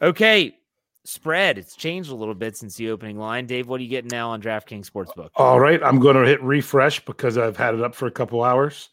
Okay. 0.00 0.54
Spread. 1.04 1.58
It's 1.58 1.74
changed 1.74 2.10
a 2.10 2.14
little 2.14 2.34
bit 2.34 2.56
since 2.56 2.76
the 2.76 2.90
opening 2.90 3.18
line. 3.18 3.46
Dave, 3.46 3.66
what 3.66 3.80
are 3.80 3.82
you 3.82 3.88
getting 3.88 4.10
now 4.10 4.30
on 4.30 4.40
DraftKings 4.40 4.88
Sportsbook? 4.88 5.30
All 5.34 5.58
right, 5.58 5.82
I'm 5.82 5.98
going 5.98 6.14
to 6.14 6.24
hit 6.24 6.40
refresh 6.42 7.04
because 7.04 7.36
I've 7.36 7.56
had 7.56 7.74
it 7.74 7.82
up 7.82 7.94
for 7.94 8.06
a 8.06 8.10
couple 8.10 8.44
hours 8.44 8.90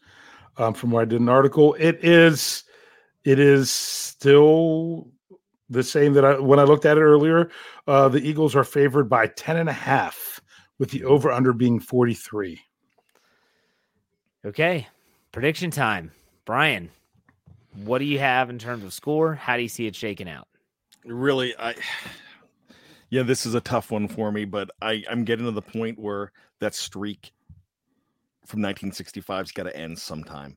um, 0.56 0.74
from 0.74 0.90
where 0.90 1.02
I 1.02 1.04
did 1.04 1.20
an 1.20 1.28
article. 1.28 1.74
It 1.78 2.04
is, 2.04 2.64
it 3.24 3.38
is 3.38 3.70
still 3.70 5.08
the 5.68 5.82
same 5.82 6.12
that 6.14 6.24
I 6.24 6.38
when 6.38 6.58
I 6.58 6.64
looked 6.64 6.84
at 6.84 6.98
it 6.98 7.02
earlier. 7.02 7.50
Uh, 7.86 8.08
the 8.08 8.20
Eagles 8.20 8.56
are 8.56 8.64
favored 8.64 9.08
by 9.08 9.28
10 9.28 9.56
and 9.56 9.68
a 9.68 9.74
half, 9.74 10.40
with 10.78 10.90
the 10.90 11.04
over 11.04 11.30
under 11.30 11.52
being 11.52 11.78
43. 11.78 12.60
Okay. 14.44 14.88
Prediction 15.32 15.70
time. 15.70 16.10
Bryan, 16.44 16.90
what 17.84 17.98
do 17.98 18.04
you 18.04 18.18
have 18.18 18.50
in 18.50 18.58
terms 18.58 18.82
of 18.82 18.92
score? 18.92 19.34
How 19.34 19.56
do 19.56 19.62
you 19.62 19.68
see 19.68 19.86
it 19.86 19.94
shaking 19.94 20.28
out? 20.28 20.48
Really, 21.04 21.54
I 21.58 21.74
yeah, 23.10 23.22
this 23.22 23.46
is 23.46 23.54
a 23.54 23.60
tough 23.60 23.90
one 23.90 24.08
for 24.08 24.32
me, 24.32 24.44
but 24.44 24.70
I 24.82 25.04
I'm 25.08 25.24
getting 25.24 25.44
to 25.44 25.52
the 25.52 25.62
point 25.62 25.98
where 25.98 26.32
that 26.58 26.74
streak 26.74 27.32
from 28.46 28.60
1965's 28.60 29.52
got 29.52 29.64
to 29.64 29.76
end 29.76 29.98
sometime. 29.98 30.56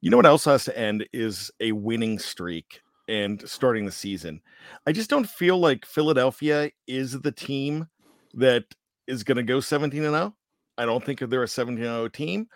You 0.00 0.10
know 0.10 0.16
what 0.16 0.26
else 0.26 0.44
has 0.46 0.64
to 0.64 0.78
end 0.78 1.06
is 1.12 1.50
a 1.60 1.72
winning 1.72 2.18
streak 2.18 2.82
and 3.08 3.46
starting 3.48 3.84
the 3.84 3.92
season. 3.92 4.40
I 4.86 4.92
just 4.92 5.10
don't 5.10 5.28
feel 5.28 5.58
like 5.58 5.86
Philadelphia 5.86 6.70
is 6.86 7.20
the 7.20 7.32
team 7.32 7.88
that 8.34 8.64
is 9.06 9.22
going 9.22 9.36
to 9.36 9.42
go 9.42 9.60
17 9.60 10.02
and 10.04 10.14
0. 10.14 10.34
I 10.78 10.86
don't 10.86 11.04
think 11.04 11.20
they're 11.20 11.42
a 11.42 11.48
17 11.48 11.84
0 11.84 12.08
team, 12.08 12.48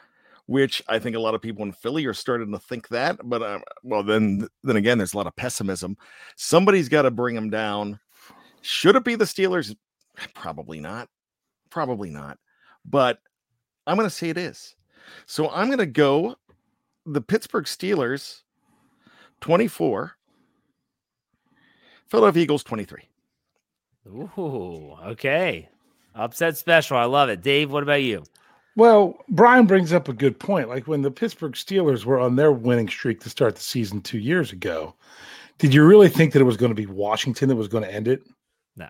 which 0.47 0.83
I 0.89 0.99
think 0.99 1.17
a 1.17 1.21
lot 1.21 1.35
of 1.35 1.43
people 1.43 1.65
in 1.65 1.73
Philly 1.73 2.07
are 2.07 2.15
starting 2.15 2.51
to 2.53 2.59
think 2.59 2.89
that. 2.89 3.19
But 3.23 3.43
uh, 3.43 3.59
well, 3.83 4.03
then 4.03 4.49
then 4.65 4.77
again, 4.77 4.99
there's 4.99 5.15
a 5.15 5.17
lot 5.17 5.27
of 5.27 5.37
pessimism. 5.37 5.97
Somebody's 6.37 6.89
got 6.89 7.03
to 7.03 7.11
bring 7.11 7.35
them 7.35 7.51
down. 7.51 8.01
Should 8.63 8.97
it 8.97 9.05
be 9.05 9.15
the 9.15 9.25
Steelers? 9.25 9.75
Probably 10.35 10.81
not. 10.81 11.09
Probably 11.71 12.11
not. 12.11 12.39
But 12.85 13.21
I'm 13.87 13.97
going 13.97 14.09
to 14.09 14.15
say 14.15 14.31
it 14.31 14.39
is. 14.39 14.75
So 15.27 15.51
I'm 15.51 15.67
going 15.67 15.79
to 15.79 15.87
go 15.87 16.37
the 17.07 17.21
Pittsburgh 17.21 17.65
Steelers 17.65 18.43
24, 19.41 20.13
Philadelphia 22.09 22.43
Eagles 22.43 22.65
23. 22.65 23.03
Ooh, 24.09 24.97
okay. 25.05 25.69
Upset 26.15 26.57
special. 26.57 26.97
I 26.97 27.05
love 27.05 27.29
it. 27.29 27.43
Dave, 27.43 27.71
what 27.71 27.83
about 27.83 28.03
you? 28.03 28.25
Well, 28.77 29.17
Bryan 29.29 29.67
brings 29.67 29.93
up 29.93 30.09
a 30.09 30.13
good 30.13 30.39
point. 30.39 30.69
Like 30.69 30.87
when 30.87 31.03
the 31.03 31.11
Pittsburgh 31.11 31.53
Steelers 31.53 32.05
were 32.05 32.21
on 32.21 32.37
their 32.37 32.53
winning 32.53 32.89
streak 32.89 33.21
to 33.21 33.31
start 33.31 33.55
the 33.55 33.63
season 33.63 34.01
two 34.01 34.19
years 34.19 34.53
ago, 34.53 34.95
did 35.59 35.73
you 35.73 35.85
really 35.85 36.09
think 36.09 36.33
that 36.33 36.41
it 36.41 36.45
was 36.45 36.59
going 36.59 36.71
to 36.71 36.75
be 36.75 36.87
Washington 36.87 37.49
that 37.49 37.57
was 37.57 37.69
going 37.69 37.85
to 37.85 37.93
end 37.93 38.07
it? 38.07 38.23
No. 38.77 38.89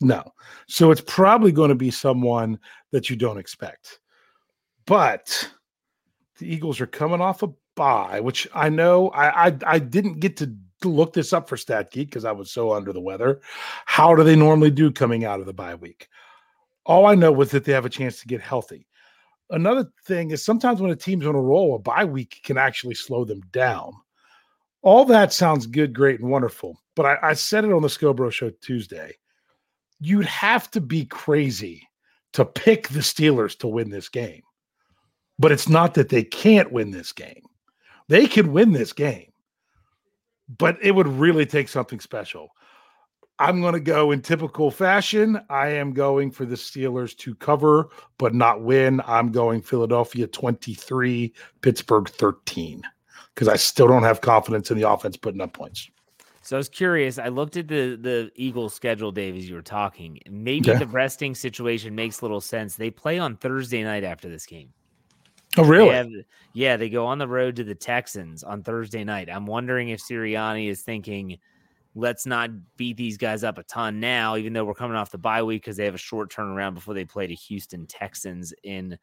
No. 0.00 0.32
So 0.68 0.90
it's 0.92 1.02
probably 1.06 1.50
going 1.50 1.70
to 1.70 1.74
be 1.74 1.90
someone 1.90 2.58
that 2.92 3.10
you 3.10 3.16
don't 3.16 3.38
expect. 3.38 3.98
But 4.86 5.48
the 6.38 6.52
Eagles 6.52 6.80
are 6.80 6.86
coming 6.86 7.20
off 7.20 7.42
a 7.42 7.50
bye, 7.76 8.20
which 8.20 8.48
I 8.54 8.68
know 8.68 9.08
I 9.10 9.46
I, 9.46 9.58
I 9.66 9.78
didn't 9.78 10.20
get 10.20 10.36
to 10.38 10.54
look 10.84 11.12
this 11.12 11.32
up 11.32 11.48
for 11.48 11.56
StatGeek 11.56 12.06
because 12.06 12.24
I 12.24 12.32
was 12.32 12.50
so 12.50 12.72
under 12.72 12.92
the 12.92 13.00
weather. 13.00 13.40
How 13.86 14.14
do 14.14 14.22
they 14.22 14.36
normally 14.36 14.70
do 14.70 14.90
coming 14.90 15.24
out 15.24 15.40
of 15.40 15.46
the 15.46 15.52
bye 15.52 15.74
week? 15.74 16.08
All 16.86 17.06
I 17.06 17.14
know 17.14 17.32
was 17.32 17.50
that 17.52 17.64
they 17.64 17.72
have 17.72 17.86
a 17.86 17.90
chance 17.90 18.20
to 18.20 18.26
get 18.26 18.40
healthy. 18.40 18.86
Another 19.50 19.90
thing 20.06 20.30
is 20.30 20.44
sometimes 20.44 20.80
when 20.80 20.90
a 20.90 20.96
team's 20.96 21.26
on 21.26 21.34
a 21.34 21.40
roll, 21.40 21.74
a 21.74 21.78
bye 21.78 22.04
week 22.04 22.40
can 22.44 22.58
actually 22.58 22.94
slow 22.94 23.24
them 23.24 23.40
down. 23.52 23.92
All 24.82 25.04
that 25.06 25.32
sounds 25.32 25.66
good, 25.66 25.94
great, 25.94 26.20
and 26.20 26.28
wonderful. 26.28 26.78
But 26.94 27.06
I, 27.06 27.30
I 27.30 27.32
said 27.34 27.64
it 27.64 27.72
on 27.72 27.82
the 27.82 27.88
Scobro 27.88 28.30
show 28.30 28.50
Tuesday. 28.50 29.16
You'd 30.00 30.26
have 30.26 30.70
to 30.72 30.80
be 30.80 31.06
crazy 31.06 31.88
to 32.34 32.44
pick 32.44 32.88
the 32.88 33.00
Steelers 33.00 33.56
to 33.60 33.68
win 33.68 33.88
this 33.88 34.08
game. 34.08 34.42
But 35.38 35.52
it's 35.52 35.68
not 35.68 35.94
that 35.94 36.08
they 36.08 36.22
can't 36.22 36.70
win 36.72 36.90
this 36.90 37.12
game. 37.12 37.42
They 38.08 38.26
can 38.26 38.52
win 38.52 38.72
this 38.72 38.92
game. 38.92 39.32
But 40.58 40.78
it 40.82 40.92
would 40.92 41.08
really 41.08 41.46
take 41.46 41.68
something 41.68 42.00
special. 42.00 42.50
I'm 43.38 43.60
going 43.60 43.72
to 43.74 43.80
go 43.80 44.12
in 44.12 44.20
typical 44.22 44.70
fashion. 44.70 45.40
I 45.50 45.68
am 45.68 45.92
going 45.92 46.30
for 46.30 46.44
the 46.44 46.54
Steelers 46.54 47.16
to 47.18 47.34
cover, 47.34 47.88
but 48.18 48.32
not 48.34 48.62
win. 48.62 49.00
I'm 49.06 49.32
going 49.32 49.60
Philadelphia 49.60 50.26
23, 50.28 51.32
Pittsburgh 51.60 52.08
13, 52.08 52.82
because 53.34 53.48
I 53.48 53.56
still 53.56 53.88
don't 53.88 54.04
have 54.04 54.20
confidence 54.20 54.70
in 54.70 54.78
the 54.78 54.88
offense 54.88 55.16
putting 55.16 55.40
up 55.40 55.52
points. 55.52 55.90
So 56.42 56.56
I 56.56 56.58
was 56.58 56.68
curious. 56.68 57.18
I 57.18 57.28
looked 57.28 57.56
at 57.56 57.68
the 57.68 57.96
the 57.96 58.30
Eagles 58.36 58.74
schedule, 58.74 59.10
Dave, 59.10 59.34
as 59.34 59.48
you 59.48 59.54
were 59.56 59.62
talking. 59.62 60.20
Maybe 60.30 60.68
Yeah. 60.68 60.78
the 60.78 60.86
resting 60.86 61.34
situation 61.34 61.94
makes 61.94 62.22
little 62.22 62.42
sense. 62.42 62.76
They 62.76 62.90
play 62.90 63.18
on 63.18 63.36
Thursday 63.36 63.82
night 63.82 64.04
after 64.04 64.28
this 64.28 64.44
game. 64.44 64.68
Oh, 65.56 65.62
They 65.64 65.68
really? 65.70 65.90
have- 65.90 66.10
yeah, 66.52 66.76
they 66.76 66.88
go 66.88 67.06
on 67.06 67.18
the 67.18 67.26
road 67.28 67.56
to 67.56 67.64
the 67.64 67.74
Texans 67.74 68.42
on 68.44 68.62
Thursday 68.62 69.02
night. 69.04 69.28
I'm 69.28 69.46
wondering 69.46 69.88
if 69.88 70.00
Sirianni 70.00 70.68
is 70.68 70.82
thinking, 70.82 71.38
let's 71.96 72.26
not 72.26 72.50
beat 72.76 72.96
these 72.96 73.16
guys 73.16 73.42
up 73.44 73.58
a 73.58 73.62
ton 73.64 73.98
now, 74.00 74.36
even 74.36 74.52
though 74.52 74.64
we're 74.64 74.74
coming 74.74 74.96
off 74.96 75.10
the 75.10 75.18
bye 75.18 75.42
week 75.42 75.62
because 75.62 75.76
they 75.76 75.84
have 75.84 75.94
a 75.94 75.98
short 75.98 76.30
turnaround 76.32 76.74
before 76.74 76.94
they 76.94 77.04
play 77.04 77.26
the 77.26 77.34
Houston 77.34 77.86
Texans 77.86 78.52
in, 78.62 78.98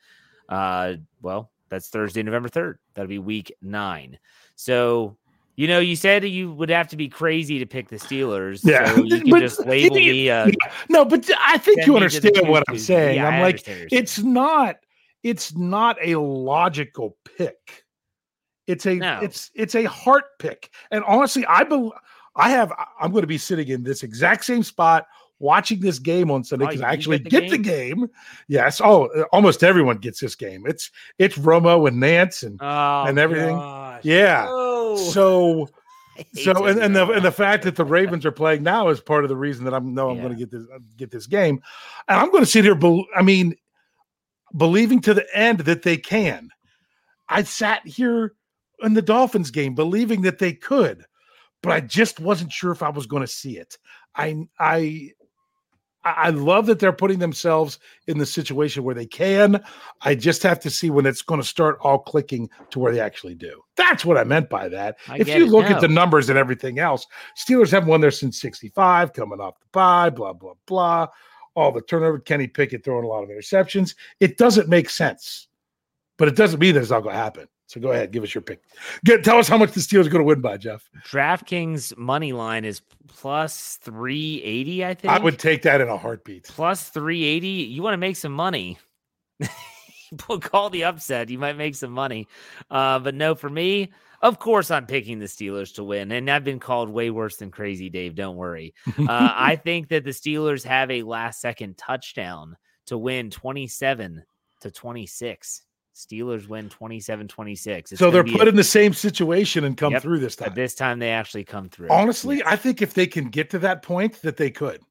uh, 0.49 0.93
well, 1.21 1.51
that's 1.69 1.89
Thursday, 1.89 2.23
November 2.23 2.49
3rd. 2.49 2.75
That'll 2.93 3.07
be 3.09 3.19
week 3.19 3.53
nine. 3.61 4.17
So, 4.55 5.17
you 5.55 5.67
know, 5.67 5.79
you 5.79 5.95
said 5.95 6.23
you 6.25 6.51
would 6.53 6.69
have 6.69 6.87
to 6.89 6.97
be 6.97 7.07
crazy 7.09 7.59
to 7.59 7.65
pick 7.65 7.87
the 7.89 7.95
Steelers. 7.97 8.61
Yeah. 8.63 8.93
So 8.95 9.03
you 9.03 9.19
can 9.21 9.29
But- 9.29 9.39
just 9.39 9.65
label 9.65 9.95
me. 9.97 10.29
Uh, 10.29 10.49
no, 10.89 11.03
but 11.05 11.29
I 11.45 11.57
think 11.57 11.85
you 11.85 11.93
me 11.93 12.07
to 12.07 12.19
the 12.19 12.27
understand 12.29 12.49
what 12.49 12.63
I'm 12.69 12.77
saying. 12.77 13.15
Yeah, 13.17 13.27
I'm 13.27 13.33
I 13.35 13.41
like, 13.41 13.55
understand 13.55 13.75
what 13.77 13.81
you're 13.81 13.89
saying. 13.89 14.03
it's 14.03 14.19
not, 14.19 14.75
it's 15.23 15.55
not 15.55 15.97
a 16.01 16.15
logical 16.15 17.17
pick. 17.37 17.85
It's 18.67 18.85
a, 18.85 18.95
No. 18.95 19.19
it's, 19.21 19.51
it's 19.55 19.75
a 19.75 19.83
heart 19.83 20.25
pick. 20.39 20.69
And 20.91 21.03
honestly, 21.05 21.45
I 21.45 21.63
believe 21.63 21.91
I 22.35 22.49
have, 22.51 22.71
I'm 22.99 23.11
going 23.11 23.21
to 23.23 23.27
be 23.27 23.37
sitting 23.37 23.67
in 23.67 23.83
this 23.83 24.03
exact 24.03 24.45
same 24.45 24.63
spot 24.63 25.05
watching 25.39 25.79
this 25.79 25.99
game 25.99 26.29
on 26.31 26.43
Sunday 26.43 26.65
Oh, 26.65 26.67
because 26.69 26.81
you 26.81 26.87
I 26.87 26.93
actually 26.93 27.19
get 27.19 27.31
get 27.31 27.43
the 27.49 27.57
the, 27.57 27.57
game. 27.57 28.07
Yes. 28.47 28.79
Oh, 28.81 29.07
almost 29.31 29.63
everyone 29.63 29.97
gets 29.97 30.19
this 30.19 30.35
game. 30.35 30.63
It's, 30.67 30.91
it's 31.17 31.37
Romo 31.37 31.87
and 31.87 32.01
Nantz 32.01 32.43
and, 32.43 32.59
oh, 32.61 33.03
and 33.07 33.17
everything. 33.17 33.55
gosh. 33.55 34.01
Yeah. 34.05 34.45
No. 34.45 34.95
So 34.95 35.69
So 36.33 36.65
and, 36.65 36.79
and 36.79 36.95
the 36.95 37.07
and 37.09 37.23
the 37.23 37.31
fact 37.31 37.63
that 37.63 37.75
the 37.75 37.85
Ravens 37.97 38.25
are 38.25 38.31
playing 38.31 38.63
now 38.63 38.89
is 38.89 38.99
part 38.99 39.23
of 39.23 39.29
the 39.29 39.35
reason 39.35 39.65
that 39.65 39.73
I'm 39.73 39.93
know 39.93 40.09
I'm 40.09 40.17
going 40.17 40.31
to 40.33 40.37
get 40.37 40.51
this 40.51 40.65
get 40.97 41.09
this 41.11 41.25
game, 41.25 41.61
and 42.07 42.19
I'm 42.19 42.31
going 42.31 42.43
to 42.43 42.49
sit 42.49 42.63
here. 42.65 42.77
I 43.15 43.21
mean, 43.21 43.55
believing 44.55 45.01
to 45.01 45.13
the 45.13 45.25
end 45.35 45.61
that 45.61 45.83
they 45.83 45.97
can. 45.97 46.49
I 47.29 47.43
sat 47.43 47.85
here 47.85 48.33
in 48.81 48.93
the 48.93 49.01
Dolphins 49.01 49.51
game 49.51 49.75
believing 49.75 50.21
that 50.23 50.39
they 50.39 50.53
could, 50.53 51.05
but 51.61 51.71
I 51.71 51.79
just 51.79 52.19
wasn't 52.19 52.51
sure 52.51 52.71
if 52.71 52.83
I 52.83 52.89
was 52.89 53.05
going 53.05 53.21
to 53.21 53.27
see 53.27 53.57
it. 53.57 53.77
I 54.15 54.35
I 54.59 55.11
I 56.03 56.29
love 56.31 56.65
that 56.65 56.79
they're 56.79 56.91
putting 56.91 57.19
themselves 57.19 57.77
in 58.07 58.17
the 58.17 58.25
situation 58.25 58.83
where 58.83 58.95
they 58.95 59.05
can. 59.05 59.63
I 60.01 60.15
just 60.15 60.41
have 60.43 60.59
to 60.61 60.69
see 60.69 60.89
when 60.89 61.05
it's 61.05 61.21
going 61.21 61.39
to 61.39 61.47
start 61.47 61.77
all 61.81 61.99
clicking 61.99 62.49
to 62.71 62.79
where 62.79 62.91
they 62.91 62.99
actually 62.99 63.35
do. 63.35 63.61
That's 63.75 64.03
what 64.03 64.17
I 64.17 64.23
meant 64.23 64.49
by 64.49 64.67
that. 64.69 64.97
I 65.07 65.17
if 65.17 65.27
you 65.27 65.45
look 65.45 65.69
now. 65.69 65.75
at 65.75 65.81
the 65.81 65.87
numbers 65.87 66.29
and 66.29 66.39
everything 66.39 66.79
else, 66.79 67.05
Steelers 67.37 67.69
haven't 67.69 67.89
won 67.89 68.01
there 68.01 68.09
since 68.09 68.41
65, 68.41 69.13
coming 69.13 69.39
off 69.39 69.59
the 69.59 69.67
bye, 69.71 70.09
blah, 70.09 70.33
blah, 70.33 70.53
blah. 70.65 71.07
All 71.55 71.71
the 71.71 71.81
turnover, 71.81 72.19
Kenny 72.19 72.47
Pickett 72.47 72.83
throwing 72.83 73.03
a 73.03 73.07
lot 73.07 73.23
of 73.23 73.29
interceptions. 73.29 73.95
It 74.19 74.37
doesn't 74.37 74.69
make 74.69 74.89
sense, 74.89 75.47
but 76.17 76.27
it 76.27 76.35
doesn't 76.35 76.59
mean 76.59 76.75
that 76.75 76.81
it's 76.81 76.91
not 76.91 77.01
going 77.01 77.13
to 77.13 77.21
happen. 77.21 77.47
So 77.71 77.79
go 77.79 77.91
ahead, 77.91 78.11
give 78.11 78.23
us 78.23 78.35
your 78.35 78.41
pick. 78.41 78.61
Get, 79.05 79.23
tell 79.23 79.37
us 79.37 79.47
how 79.47 79.57
much 79.57 79.71
the 79.71 79.79
Steelers 79.79 80.05
are 80.05 80.09
going 80.09 80.19
to 80.19 80.25
win 80.25 80.41
by, 80.41 80.57
Jeff. 80.57 80.89
DraftKings 81.05 81.95
money 81.97 82.33
line 82.33 82.65
is 82.65 82.81
plus 83.07 83.77
380, 83.77 84.83
I 84.83 84.93
think. 84.93 85.13
I 85.13 85.19
would 85.19 85.39
take 85.39 85.61
that 85.61 85.79
in 85.79 85.87
a 85.87 85.95
heartbeat. 85.95 86.43
plus 86.43 86.89
380. 86.89 87.47
You 87.47 87.81
want 87.81 87.93
to 87.93 87.97
make 87.97 88.17
some 88.17 88.33
money. 88.33 88.77
Call 90.41 90.69
the 90.69 90.83
upset. 90.83 91.29
You 91.29 91.39
might 91.39 91.55
make 91.55 91.75
some 91.75 91.91
money. 91.91 92.27
Uh, 92.69 92.99
but 92.99 93.15
no, 93.15 93.35
for 93.35 93.49
me, 93.49 93.91
of 94.21 94.39
course, 94.39 94.69
I'm 94.71 94.85
picking 94.85 95.19
the 95.19 95.25
Steelers 95.25 95.75
to 95.75 95.83
win. 95.83 96.11
And 96.11 96.29
I've 96.29 96.43
been 96.43 96.59
called 96.59 96.89
way 96.89 97.09
worse 97.09 97.37
than 97.37 97.51
crazy, 97.51 97.89
Dave. 97.89 98.15
Don't 98.15 98.35
worry. 98.35 98.73
Uh, 98.97 99.05
I 99.09 99.55
think 99.63 99.89
that 99.89 100.03
the 100.03 100.11
Steelers 100.11 100.63
have 100.63 100.91
a 100.91 101.03
last 101.03 101.41
second 101.41 101.77
touchdown 101.77 102.55
to 102.87 102.97
win 102.97 103.29
27 103.29 104.23
to 104.61 104.71
26. 104.71 105.63
Steelers 105.95 106.47
win 106.47 106.69
27 106.69 107.27
26. 107.27 107.91
So 107.95 108.09
they're 108.09 108.23
put 108.23 108.47
in 108.47 108.55
the 108.55 108.63
same 108.63 108.93
situation 108.93 109.65
and 109.65 109.75
come 109.75 109.99
through 109.99 110.19
this 110.19 110.35
time. 110.35 110.53
This 110.55 110.73
time 110.73 110.99
they 110.99 111.11
actually 111.11 111.43
come 111.43 111.69
through. 111.69 111.89
Honestly, 111.89 112.41
I 112.45 112.55
think 112.55 112.81
if 112.81 112.93
they 112.93 113.07
can 113.07 113.29
get 113.29 113.49
to 113.51 113.59
that 113.59 113.81
point, 113.81 114.21
that 114.21 114.37
they 114.37 114.51
could. 114.51 114.81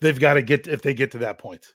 They've 0.00 0.18
got 0.18 0.34
to 0.34 0.42
get 0.42 0.68
if 0.68 0.82
they 0.82 0.94
get 0.94 1.10
to 1.12 1.18
that 1.18 1.38
point. 1.38 1.74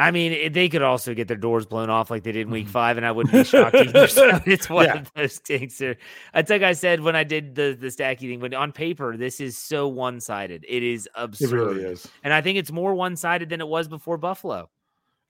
I 0.00 0.12
mean, 0.12 0.52
they 0.52 0.68
could 0.68 0.82
also 0.82 1.12
get 1.12 1.26
their 1.26 1.36
doors 1.36 1.66
blown 1.66 1.90
off 1.90 2.08
like 2.08 2.22
they 2.22 2.30
did 2.30 2.42
in 2.46 2.50
week 2.52 2.68
five, 2.68 2.96
and 2.98 3.04
I 3.04 3.10
wouldn't 3.10 3.32
be 3.32 3.42
shocked 3.42 3.74
either. 3.74 4.06
So 4.06 4.40
it's 4.46 4.70
one 4.70 4.86
Mm-hmm. 4.86 4.94
Yeah. 4.96 5.00
of 5.02 5.12
those 5.14 5.38
things. 5.38 5.76
There, 5.78 5.96
it's 6.34 6.50
like 6.50 6.62
I 6.62 6.72
said 6.72 7.00
when 7.00 7.16
I 7.16 7.24
did 7.24 7.56
the 7.56 7.76
the 7.78 7.88
stacky 7.88 8.20
thing. 8.20 8.38
But 8.38 8.54
on 8.54 8.70
paper, 8.70 9.16
this 9.16 9.40
is 9.40 9.58
so 9.58 9.88
one 9.88 10.20
sided. 10.20 10.64
It 10.68 10.82
is 10.84 11.08
absurd. 11.16 11.50
It 11.52 11.56
really 11.56 11.82
is. 11.84 12.08
and 12.22 12.32
I 12.32 12.40
think 12.42 12.58
it's 12.58 12.70
more 12.70 12.94
one 12.94 13.16
sided 13.16 13.48
than 13.48 13.60
it 13.60 13.66
was 13.68 13.88
before 13.88 14.18
Buffalo. 14.18 14.70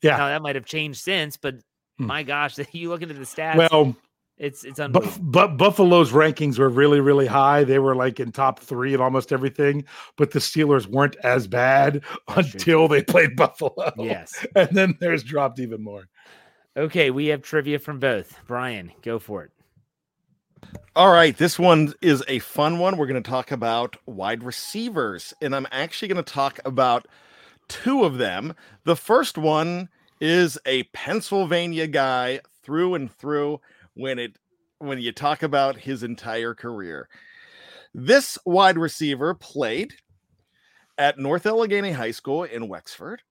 Yeah. 0.03 0.16
now 0.19 0.29
that 0.29 0.43
might 0.43 0.55
have 0.55 0.66
changed 0.66 1.01
since, 1.01 1.37
but 1.39 1.57
Hmm. 1.99 2.07
my 2.07 2.23
gosh, 2.23 2.57
you 2.73 2.91
look 2.91 3.03
into 3.03 3.14
the 3.14 3.25
stats. 3.25 3.57
Well, 3.57 3.97
it's 4.39 4.64
it's 4.64 4.78
unbelievable. 4.78 5.24
but 5.30 5.57
Buffalo's 5.57 6.12
rankings 6.12 6.59
were 6.59 6.68
really, 6.68 7.01
really 7.01 7.26
high. 7.26 7.64
They 7.64 7.78
were 7.78 7.97
like 7.97 8.20
in 8.20 8.32
top 8.32 8.61
three 8.61 8.95
in 8.95 9.01
almost 9.01 9.32
everything, 9.32 9.84
but 10.16 10.30
the 10.30 10.39
Steelers 10.39 10.86
weren't 10.86 11.16
as 11.24 11.47
bad 11.47 12.03
until 12.28 12.89
they 12.89 13.03
played 13.03 13.36
Buffalo. 13.36 13.93
Yes. 13.97 14.47
And 14.55 14.70
then 14.76 14.97
theirs 15.01 15.22
dropped 15.22 15.61
even 15.61 15.82
more. 15.82 16.09
Okay, 16.76 17.11
we 17.11 17.26
have 17.26 17.43
trivia 17.43 17.78
from 17.78 17.99
both. 17.99 18.39
Bryan, 18.47 18.93
go 19.03 19.18
for 19.18 19.45
it. 19.45 19.51
All 20.97 21.12
right, 21.12 21.36
this 21.36 21.59
one 21.59 21.95
is 22.01 22.24
a 22.28 22.39
fun 22.41 22.78
one. 22.78 22.97
We're 22.97 23.07
going 23.07 23.22
to 23.22 23.30
talk 23.30 23.53
about 23.53 23.97
wide 24.07 24.43
receivers, 24.43 25.34
and 25.41 25.55
I'm 25.55 25.66
actually 25.70 26.09
going 26.09 26.24
to 26.24 26.32
talk 26.32 26.59
about 26.64 27.07
two 27.68 28.05
of 28.05 28.18
them. 28.18 28.55
The 28.84 28.97
first 28.97 29.39
one 29.39 29.89
is 30.20 30.59
a 30.66 30.84
Pennsylvania 30.84 31.86
guy 31.86 32.41
through 32.62 32.95
and 32.95 33.12
through 33.12 33.61
when 33.99 34.18
it 34.18 34.38
when 34.78 35.01
you 35.01 35.11
talk 35.11 35.42
about 35.42 35.76
his 35.76 36.05
entire 36.05 36.55
career. 36.55 37.09
This 37.92 38.38
wide 38.46 38.78
receiver 38.78 39.34
played 39.34 39.92
at 40.96 41.18
North 41.18 41.46
Allegheny 41.46 41.90
High 41.90 42.12
School 42.12 42.44
in 42.44 42.68
Wexford. 42.68 43.22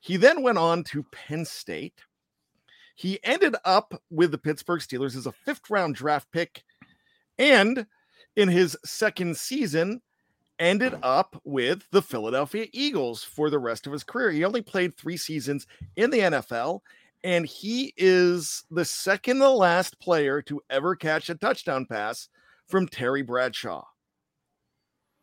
He 0.00 0.18
then 0.18 0.42
went 0.42 0.58
on 0.58 0.84
to 0.84 1.04
Penn 1.04 1.46
State. 1.46 2.02
He 2.96 3.18
ended 3.24 3.56
up 3.64 3.94
with 4.10 4.30
the 4.30 4.38
Pittsburgh 4.38 4.80
Steelers 4.80 5.16
as 5.16 5.26
a 5.26 5.32
fifth 5.32 5.70
round 5.70 5.94
draft 5.94 6.30
pick. 6.32 6.64
And 7.38 7.86
in 8.36 8.48
his 8.48 8.76
second 8.84 9.38
season, 9.38 10.02
ended 10.58 10.94
up 11.02 11.40
with 11.44 11.84
the 11.92 12.02
Philadelphia 12.02 12.66
Eagles 12.72 13.22
for 13.22 13.48
the 13.48 13.58
rest 13.58 13.86
of 13.86 13.92
his 13.92 14.04
career. 14.04 14.30
He 14.32 14.44
only 14.44 14.62
played 14.62 14.96
three 14.96 15.16
seasons 15.16 15.66
in 15.96 16.10
the 16.10 16.18
NFL, 16.18 16.80
and 17.24 17.46
he 17.46 17.92
is 17.96 18.64
the 18.70 18.84
second 18.84 19.38
to 19.38 19.50
last 19.50 19.98
player 20.00 20.42
to 20.42 20.60
ever 20.70 20.94
catch 20.94 21.28
a 21.30 21.34
touchdown 21.34 21.86
pass 21.86 22.28
from 22.66 22.86
Terry 22.86 23.22
Bradshaw. 23.22 23.84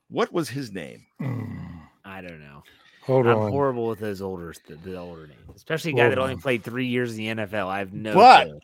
What 0.09 0.31
was 0.31 0.49
his 0.49 0.71
name? 0.71 1.05
Mm. 1.21 1.81
I 2.03 2.21
don't 2.21 2.39
know. 2.39 2.63
Hold 3.03 3.27
I'm 3.27 3.37
on. 3.37 3.51
horrible 3.51 3.87
with 3.87 3.99
those 3.99 4.21
older 4.21 4.53
the, 4.67 4.75
the 4.75 4.97
older 4.97 5.27
names, 5.27 5.39
especially 5.55 5.91
a 5.91 5.95
guy 5.95 6.09
that 6.09 6.17
Hold 6.17 6.29
only 6.29 6.41
played 6.41 6.63
three 6.63 6.87
years 6.87 7.11
in 7.11 7.17
the 7.17 7.43
NFL. 7.45 7.67
I 7.67 7.79
have 7.79 7.93
no 7.93 8.13
but 8.13 8.47
clue. 8.47 8.59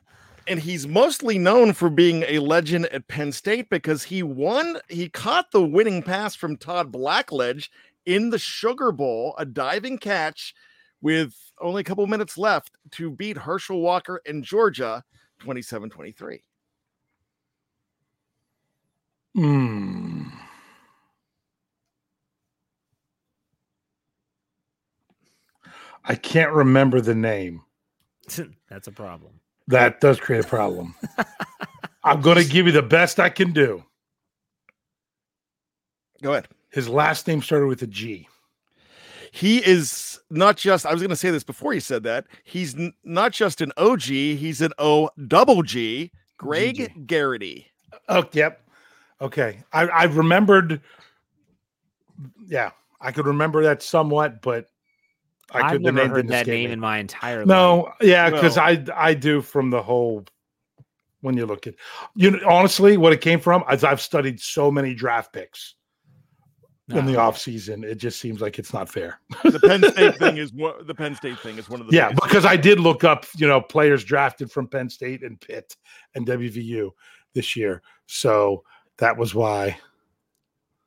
and 0.48 0.60
he's 0.60 0.88
mostly 0.88 1.38
known 1.38 1.74
for 1.74 1.90
being 1.90 2.24
a 2.28 2.40
legend 2.40 2.88
at 2.88 3.08
Penn 3.08 3.32
State 3.32 3.70
because 3.70 4.04
he 4.04 4.24
won 4.24 4.80
he 4.90 5.10
caught 5.10 5.52
the 5.52 5.64
winning 5.64 6.02
pass 6.02 6.34
from 6.36 6.58
Todd 6.58 6.92
Blackledge 6.92 7.70
in 8.06 8.32
the 8.32 8.40
Sugar 8.40 8.92
Bowl, 8.92 9.36
a 9.38 9.46
diving 9.46 10.00
catch 10.00 10.56
with 11.02 11.34
only 11.60 11.82
a 11.82 11.84
couple 11.84 12.06
minutes 12.08 12.38
left 12.38 12.72
to 12.92 13.12
beat 13.12 13.38
Herschel 13.38 13.82
Walker 13.82 14.22
and 14.26 14.44
Georgia 14.44 15.04
27-23. 15.42 16.40
Hmm. 19.36 20.28
I 26.04 26.16
can't 26.16 26.52
remember 26.52 27.00
the 27.00 27.16
name. 27.16 27.62
That's 28.70 28.88
a 28.88 28.92
problem. 28.92 29.40
That 29.68 30.02
does 30.02 30.20
create 30.20 30.46
a 30.46 30.48
problem. 30.48 30.96
I'm 32.04 32.22
going 32.22 32.38
to 32.38 32.46
give 32.46 32.66
you 32.66 32.72
the 32.72 32.82
best 32.82 33.20
I 33.20 33.30
can 33.30 33.54
do. 33.54 33.84
Go 36.22 36.32
ahead. 36.32 36.48
His 36.70 36.90
last 36.90 37.28
name 37.28 37.42
started 37.42 37.68
with 37.68 37.82
a 37.84 37.88
G. 37.88 38.28
He 39.32 39.66
is 39.66 40.20
not 40.30 40.58
just 40.58 40.86
I 40.86 40.92
was 40.92 41.02
going 41.02 41.10
to 41.10 41.16
say 41.16 41.32
this 41.32 41.44
before 41.44 41.72
he 41.74 41.80
said 41.80 42.04
that. 42.04 42.26
He's 42.44 42.76
n- 42.76 42.94
not 43.04 43.32
just 43.32 43.62
an 43.62 43.72
OG, 43.78 44.02
he's 44.04 44.62
an 44.62 44.72
O 44.78 45.10
double 45.28 45.64
G, 45.64 46.12
Greg 46.38 47.08
Garrity. 47.08 47.68
Oh, 48.10 48.26
yep. 48.34 48.62
Okay. 49.22 49.60
I, 49.72 49.88
I 49.88 50.04
remembered. 50.06 50.82
Yeah, 52.46 52.72
I 53.00 53.12
could 53.12 53.26
remember 53.26 53.64
that 53.64 53.82
somewhat, 53.82 54.42
but 54.42 54.68
I 55.52 55.62
I've 55.62 55.72
could 55.74 55.84
the 55.86 55.92
never 55.92 56.16
heard 56.16 56.28
that 56.28 56.42
escape 56.42 56.54
name 56.54 56.68
me. 56.70 56.74
in 56.74 56.80
my 56.80 56.98
entire 56.98 57.40
life. 57.40 57.48
No, 57.48 57.94
yeah, 58.02 58.30
because 58.30 58.58
Well- 58.58 58.66
I 58.68 58.86
I 58.96 59.14
do 59.14 59.42
from 59.42 59.70
the 59.70 59.82
whole 59.82 60.26
when 61.22 61.38
you 61.38 61.46
look 61.46 61.68
at 61.68 61.76
you 62.16 62.32
know 62.32 62.40
honestly 62.50 62.98
what 62.98 63.14
it 63.14 63.22
came 63.22 63.40
from 63.40 63.64
is 63.72 63.84
I've 63.84 64.02
studied 64.02 64.40
so 64.40 64.72
many 64.72 64.94
draft 64.96 65.32
picks 65.32 65.76
in 66.92 67.06
the 67.06 67.16
off 67.18 67.38
season. 67.38 67.84
It 67.84 67.96
just 67.96 68.20
seems 68.20 68.42
like 68.42 68.60
it's 68.60 68.74
not 68.74 68.90
fair. 68.90 69.20
The 69.44 69.60
Penn 69.60 69.84
State 69.92 70.18
thing 70.18 70.38
is 70.44 70.54
one 70.54 70.86
the 70.86 70.96
Penn 70.96 71.16
State 71.16 71.40
thing 71.40 71.58
is 71.58 71.70
one 71.70 71.82
of 71.82 71.88
the 71.88 71.96
yeah, 71.96 72.10
biggest- 72.10 72.24
because 72.24 72.46
I 72.46 72.56
did 72.56 72.80
look 72.80 73.04
up, 73.04 73.26
you 73.38 73.48
know, 73.48 73.60
players 73.62 74.04
drafted 74.04 74.52
from 74.52 74.68
Penn 74.68 74.90
State 74.90 75.24
and 75.24 75.40
Pitt 75.40 75.76
and 76.16 76.26
WVU 76.28 76.92
this 77.34 77.56
year. 77.56 77.82
So 78.08 78.64
that 78.98 79.18
was 79.18 79.34
why. 79.36 79.78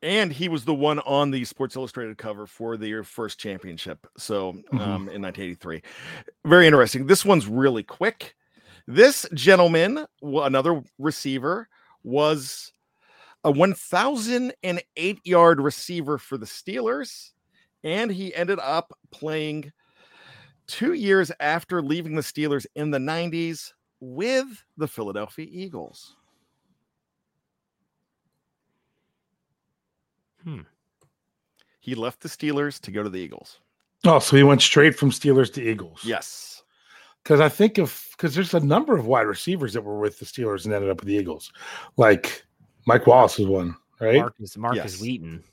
and 0.01 0.31
he 0.31 0.49
was 0.49 0.63
the 0.65 0.73
one 0.73 0.99
on 0.99 1.31
the 1.31 1.43
Sports 1.45 1.75
Illustrated 1.75 2.17
cover 2.17 2.45
for 2.45 2.77
their 2.77 3.03
first 3.03 3.39
championship. 3.39 4.05
So 4.17 4.53
Mhm. 4.71 4.79
um, 4.79 5.09
in 5.09 5.21
1983, 5.21 5.81
very 6.45 6.67
interesting. 6.67 7.07
This 7.07 7.25
one's 7.25 7.47
really 7.47 7.81
quick. 7.83 8.35
This 8.87 9.25
gentleman, 9.33 10.05
another 10.21 10.83
receiver, 10.99 11.67
was 12.03 12.71
a 13.45 13.51
1,008 13.51 15.19
yard 15.23 15.61
receiver 15.61 16.17
for 16.17 16.37
the 16.37 16.47
Steelers, 16.47 17.29
and 17.83 18.11
he 18.11 18.33
ended 18.33 18.57
up 18.59 18.91
playing 19.11 19.71
two 20.65 20.93
years 20.93 21.31
after 21.39 21.79
leaving 21.79 22.15
the 22.15 22.23
Steelers 22.23 22.65
in 22.75 22.89
the 22.89 22.97
90s 22.97 23.71
with 23.99 24.65
the 24.77 24.87
Philadelphia 24.87 25.45
Eagles. 25.47 26.15
Hmm. 30.43 30.61
He 31.79 31.93
left 31.93 32.21
the 32.21 32.29
Steelers 32.29 32.81
to 32.81 32.91
go 32.91 33.03
to 33.03 33.09
the 33.09 33.19
Eagles. 33.19 33.59
Oh, 34.05 34.17
so 34.17 34.35
he 34.35 34.43
went 34.43 34.63
straight 34.63 34.95
from 34.95 35.11
Steelers 35.11 35.53
to 35.53 35.61
Eagles. 35.61 36.01
Yes. 36.03 36.63
Because 37.21 37.39
I 37.39 37.49
think 37.49 37.77
of 37.77 38.07
because 38.11 38.33
there's 38.33 38.55
a 38.55 38.59
number 38.59 38.97
of 38.97 39.05
wide 39.05 39.27
receivers 39.27 39.73
that 39.73 39.83
were 39.83 39.99
with 39.99 40.17
the 40.17 40.25
Steelers 40.25 40.65
and 40.65 40.73
ended 40.73 40.89
up 40.89 41.01
with 41.01 41.07
the 41.07 41.15
Eagles, 41.15 41.51
like 41.97 42.44
Mike 42.85 43.07
Wallace 43.07 43.39
is 43.39 43.47
one, 43.47 43.75
right? 43.99 44.17
Markus 44.17 44.57
Markus 44.57 44.93
Yes. 44.93 45.01
Wheaton. 45.01 45.43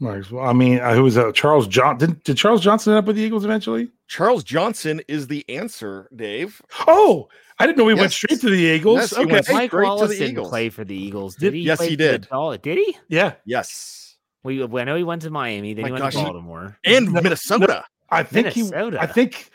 Markus, 0.00 0.30
well, 0.30 0.44
I 0.44 0.52
mean, 0.52 0.80
uh, 0.80 0.92
who 0.94 1.04
was 1.04 1.14
that? 1.14 1.34
Charles 1.34 1.68
John? 1.68 1.96
Did, 1.98 2.22
did 2.24 2.36
Charles 2.36 2.60
Johnson 2.60 2.92
end 2.92 2.98
up 2.98 3.04
with 3.06 3.16
the 3.16 3.22
Eagles 3.22 3.44
eventually? 3.44 3.88
Charles 4.08 4.42
Johnson 4.42 5.00
is 5.06 5.28
the 5.28 5.44
answer, 5.48 6.08
Dave. 6.14 6.60
Oh, 6.88 7.28
I 7.60 7.66
didn't 7.66 7.78
know 7.78 7.86
he 7.86 7.94
went 7.94 8.10
straight 8.12 8.40
to 8.40 8.50
the 8.50 8.56
Eagles. 8.56 8.96
Yes, 8.98 9.12
okay. 9.16 9.32
Mike 9.32 9.44
straight 9.44 9.70
to 9.70 9.76
Wallace 9.76 10.10
the 10.10 10.16
didn't 10.18 10.30
Eagles. 10.32 10.48
play 10.48 10.68
for 10.68 10.84
the 10.84 10.96
Eagles, 10.96 11.36
Did- 11.36 11.50
did 11.52 11.54
he? 11.54 11.60
yes, 11.60 11.78
Play 11.78 11.90
he 11.90 11.96
did. 11.96 12.28
Did 12.62 12.78
he? 12.78 12.96
yeah, 13.08 13.34
Yes. 13.44 14.16
We, 14.42 14.62
I 14.62 14.84
know 14.84 14.96
he 14.96 15.04
went 15.04 15.22
to 15.22 15.30
Miami, 15.30 15.72
then 15.72 15.82
My 15.82 15.88
he 15.88 15.92
went 15.92 16.02
gosh, 16.04 16.14
to 16.16 16.22
Baltimore. 16.22 16.76
And 16.84 17.12
No, 17.12 17.22
Minnesota. 17.22 17.84
I 18.10 18.24
think 18.24 18.54
Minnesota. 18.56 18.98
he. 18.98 19.02
I 19.02 19.06
think. 19.06 19.50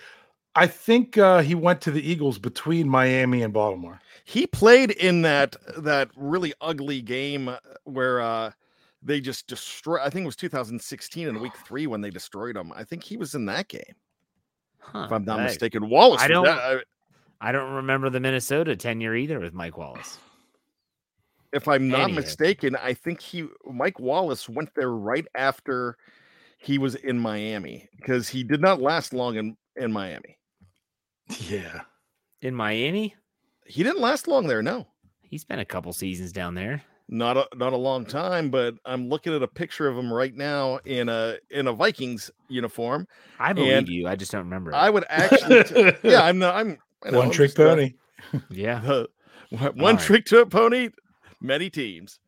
I 0.55 0.65
think 0.65 1.17
uh, 1.17 1.41
he 1.43 1.53
went 1.53 1.79
to 1.81 1.91
the 1.91 2.01
Eagles 2.01 2.39
between 2.39 2.89
Miami 2.89 3.43
and 3.43 3.53
Baltimore. 3.53 4.01
He 4.29 4.45
played 4.45 4.91
in 4.91 5.23
that 5.23 5.55
that 5.77 6.09
really 6.15 6.53
ugly 6.61 7.01
game 7.01 7.49
where 7.85 8.21
uh 8.21 8.51
they 9.01 9.19
just 9.21 9.47
destroyed 9.47 10.01
I 10.03 10.09
think 10.11 10.23
it 10.23 10.27
was 10.27 10.35
2016 10.35 11.27
in 11.27 11.39
week 11.41 11.53
3 11.65 11.87
when 11.87 12.01
they 12.01 12.09
destroyed 12.11 12.55
him. 12.55 12.71
I 12.75 12.83
think 12.83 13.03
he 13.03 13.17
was 13.17 13.33
in 13.33 13.45
that 13.47 13.67
game. 13.69 13.95
Huh, 14.79 15.05
If 15.05 15.11
I'm 15.11 15.25
not 15.25 15.39
hey, 15.39 15.45
mistaken. 15.45 15.89
Wallace 15.89 16.21
I 16.21 16.27
don't- 16.27 16.45
that- 16.45 16.57
uh, 16.59 16.79
I 17.41 17.51
don't 17.53 17.71
remember 17.73 18.09
the 18.09 18.19
Minnesota 18.19 18.75
tenure 18.75 19.15
either 19.15 19.39
with 19.39 19.53
Mike 19.53 19.77
Wallace. 19.77 20.19
if 21.53 21.67
I'm 21.67 21.87
not 21.87 22.09
Anywho. 22.09 22.15
mistaken, 22.15 22.75
I 22.75 22.93
think 22.93 23.21
he 23.21 23.47
Mike 23.65 23.99
Wallace 23.99 24.47
went 24.47 24.69
there 24.75 24.91
right 24.91 25.25
after 25.33 25.97
he 26.59 26.77
was 26.77 26.93
in 26.95 27.17
Miami 27.17 27.87
because 27.95 28.27
he 28.29 28.43
did 28.43 28.61
not 28.61 28.79
last 28.81 29.13
long 29.13 29.37
in 29.37 29.57
in 29.77 29.91
Miami. 29.91 30.37
Yeah. 31.47 31.81
In 32.41 32.53
Miami, 32.53 33.15
He 33.69 33.83
didn't 33.83 34.01
last 34.01 34.27
long 34.27 34.47
there, 34.47 34.61
no. 34.61 34.87
he 35.21 35.37
spent 35.37 35.61
a 35.61 35.65
couple 35.65 35.93
seasons 35.93 36.31
down 36.33 36.55
there. 36.55 36.81
Not 37.11 37.37
a 37.37 37.47
not 37.55 37.73
a 37.73 37.77
long 37.77 38.05
time, 38.05 38.49
but 38.51 38.75
I'm 38.85 39.09
looking 39.09 39.33
at 39.33 39.41
a 39.41 39.47
picture 39.47 39.87
of 39.87 39.97
him 39.97 40.11
right 40.13 40.35
now 40.35 40.77
in 40.85 41.09
a 41.09 41.37
in 41.49 41.67
a 41.67 41.73
Vikings 41.73 42.29
uniform. 42.49 43.07
I 43.39 43.53
believe 43.53 43.89
you. 43.89 44.07
I 44.07 44.15
just 44.15 44.31
don't 44.31 44.43
remember. 44.43 44.71
it. 44.71 44.75
I 44.75 44.89
would 44.91 45.05
actually 45.09 45.63
t- 45.63 45.91
yeah, 46.03 46.21
I'm 46.23 46.37
not 46.37 46.53
I'm 46.55 46.77
I 47.03 47.09
know, 47.11 47.17
One 47.19 47.27
I'm 47.27 47.31
trick 47.33 47.49
just, 47.55 47.59
uh, 47.59 47.69
pony. 47.69 47.93
yeah, 48.51 48.81
uh, 48.85 49.05
one 49.49 49.73
All 49.73 49.93
right. 49.93 49.99
trick 49.99 50.25
to 50.25 50.41
a 50.41 50.45
pony, 50.45 50.89
many 51.41 51.69
teams. 51.71 52.19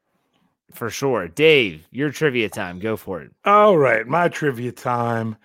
for 0.74 0.89
sure. 0.89 1.28
Dave, 1.28 1.88
your 1.92 2.10
trivia 2.10 2.50
time. 2.50 2.80
Go 2.80 2.98
for 2.98 3.22
it. 3.22 3.32
All 3.46 3.78
right, 3.78 4.08
my 4.08 4.30
trivia 4.30 4.72
time. 4.72 5.36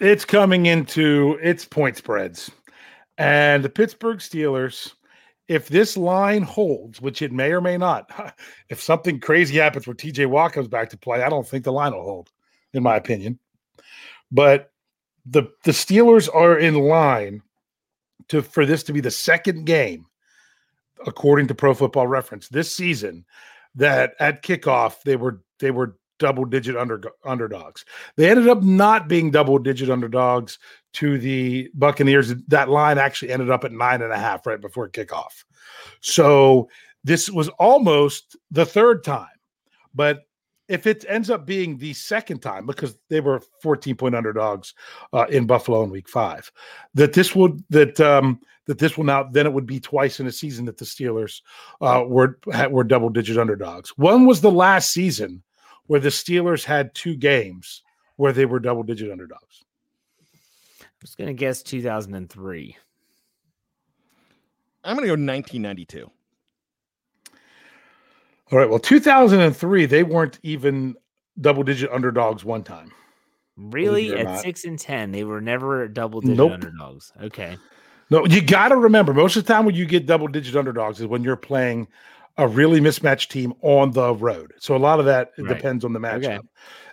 It's 0.00 0.24
coming 0.24 0.64
into 0.66 1.38
its 1.42 1.64
point 1.66 1.96
spreads. 1.98 2.50
And 3.18 3.64
the 3.64 3.68
Pittsburgh 3.68 4.18
Steelers, 4.18 4.92
if 5.48 5.68
this 5.68 5.96
line 5.96 6.42
holds, 6.42 7.00
which 7.00 7.22
it 7.22 7.32
may 7.32 7.52
or 7.52 7.60
may 7.60 7.76
not, 7.76 8.34
if 8.68 8.82
something 8.82 9.20
crazy 9.20 9.56
happens 9.56 9.86
where 9.86 9.94
TJ 9.94 10.26
Watt 10.26 10.52
comes 10.52 10.68
back 10.68 10.90
to 10.90 10.98
play, 10.98 11.22
I 11.22 11.28
don't 11.28 11.46
think 11.46 11.64
the 11.64 11.72
line 11.72 11.92
will 11.92 12.02
hold, 12.02 12.30
in 12.72 12.82
my 12.82 12.96
opinion. 12.96 13.38
But 14.30 14.70
the 15.24 15.44
the 15.64 15.72
Steelers 15.72 16.28
are 16.32 16.58
in 16.58 16.74
line 16.74 17.42
to 18.28 18.42
for 18.42 18.66
this 18.66 18.82
to 18.84 18.92
be 18.92 19.00
the 19.00 19.10
second 19.10 19.66
game, 19.66 20.06
according 21.06 21.48
to 21.48 21.54
Pro 21.54 21.74
Football 21.74 22.06
Reference, 22.06 22.48
this 22.48 22.72
season 22.74 23.24
that 23.74 24.14
at 24.18 24.42
kickoff 24.42 25.02
they 25.02 25.16
were 25.16 25.42
they 25.60 25.70
were 25.70 25.96
double 26.18 26.44
digit 26.44 26.76
under, 26.76 27.02
underdogs. 27.24 27.84
They 28.16 28.30
ended 28.30 28.48
up 28.48 28.62
not 28.62 29.08
being 29.08 29.30
double 29.30 29.58
digit 29.58 29.90
underdogs 29.90 30.58
to 30.94 31.18
the 31.18 31.68
Buccaneers. 31.74 32.34
That 32.48 32.68
line 32.68 32.98
actually 32.98 33.32
ended 33.32 33.50
up 33.50 33.64
at 33.64 33.72
nine 33.72 34.02
and 34.02 34.12
a 34.12 34.18
half 34.18 34.46
right 34.46 34.60
before 34.60 34.88
kickoff. 34.88 35.44
So 36.00 36.68
this 37.04 37.30
was 37.30 37.48
almost 37.58 38.36
the 38.50 38.66
third 38.66 39.04
time. 39.04 39.28
But 39.94 40.22
if 40.68 40.86
it 40.86 41.04
ends 41.08 41.30
up 41.30 41.46
being 41.46 41.78
the 41.78 41.94
second 41.94 42.40
time, 42.40 42.66
because 42.66 42.96
they 43.08 43.20
were 43.20 43.40
14 43.62 43.94
point 43.94 44.14
underdogs 44.14 44.74
uh, 45.12 45.26
in 45.30 45.46
Buffalo 45.46 45.82
in 45.84 45.90
week 45.90 46.08
five, 46.08 46.50
that 46.94 47.12
this 47.12 47.34
would 47.34 47.62
that 47.70 48.00
um 48.00 48.40
that 48.66 48.78
this 48.78 48.96
will 48.96 49.04
now 49.04 49.22
then 49.22 49.46
it 49.46 49.52
would 49.52 49.66
be 49.66 49.78
twice 49.78 50.18
in 50.18 50.26
a 50.26 50.32
season 50.32 50.64
that 50.64 50.76
the 50.76 50.84
Steelers 50.84 51.40
uh, 51.80 52.02
were 52.06 52.38
were 52.70 52.84
double 52.84 53.08
digit 53.08 53.38
underdogs. 53.38 53.90
One 53.96 54.26
was 54.26 54.40
the 54.40 54.50
last 54.50 54.92
season 54.92 55.42
where 55.86 56.00
the 56.00 56.08
Steelers 56.08 56.64
had 56.64 56.94
two 56.94 57.16
games 57.16 57.82
where 58.16 58.32
they 58.32 58.46
were 58.46 58.58
double 58.58 58.82
digit 58.82 59.10
underdogs. 59.10 59.64
I 60.82 60.86
was 61.02 61.14
gonna 61.14 61.34
guess 61.34 61.62
2003. 61.62 62.76
I'm 64.84 64.96
gonna 64.96 65.06
go 65.06 65.12
1992. 65.12 66.10
All 68.52 68.58
right. 68.58 68.68
Well, 68.70 68.78
2003, 68.78 69.86
they 69.86 70.02
weren't 70.04 70.38
even 70.42 70.94
double 71.40 71.64
digit 71.64 71.90
underdogs 71.90 72.44
one 72.44 72.62
time. 72.62 72.92
Really? 73.56 74.16
At 74.16 74.24
not. 74.26 74.40
six 74.40 74.64
and 74.64 74.78
ten, 74.78 75.10
they 75.10 75.24
were 75.24 75.40
never 75.40 75.88
double 75.88 76.20
digit 76.20 76.36
Nope. 76.36 76.52
underdogs. 76.52 77.12
Okay. 77.22 77.56
No, 78.08 78.24
you 78.24 78.40
got 78.40 78.68
to 78.68 78.76
remember 78.76 79.12
most 79.12 79.34
of 79.36 79.44
the 79.44 79.52
time 79.52 79.64
when 79.64 79.74
you 79.74 79.84
get 79.84 80.06
double 80.06 80.28
digit 80.28 80.54
underdogs 80.54 81.00
is 81.00 81.06
when 81.06 81.24
you're 81.24 81.36
playing 81.36 81.88
a 82.38 82.46
really 82.46 82.80
mismatched 82.80 83.30
team 83.30 83.54
on 83.62 83.92
the 83.92 84.14
road. 84.14 84.52
So 84.58 84.76
a 84.76 84.78
lot 84.78 85.00
of 85.00 85.06
that 85.06 85.32
Right. 85.38 85.48
depends 85.56 85.84
on 85.84 85.92
the 85.92 85.98
matchup. 86.00 86.38
Okay. 86.38 86.40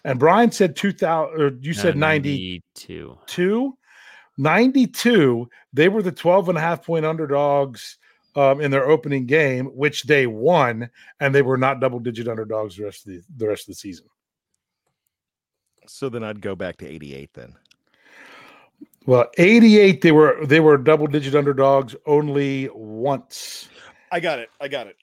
And 0.06 0.20
Bryan 0.20 0.52
said 0.52 0.76
2000, 0.76 1.41
or 1.41 1.48
you 1.62 1.74
No, 1.74 1.82
said 1.82 1.98
92. 1.98 3.18
92 3.28 3.78
92 4.38 5.48
they 5.74 5.89
were 5.89 6.02
the 6.02 6.12
12 6.12 6.50
and 6.50 6.58
a 6.58 6.62
half 6.62 6.84
point 6.86 7.06
underdogs 7.06 7.98
um, 8.36 8.60
in 8.62 8.72
their 8.72 8.89
opening 8.89 9.28
game 9.28 9.68
which 9.68 10.04
they 10.04 10.26
won 10.26 10.89
and 11.20 11.36
they 11.36 11.44
were 11.44 11.58
not 11.58 11.80
double 11.80 12.00
digit 12.00 12.28
underdogs 12.28 12.76
the 12.76 12.84
rest 12.84 13.06
of 13.06 13.14
the, 13.14 13.22
the 13.38 13.48
rest 13.48 13.64
of 13.64 13.68
the 13.68 13.76
season 13.76 14.08
So 15.86 16.10
then 16.10 16.24
I'd 16.24 16.41
go 16.41 16.56
back 16.56 16.78
to 16.78 16.88
88 16.88 17.30
then. 17.36 17.54
well 19.06 19.30
88 19.38 20.02
they 20.02 20.12
were 20.12 20.44
they 20.48 20.60
were 20.60 20.78
double 20.78 21.06
digit 21.08 21.36
underdogs 21.36 21.96
only 22.08 22.70
once 22.74 23.70
I 24.12 24.20
got 24.20 24.38
it. 24.39 24.50
I 24.62 24.68
got 24.68 24.88
it. 24.88 24.96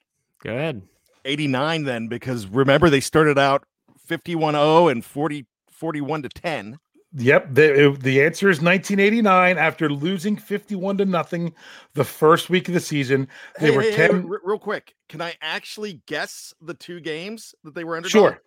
Go 0.43 0.51
ahead. 0.55 0.81
89 1.25 1.83
then 1.83 2.07
because 2.07 2.47
remember 2.47 2.89
they 2.89 2.99
started 2.99 3.37
out 3.37 3.63
51-0 4.09 4.91
and 4.91 5.05
40 5.05 5.45
41 5.69 6.23
to 6.23 6.29
10. 6.29 6.77
yep 7.13 7.47
the, 7.53 7.95
the 7.99 8.23
answer 8.23 8.49
is 8.49 8.57
1989 8.61 9.57
after 9.59 9.87
losing 9.89 10.35
51 10.35 10.97
to 10.97 11.05
nothing 11.05 11.53
the 11.93 12.03
first 12.03 12.49
week 12.49 12.67
of 12.67 12.73
the 12.73 12.79
season 12.79 13.27
they 13.59 13.67
Hey, 13.69 13.75
were 13.75 13.83
hey, 13.83 13.91
hey, 13.91 14.07
10 14.07 14.27
re- 14.27 14.39
real 14.43 14.57
quick. 14.59 14.95
Can 15.09 15.21
I 15.21 15.35
actually 15.41 16.01
guess 16.07 16.53
the 16.61 16.73
two 16.73 16.99
games 17.01 17.53
that 17.63 17.75
they 17.75 17.83
were 17.83 17.95
under? 17.97 18.09
Sure. 18.09 18.41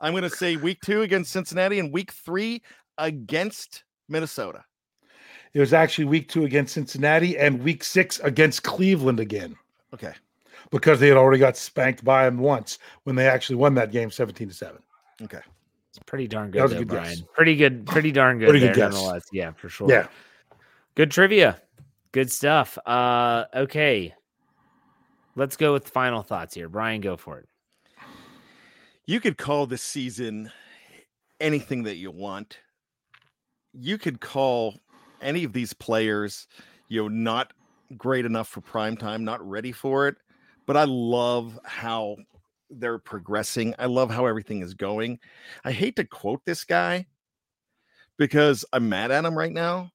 I'm 0.00 0.12
going 0.12 0.22
to 0.22 0.30
say 0.30 0.56
week 0.56 0.80
2 0.82 1.02
against 1.02 1.32
Cincinnati 1.32 1.78
and 1.80 1.92
week 1.92 2.12
3 2.12 2.62
against 2.98 3.84
Minnesota. 4.08 4.64
it 5.52 5.60
was 5.60 5.72
actually 5.74 6.04
week 6.06 6.28
two 6.28 6.44
against 6.44 6.72
cincinnati 6.74 7.36
and 7.38 7.62
week 7.62 7.82
six 7.84 8.20
against 8.20 8.62
cleveland 8.62 9.20
again 9.20 9.54
Okay. 9.94 10.12
Because 10.70 11.00
they 11.00 11.08
had 11.08 11.16
already 11.16 11.38
got 11.38 11.56
spanked 11.56 12.04
by 12.04 12.26
him 12.26 12.38
once 12.38 12.78
when 13.04 13.16
they 13.16 13.28
actually 13.28 13.56
won 13.56 13.74
that 13.74 13.92
game 13.92 14.10
17 14.10 14.48
to 14.48 14.54
7. 14.54 14.82
Okay. 15.22 15.40
It's 15.90 15.98
pretty 16.06 16.26
darn 16.26 16.50
good, 16.50 16.62
That 16.62 16.68
good, 16.68 16.72
was 16.74 16.82
a 16.82 16.84
good 16.84 16.88
Bryan. 16.88 17.16
guess. 17.16 17.22
Pretty 17.34 17.56
good. 17.56 17.86
Pretty 17.86 18.12
darn 18.12 18.38
good. 18.38 18.48
Pretty 18.48 18.66
there, 18.66 18.74
good 18.74 18.80
guess. 18.80 18.92
nonetheless. 18.94 19.24
Yeah, 19.32 19.52
for 19.52 19.68
sure. 19.68 19.88
Yeah. 19.88 20.08
Good 20.94 21.10
trivia. 21.10 21.60
Good 22.12 22.30
stuff. 22.30 22.78
Uh, 22.86 23.44
okay. 23.54 24.14
Let's 25.36 25.56
go 25.56 25.72
with 25.72 25.88
final 25.88 26.22
thoughts 26.22 26.54
here. 26.54 26.68
Bryan, 26.68 27.00
go 27.00 27.16
for 27.16 27.38
it. 27.38 27.48
You 29.06 29.20
could 29.20 29.38
call 29.38 29.66
this 29.66 29.82
season 29.82 30.50
anything 31.40 31.84
that 31.84 31.96
you 31.96 32.10
want. 32.10 32.58
You 33.72 33.98
could 33.98 34.20
call 34.20 34.80
any 35.20 35.44
of 35.44 35.52
these 35.52 35.72
players, 35.72 36.48
you 36.88 37.02
know, 37.02 37.08
not 37.08 37.52
great 37.96 38.24
enough 38.24 38.48
for 38.48 38.60
prime 38.62 38.96
time, 38.96 39.24
not 39.24 39.46
ready 39.46 39.70
for 39.72 40.08
it. 40.08 40.16
But 40.66 40.76
I 40.76 40.84
love 40.84 41.58
how 41.64 42.16
they're 42.70 42.98
progressing. 42.98 43.74
I 43.78 43.86
love 43.86 44.10
how 44.10 44.26
everything 44.26 44.62
is 44.62 44.74
going. 44.74 45.18
I 45.64 45.72
hate 45.72 45.96
to 45.96 46.04
quote 46.04 46.44
this 46.44 46.64
guy 46.64 47.06
because 48.16 48.64
I'm 48.72 48.88
mad 48.88 49.10
at 49.10 49.24
him 49.24 49.36
right 49.36 49.52
now. 49.52 49.90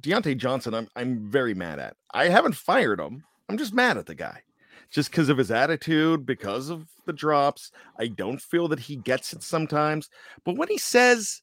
Diontae 0.00 0.36
Johnson, 0.36 0.74
I'm 0.74 0.88
I'm 0.94 1.30
very 1.30 1.54
mad 1.54 1.78
at. 1.78 1.96
I 2.12 2.28
haven't 2.28 2.54
fired 2.54 3.00
him. 3.00 3.24
I'm 3.48 3.56
just 3.56 3.74
mad 3.74 3.96
at 3.96 4.06
the 4.06 4.14
guy. 4.14 4.42
Just 4.90 5.10
because 5.10 5.28
of 5.28 5.38
his 5.38 5.50
attitude, 5.50 6.26
because 6.26 6.68
of 6.68 6.86
the 7.06 7.12
drops. 7.12 7.72
I 7.98 8.08
don't 8.08 8.40
feel 8.40 8.68
that 8.68 8.78
he 8.78 8.96
gets 8.96 9.32
it 9.32 9.42
sometimes. 9.42 10.10
But 10.44 10.56
when 10.56 10.68
he 10.68 10.78
says, 10.78 11.42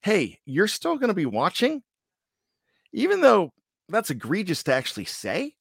Hey, 0.00 0.38
you're 0.46 0.68
still 0.68 0.96
going 0.96 1.08
to 1.08 1.14
be 1.14 1.26
watching, 1.26 1.82
even 2.92 3.20
though 3.20 3.52
that's 3.88 4.10
egregious 4.10 4.62
to 4.64 4.74
actually 4.74 5.04
say, 5.04 5.55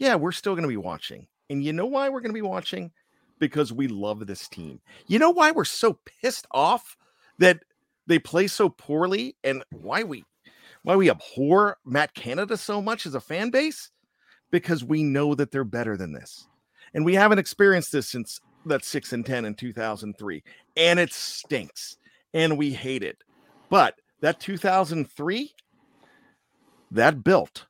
yeah, 0.00 0.16
we're 0.16 0.32
still 0.32 0.54
going 0.54 0.62
to 0.62 0.68
be 0.68 0.78
watching. 0.78 1.28
And 1.50 1.62
you 1.62 1.72
know 1.72 1.86
why 1.86 2.08
we're 2.08 2.20
going 2.20 2.30
to 2.30 2.34
be 2.34 2.42
watching? 2.42 2.90
Because 3.38 3.72
we 3.72 3.86
love 3.86 4.26
this 4.26 4.48
team. 4.48 4.80
You 5.06 5.18
know 5.18 5.30
why 5.30 5.50
we're 5.50 5.64
so 5.64 5.98
pissed 6.22 6.46
off 6.50 6.96
that 7.38 7.60
they 8.06 8.18
play 8.18 8.46
so 8.46 8.70
poorly 8.70 9.36
and 9.44 9.62
why 9.70 10.02
we 10.02 10.24
why 10.82 10.96
we 10.96 11.10
abhor 11.10 11.76
Matt 11.84 12.14
Canada 12.14 12.56
so 12.56 12.80
much 12.80 13.04
as 13.04 13.14
a 13.14 13.20
fan 13.20 13.50
base? 13.50 13.90
Because 14.50 14.82
we 14.82 15.02
know 15.02 15.34
that 15.34 15.50
they're 15.50 15.64
better 15.64 15.98
than 15.98 16.14
this. 16.14 16.48
And 16.94 17.04
we 17.04 17.14
haven't 17.14 17.38
experienced 17.38 17.92
this 17.92 18.08
since 18.08 18.40
that 18.64 18.84
6 18.84 19.12
and 19.12 19.24
10 19.24 19.44
in 19.44 19.54
2003. 19.54 20.42
And 20.78 20.98
it 20.98 21.12
stinks. 21.12 21.98
And 22.32 22.56
we 22.56 22.72
hate 22.72 23.02
it. 23.02 23.18
But 23.68 23.96
that 24.22 24.40
2003 24.40 25.54
that 26.90 27.22
built 27.22 27.66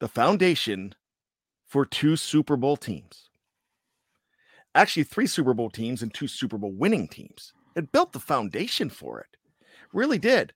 the 0.00 0.08
foundation 0.08 0.94
for 1.66 1.84
two 1.84 2.16
Super 2.16 2.56
Bowl 2.56 2.76
teams. 2.76 3.30
Actually, 4.74 5.04
three 5.04 5.26
Super 5.26 5.54
Bowl 5.54 5.70
teams 5.70 6.02
and 6.02 6.12
two 6.12 6.28
Super 6.28 6.58
Bowl 6.58 6.72
winning 6.72 7.08
teams. 7.08 7.52
It 7.74 7.92
built 7.92 8.12
the 8.12 8.20
foundation 8.20 8.90
for 8.90 9.20
it. 9.20 9.36
Really 9.92 10.18
did. 10.18 10.52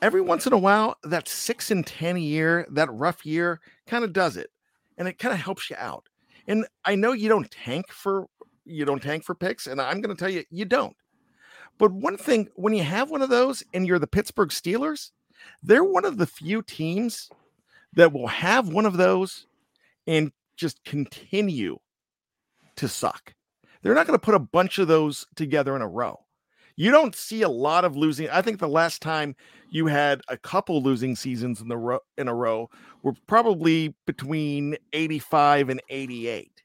Every 0.00 0.20
once 0.20 0.46
in 0.46 0.52
a 0.52 0.58
while, 0.58 0.96
that 1.04 1.28
six 1.28 1.70
and 1.70 1.86
10 1.86 2.16
year, 2.18 2.66
that 2.70 2.92
rough 2.92 3.24
year 3.24 3.60
kind 3.86 4.04
of 4.04 4.12
does 4.12 4.36
it. 4.36 4.50
And 4.98 5.08
it 5.08 5.18
kind 5.18 5.32
of 5.32 5.40
helps 5.40 5.70
you 5.70 5.76
out. 5.78 6.08
And 6.46 6.66
I 6.84 6.96
know 6.96 7.12
you 7.12 7.28
don't 7.28 7.50
tank 7.50 7.90
for 7.90 8.26
you 8.64 8.84
don't 8.84 9.02
tank 9.02 9.24
for 9.24 9.34
picks, 9.34 9.66
and 9.66 9.80
I'm 9.80 10.00
going 10.00 10.14
to 10.14 10.18
tell 10.18 10.30
you, 10.30 10.44
you 10.50 10.64
don't. 10.64 10.96
But 11.78 11.92
one 11.92 12.16
thing, 12.16 12.48
when 12.54 12.74
you 12.74 12.84
have 12.84 13.10
one 13.10 13.22
of 13.22 13.28
those 13.28 13.62
and 13.74 13.86
you're 13.86 13.98
the 13.98 14.06
Pittsburgh 14.06 14.50
Steelers, 14.50 15.10
they're 15.62 15.84
one 15.84 16.04
of 16.04 16.16
the 16.16 16.26
few 16.26 16.62
teams 16.62 17.28
that 17.94 18.12
will 18.12 18.26
have 18.26 18.68
one 18.68 18.86
of 18.86 18.96
those 18.96 19.46
and 20.06 20.32
just 20.56 20.84
continue 20.84 21.78
to 22.76 22.88
suck. 22.88 23.34
They're 23.82 23.94
not 23.94 24.06
going 24.06 24.18
to 24.18 24.24
put 24.24 24.34
a 24.34 24.38
bunch 24.38 24.78
of 24.78 24.88
those 24.88 25.26
together 25.34 25.74
in 25.76 25.82
a 25.82 25.88
row. 25.88 26.20
You 26.76 26.90
don't 26.90 27.14
see 27.14 27.42
a 27.42 27.48
lot 27.48 27.84
of 27.84 27.96
losing. 27.96 28.30
I 28.30 28.40
think 28.40 28.58
the 28.58 28.68
last 28.68 29.02
time 29.02 29.36
you 29.70 29.86
had 29.86 30.22
a 30.28 30.38
couple 30.38 30.82
losing 30.82 31.14
seasons 31.16 31.60
in 31.60 31.68
the 31.68 31.76
row 31.76 31.98
in 32.16 32.28
a 32.28 32.34
row 32.34 32.70
were 33.02 33.14
probably 33.26 33.94
between 34.06 34.76
85 34.92 35.68
and 35.68 35.82
88. 35.90 36.62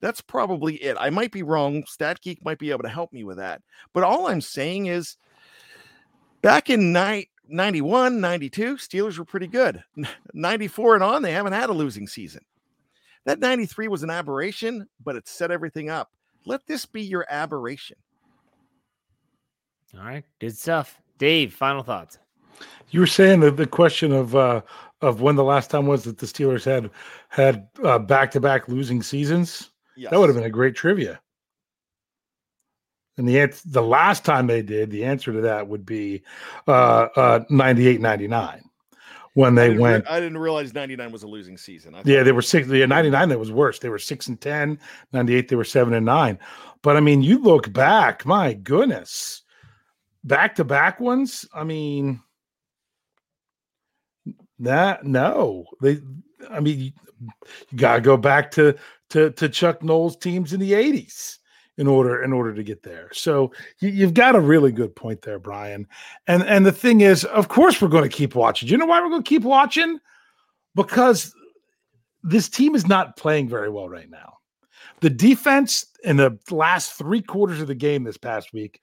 That's 0.00 0.20
probably 0.20 0.76
it. 0.76 0.96
I 0.98 1.10
might 1.10 1.32
be 1.32 1.42
wrong. 1.42 1.84
StatGeek 1.84 2.44
might 2.44 2.58
be 2.58 2.70
able 2.70 2.82
to 2.82 2.88
help 2.88 3.12
me 3.12 3.24
with 3.24 3.38
that. 3.38 3.62
But 3.92 4.04
all 4.04 4.26
I'm 4.26 4.40
saying 4.40 4.86
is 4.86 5.16
back 6.42 6.70
in 6.70 6.92
night 6.92 7.28
91, 7.48 8.20
92, 8.20 8.76
Steelers 8.76 9.18
were 9.18 9.24
pretty 9.24 9.46
good. 9.46 9.82
94 10.34 10.94
and 10.94 11.04
on, 11.04 11.22
they 11.22 11.32
haven't 11.32 11.52
had 11.52 11.70
a 11.70 11.74
losing 11.74 12.06
season. 12.06 12.44
That 13.24 13.40
93 13.40 13.88
was 13.88 14.02
an 14.02 14.10
aberration, 14.10 14.88
but 15.04 15.16
it 15.16 15.28
set 15.28 15.50
everything 15.50 15.90
up. 15.90 16.10
Let 16.44 16.66
this 16.66 16.86
be 16.86 17.02
your 17.02 17.26
aberration. 17.28 17.96
All 19.96 20.04
right, 20.04 20.24
good 20.40 20.56
stuff. 20.56 20.98
Dave, 21.18 21.52
final 21.52 21.82
thoughts. 21.82 22.18
You 22.90 23.00
were 23.00 23.06
saying 23.06 23.40
that 23.40 23.56
the 23.56 23.66
question 23.66 24.12
of 24.12 24.34
uh, 24.34 24.62
of 25.00 25.20
when 25.20 25.36
the 25.36 25.44
last 25.44 25.70
time 25.70 25.86
was 25.86 26.04
that 26.04 26.18
the 26.18 26.26
Steelers 26.26 26.64
had 26.64 26.90
had 27.28 27.68
back 28.06 28.30
to 28.32 28.40
back 28.40 28.68
losing 28.68 29.02
seasons. 29.02 29.70
Yes. 29.96 30.10
That 30.10 30.18
would 30.18 30.28
have 30.28 30.36
been 30.36 30.44
a 30.44 30.50
great 30.50 30.74
trivia. 30.74 31.20
And 33.18 33.28
the 33.28 33.40
answer, 33.40 33.62
the 33.66 33.82
last 33.82 34.24
time 34.24 34.46
they 34.46 34.62
did, 34.62 34.90
the 34.90 35.04
answer 35.04 35.32
to 35.32 35.40
that 35.42 35.68
would 35.68 35.84
be 35.84 36.22
uh, 36.66 37.08
uh, 37.14 37.40
98 37.50 38.00
99 38.00 38.62
when 39.34 39.54
they 39.54 39.74
I 39.74 39.78
went. 39.78 40.04
Re- 40.04 40.10
I 40.10 40.20
didn't 40.20 40.38
realize 40.38 40.72
99 40.72 41.12
was 41.12 41.22
a 41.22 41.26
losing 41.26 41.58
season. 41.58 41.94
yeah, 42.04 42.22
they 42.22 42.32
were 42.32 42.42
six. 42.42 42.68
Yeah, 42.68 42.86
99 42.86 43.28
that 43.28 43.38
was 43.38 43.52
worse. 43.52 43.78
They 43.78 43.90
were 43.90 43.98
six 43.98 44.28
and 44.28 44.40
10. 44.40 44.78
98 45.12 45.48
they 45.48 45.56
were 45.56 45.64
seven 45.64 45.94
and 45.94 46.06
nine. 46.06 46.38
But 46.82 46.96
I 46.96 47.00
mean, 47.00 47.22
you 47.22 47.38
look 47.38 47.72
back, 47.72 48.24
my 48.24 48.54
goodness, 48.54 49.42
back 50.24 50.54
to 50.56 50.64
back 50.64 50.98
ones. 50.98 51.46
I 51.54 51.64
mean, 51.64 52.20
that 54.58 55.04
no, 55.04 55.66
they. 55.80 56.00
I 56.50 56.60
mean, 56.60 56.80
you, 56.80 56.92
got 57.76 57.96
to 57.96 58.00
go 58.00 58.16
back 58.16 58.50
to 58.52 58.74
to 59.10 59.30
to 59.32 59.48
Chuck 59.50 59.82
Noll's 59.82 60.16
teams 60.16 60.52
in 60.52 60.60
the 60.60 60.72
80s 60.72 61.38
in 61.82 61.88
order 61.88 62.22
in 62.22 62.32
order 62.32 62.54
to 62.54 62.62
get 62.62 62.84
there. 62.84 63.10
So 63.12 63.50
you, 63.80 64.04
have 64.04 64.14
got 64.14 64.36
a 64.36 64.40
really 64.40 64.70
good 64.70 64.94
point 64.94 65.20
there, 65.22 65.40
Bryan. 65.40 65.88
And 66.28 66.44
and 66.44 66.64
the 66.64 66.70
thing 66.70 67.00
is, 67.00 67.24
of 67.24 67.48
course, 67.48 67.82
we're 67.82 67.88
going 67.88 68.08
to 68.08 68.16
keep 68.16 68.36
watching. 68.36 68.68
Do 68.68 68.72
you 68.72 68.78
know 68.78 68.86
why 68.86 69.00
we're 69.00 69.10
going 69.10 69.24
to 69.24 69.28
keep 69.28 69.42
watching? 69.42 69.98
Because 70.76 71.34
this 72.22 72.48
team 72.48 72.76
is 72.76 72.86
not 72.86 73.16
playing 73.16 73.48
very 73.48 73.68
well 73.68 73.88
right 73.88 74.08
now. 74.08 74.34
The 75.00 75.10
defense 75.10 75.84
in 76.04 76.18
the 76.18 76.38
last 76.52 76.92
three 76.92 77.20
quarters 77.20 77.60
of 77.60 77.66
the 77.66 77.74
game 77.74 78.04
this 78.04 78.16
past 78.16 78.52
week 78.52 78.80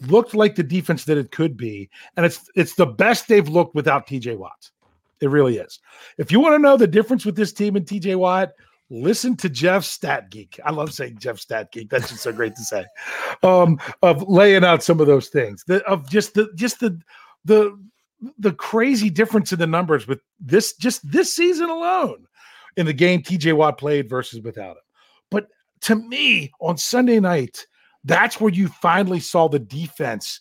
looked 0.00 0.34
like 0.34 0.54
the 0.54 0.62
defense 0.62 1.06
that 1.06 1.16
it 1.16 1.30
could 1.30 1.56
be, 1.56 1.88
and 2.18 2.26
it's 2.26 2.50
it's 2.54 2.74
the 2.74 2.84
best 2.84 3.28
they've 3.28 3.48
looked 3.48 3.74
without 3.74 4.06
TJ 4.06 4.36
Watt. 4.36 4.70
It 5.22 5.30
really 5.30 5.56
is. 5.56 5.80
If 6.18 6.30
you 6.30 6.38
want 6.38 6.52
to 6.54 6.58
know 6.58 6.76
the 6.76 6.86
difference 6.86 7.24
with 7.24 7.34
this 7.34 7.54
team 7.54 7.76
and 7.76 7.86
TJ 7.86 8.16
Watt, 8.16 8.52
listen 8.92 9.36
to 9.38 9.48
Jeff 9.48 9.84
Stat 9.84 10.30
Geek. 10.30 10.60
I 10.64 10.70
love 10.70 10.92
saying 10.92 11.18
Jeff 11.18 11.40
Stat 11.40 11.72
Geek. 11.72 11.88
That's 11.90 12.10
just 12.10 12.22
so 12.22 12.32
great 12.32 12.54
to 12.56 12.62
say. 12.62 12.84
Um, 13.42 13.80
of 14.02 14.28
laying 14.28 14.64
out 14.64 14.82
some 14.82 15.00
of 15.00 15.06
those 15.06 15.28
things, 15.28 15.64
the, 15.66 15.82
of 15.84 16.08
just 16.08 16.34
the 16.34 16.50
just 16.54 16.78
the 16.80 17.00
the 17.44 17.76
the 18.38 18.52
crazy 18.52 19.10
difference 19.10 19.52
in 19.52 19.58
the 19.58 19.66
numbers 19.66 20.06
with 20.06 20.20
this 20.38 20.74
just 20.74 21.10
this 21.10 21.34
season 21.34 21.70
alone 21.70 22.26
in 22.76 22.86
the 22.86 22.92
game 22.92 23.22
TJ 23.22 23.56
Watt 23.56 23.78
played 23.78 24.08
versus 24.08 24.40
without 24.42 24.76
him. 24.76 24.82
But 25.30 25.48
to 25.82 25.96
me, 25.96 26.52
on 26.60 26.76
Sunday 26.76 27.18
night, 27.18 27.66
that's 28.04 28.40
where 28.40 28.52
you 28.52 28.68
finally 28.68 29.20
saw 29.20 29.48
the 29.48 29.58
defense 29.58 30.40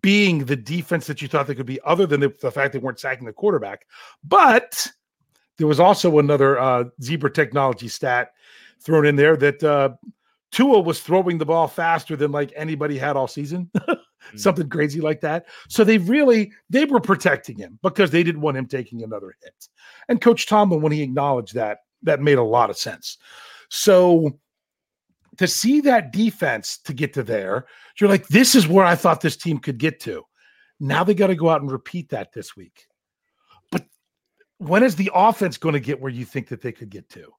being 0.00 0.46
the 0.46 0.56
defense 0.56 1.06
that 1.06 1.20
you 1.20 1.28
thought 1.28 1.46
they 1.46 1.54
could 1.54 1.66
be, 1.66 1.80
other 1.84 2.06
than 2.06 2.20
the, 2.20 2.32
the 2.40 2.50
fact 2.50 2.72
they 2.72 2.78
weren't 2.78 2.98
sacking 2.98 3.26
the 3.26 3.32
quarterback. 3.32 3.86
But 4.22 4.86
there 5.58 5.66
was 5.66 5.80
also 5.80 6.18
another 6.18 6.58
uh, 6.58 6.84
zebra 7.02 7.32
technology 7.32 7.88
stat 7.88 8.32
thrown 8.80 9.06
in 9.06 9.16
there 9.16 9.36
that 9.36 9.62
uh, 9.62 9.90
Tua 10.50 10.80
was 10.80 11.00
throwing 11.00 11.38
the 11.38 11.46
ball 11.46 11.68
faster 11.68 12.16
than 12.16 12.32
like 12.32 12.52
anybody 12.56 12.98
had 12.98 13.16
all 13.16 13.28
season. 13.28 13.70
Mm. 14.32 14.40
Something 14.40 14.68
crazy 14.68 15.00
like 15.00 15.20
that. 15.20 15.46
So 15.68 15.84
they 15.84 15.98
really 15.98 16.52
they 16.70 16.84
were 16.84 17.00
protecting 17.00 17.58
him 17.58 17.78
because 17.82 18.10
they 18.10 18.22
didn't 18.22 18.40
want 18.40 18.56
him 18.56 18.66
taking 18.66 19.02
another 19.02 19.34
hit. 19.42 19.68
And 20.08 20.20
Coach 20.20 20.46
Tomlin, 20.46 20.80
when 20.80 20.92
he 20.92 21.02
acknowledged 21.02 21.54
that, 21.54 21.80
that 22.02 22.22
made 22.22 22.38
a 22.38 22.42
lot 22.42 22.70
of 22.70 22.78
sense. 22.78 23.18
So 23.68 24.38
to 25.36 25.46
see 25.46 25.80
that 25.82 26.12
defense 26.12 26.78
to 26.84 26.94
get 26.94 27.12
to 27.14 27.22
there, 27.22 27.66
you're 27.98 28.10
like, 28.10 28.28
this 28.28 28.54
is 28.54 28.68
where 28.68 28.84
I 28.84 28.94
thought 28.94 29.20
this 29.20 29.36
team 29.36 29.58
could 29.58 29.78
get 29.78 30.00
to. 30.00 30.24
Now 30.80 31.04
they 31.04 31.14
got 31.14 31.28
to 31.28 31.34
go 31.34 31.48
out 31.48 31.60
and 31.60 31.70
repeat 31.70 32.08
that 32.10 32.32
this 32.32 32.56
week 32.56 32.86
when 34.58 34.82
is 34.82 34.96
the 34.96 35.10
offense 35.14 35.58
going 35.58 35.74
to 35.74 35.80
get 35.80 36.00
where 36.00 36.12
you 36.12 36.24
think 36.24 36.48
that 36.48 36.60
they 36.60 36.72
could 36.72 36.90
get 36.90 37.08
to? 37.10 37.32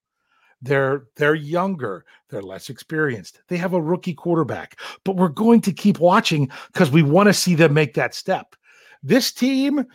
They're 0.61 1.05
they're 1.15 1.35
younger, 1.35 2.05
they're 2.29 2.41
less 2.41 2.69
experienced. 2.69 3.41
They 3.47 3.57
have 3.57 3.73
a 3.73 3.81
rookie 3.81 4.13
quarterback, 4.13 4.79
but 5.03 5.15
we're 5.15 5.27
going 5.27 5.61
to 5.61 5.73
keep 5.73 5.99
watching 5.99 6.49
because 6.71 6.91
we 6.91 7.03
want 7.03 7.27
to 7.27 7.33
see 7.33 7.55
them 7.55 7.73
make 7.73 7.93
that 7.95 8.15
step. 8.15 8.55
This 9.03 9.31
team, 9.31 9.85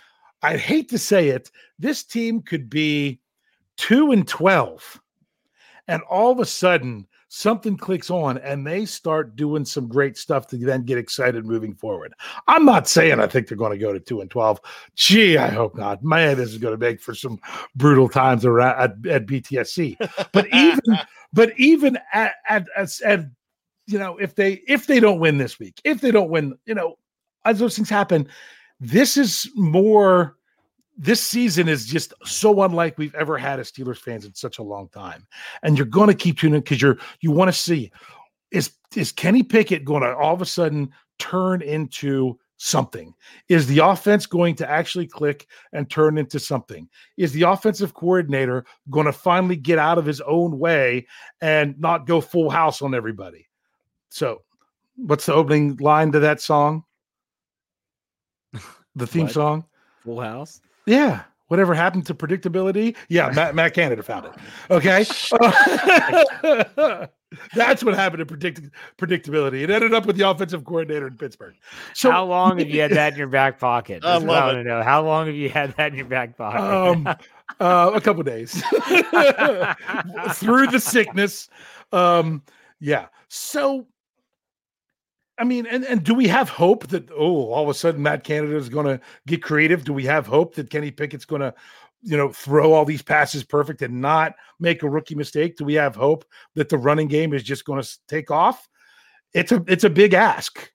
I 0.43 0.57
hate 0.57 0.89
to 0.91 0.99
say 0.99 1.29
it, 1.29 1.51
this 1.79 2.05
team 2.05 2.43
could 2.43 2.69
be 2.71 3.21
two 3.77 4.13
and 4.13 4.29
twelve, 4.29 5.01
and 5.89 6.03
all 6.03 6.31
of 6.31 6.39
a 6.39 6.47
sudden 6.47 7.07
something 7.33 7.77
clicks 7.77 8.11
on 8.11 8.39
and 8.39 8.67
they 8.67 8.85
start 8.85 9.37
doing 9.37 9.65
some 9.65 9.87
great 9.87 10.19
stuff 10.19 10.49
to 10.49 10.57
then 10.57 10.83
get 10.83 10.99
excited 10.99 11.47
moving 11.47 11.73
forward. 11.73 12.13
I'm 12.49 12.65
not 12.65 12.89
saying 12.89 13.21
I 13.21 13.29
think 13.29 13.47
they're 13.47 13.57
going 13.57 13.71
to 13.71 13.79
go 13.79 13.93
to 13.93 14.01
2 14.01 14.21
and 14.21 14.31
12. 14.31 14.61
Gee, 14.97 15.39
I 15.39 15.49
hope 15.49 15.77
not. 15.77 16.03
Man, 16.03 16.37
this 16.37 16.51
is 16.51 16.59
going 16.59 16.75
to 16.75 16.79
make 16.79 17.01
for 17.01 17.15
some 17.15 17.39
brutal 17.77 18.09
times 18.09 18.45
around 18.45 18.81
at, 18.81 19.07
at 19.07 19.27
BTSC. 19.27 19.97
But 20.33 20.49
even 20.53 20.99
but 21.33 21.57
even 21.57 21.99
at, 22.13 22.35
at, 22.49 22.67
at, 22.77 23.01
at 23.03 23.27
you 23.87 23.99
know, 24.01 24.19
if 24.19 24.35
they 24.35 24.63
if 24.67 24.89
they 24.89 24.99
don't 24.99 25.21
win 25.21 25.39
this 25.39 25.61
week, 25.61 25.81
if 25.85 26.01
they 26.01 26.11
don't 26.11 26.31
win, 26.31 26.59
you 26.67 26.75
know, 26.75 26.99
as 27.45 27.61
those 27.61 27.77
things 27.77 27.89
happen, 27.89 28.27
this 28.81 29.17
is 29.17 29.49
more 29.55 30.37
this 31.01 31.27
season 31.27 31.67
is 31.67 31.87
just 31.87 32.13
so 32.25 32.63
unlike 32.63 32.99
we've 32.99 33.15
ever 33.15 33.39
had 33.39 33.59
as 33.59 33.73
Steelers 33.73 33.97
fans 33.97 34.27
in 34.27 34.35
such 34.35 34.59
a 34.59 34.63
long 34.63 34.89
time. 34.91 35.27
And 35.63 35.79
you're 35.79 35.87
going 35.87 36.09
to 36.09 36.15
keep 36.15 36.39
tuning 36.39 36.61
because 36.61 36.83
you're 36.83 36.99
you 37.21 37.31
want 37.31 37.49
to 37.49 37.59
see 37.59 37.91
is 38.51 38.73
is 38.95 39.11
Kenny 39.11 39.43
Pickett 39.43 39.85
going 39.87 40.03
to 40.03 40.15
all 40.15 40.35
of 40.35 40.43
a 40.43 40.47
sudden 40.47 40.91
turn 41.19 41.63
into 41.63 42.39
something? 42.59 43.15
Is 43.49 43.67
the 43.67 43.79
offense 43.79 44.27
going 44.27 44.55
to 44.57 44.71
actually 44.71 45.07
click 45.07 45.47
and 45.73 45.89
turn 45.89 46.19
into 46.19 46.39
something? 46.39 46.87
Is 47.17 47.33
the 47.33 47.43
offensive 47.43 47.95
coordinator 47.95 48.67
going 48.91 49.07
to 49.07 49.13
finally 49.13 49.57
get 49.57 49.79
out 49.79 49.97
of 49.97 50.05
his 50.05 50.21
own 50.21 50.59
way 50.59 51.07
and 51.41 51.81
not 51.81 52.07
go 52.07 52.21
full 52.21 52.51
house 52.51 52.83
on 52.83 52.95
everybody? 52.95 53.49
So, 54.11 54.43
what's 54.97 55.25
the 55.25 55.33
opening 55.33 55.77
line 55.77 56.13
to 56.13 56.21
that 56.21 56.43
song? 56.43 56.85
The 58.97 59.07
theme 59.07 59.27
what? 59.27 59.33
song? 59.33 59.65
Full 60.03 60.21
House. 60.21 60.61
Yeah. 60.91 61.23
Whatever 61.49 61.75
happened 61.75 62.07
to 62.07 62.15
predictability? 62.15 62.97
Yeah, 63.09 63.31
Matt, 63.31 63.55
Matt 63.57 63.75
Canada 63.75 64.05
found 64.05 64.27
it. 64.27 64.33
Okay. 64.71 65.03
That's 67.55 67.83
what 67.83 67.95
happened 67.95 68.21
to 68.21 68.27
predict 68.27 68.61
predictability. 68.99 69.63
It 69.63 69.71
ended 69.71 69.95
up 69.95 70.07
with 70.07 70.17
the 70.17 70.29
offensive 70.29 70.65
coordinator 70.65 71.09
in 71.09 71.17
Pittsburgh. 71.17 71.55
So 71.95 72.11
how 72.11 72.25
long 72.25 72.59
have 72.59 72.69
you 72.69 72.81
had 72.81 72.93
that 72.93 73.13
in 73.13 73.19
your 73.19 73.29
back 73.29 73.59
pocket? 73.59 74.01
I 74.05 74.13
That's 74.13 74.25
what 74.25 74.37
I 74.37 74.39
love 74.39 74.55
want 74.55 74.65
to 74.65 74.69
know. 74.69 74.83
How 74.83 75.05
long 75.05 75.27
have 75.27 75.35
you 75.35 75.49
had 75.49 75.77
that 75.77 75.93
in 75.93 75.99
your 75.99 76.07
back 76.07 76.37
pocket? 76.37 76.61
Um, 76.61 77.07
uh, 77.59 77.91
a 77.95 78.01
couple 78.01 78.23
days 78.23 78.53
through 80.35 80.69
the 80.69 80.81
sickness. 80.81 81.49
Um, 81.93 82.43
yeah. 82.79 83.07
So, 83.29 83.87
I 85.41 85.45
mean, 85.45 85.67
and, 85.67 85.85
and 85.85 86.05
do 86.05 86.13
we 86.13 86.29
have 86.29 86.51
hope 86.51 86.89
that 86.89 87.11
oh, 87.13 87.51
all 87.51 87.63
of 87.63 87.69
a 87.71 87.75
sudden 87.75 88.03
Matt 88.03 88.25
Canada 88.25 88.57
is 88.57 88.69
going 88.69 88.87
to 88.87 89.01
get 89.27 89.43
creative? 89.43 89.85
Do 89.85 89.95
we 89.95 90.05
have 90.05 90.27
hope 90.27 90.55
that 90.57 90.69
Kenny 90.69 90.91
Pickett's 90.91 91.25
going 91.25 91.41
to, 91.41 91.55
you 92.03 92.17
know, 92.17 92.31
throw 92.31 92.75
all 92.75 92.85
these 92.85 93.01
passes 93.01 93.43
perfect 93.43 93.81
and 93.81 94.03
not 94.03 94.35
make 94.59 94.83
a 94.83 94.89
rookie 94.89 95.15
mistake? 95.15 95.57
Do 95.57 95.65
we 95.65 95.75
have 95.75 95.97
hope 95.97 96.27
that 96.57 96.69
the 96.69 96.77
running 96.77 97.09
game 97.09 97.33
is 97.33 97.43
just 97.43 97.65
going 97.65 97.83
to 97.83 97.99
take 98.07 98.31
off? 98.31 98.69
It's 99.33 99.51
a 99.51 99.65
it's 99.67 99.85
a 99.85 99.91
big 99.91 100.13
ask 100.13 100.71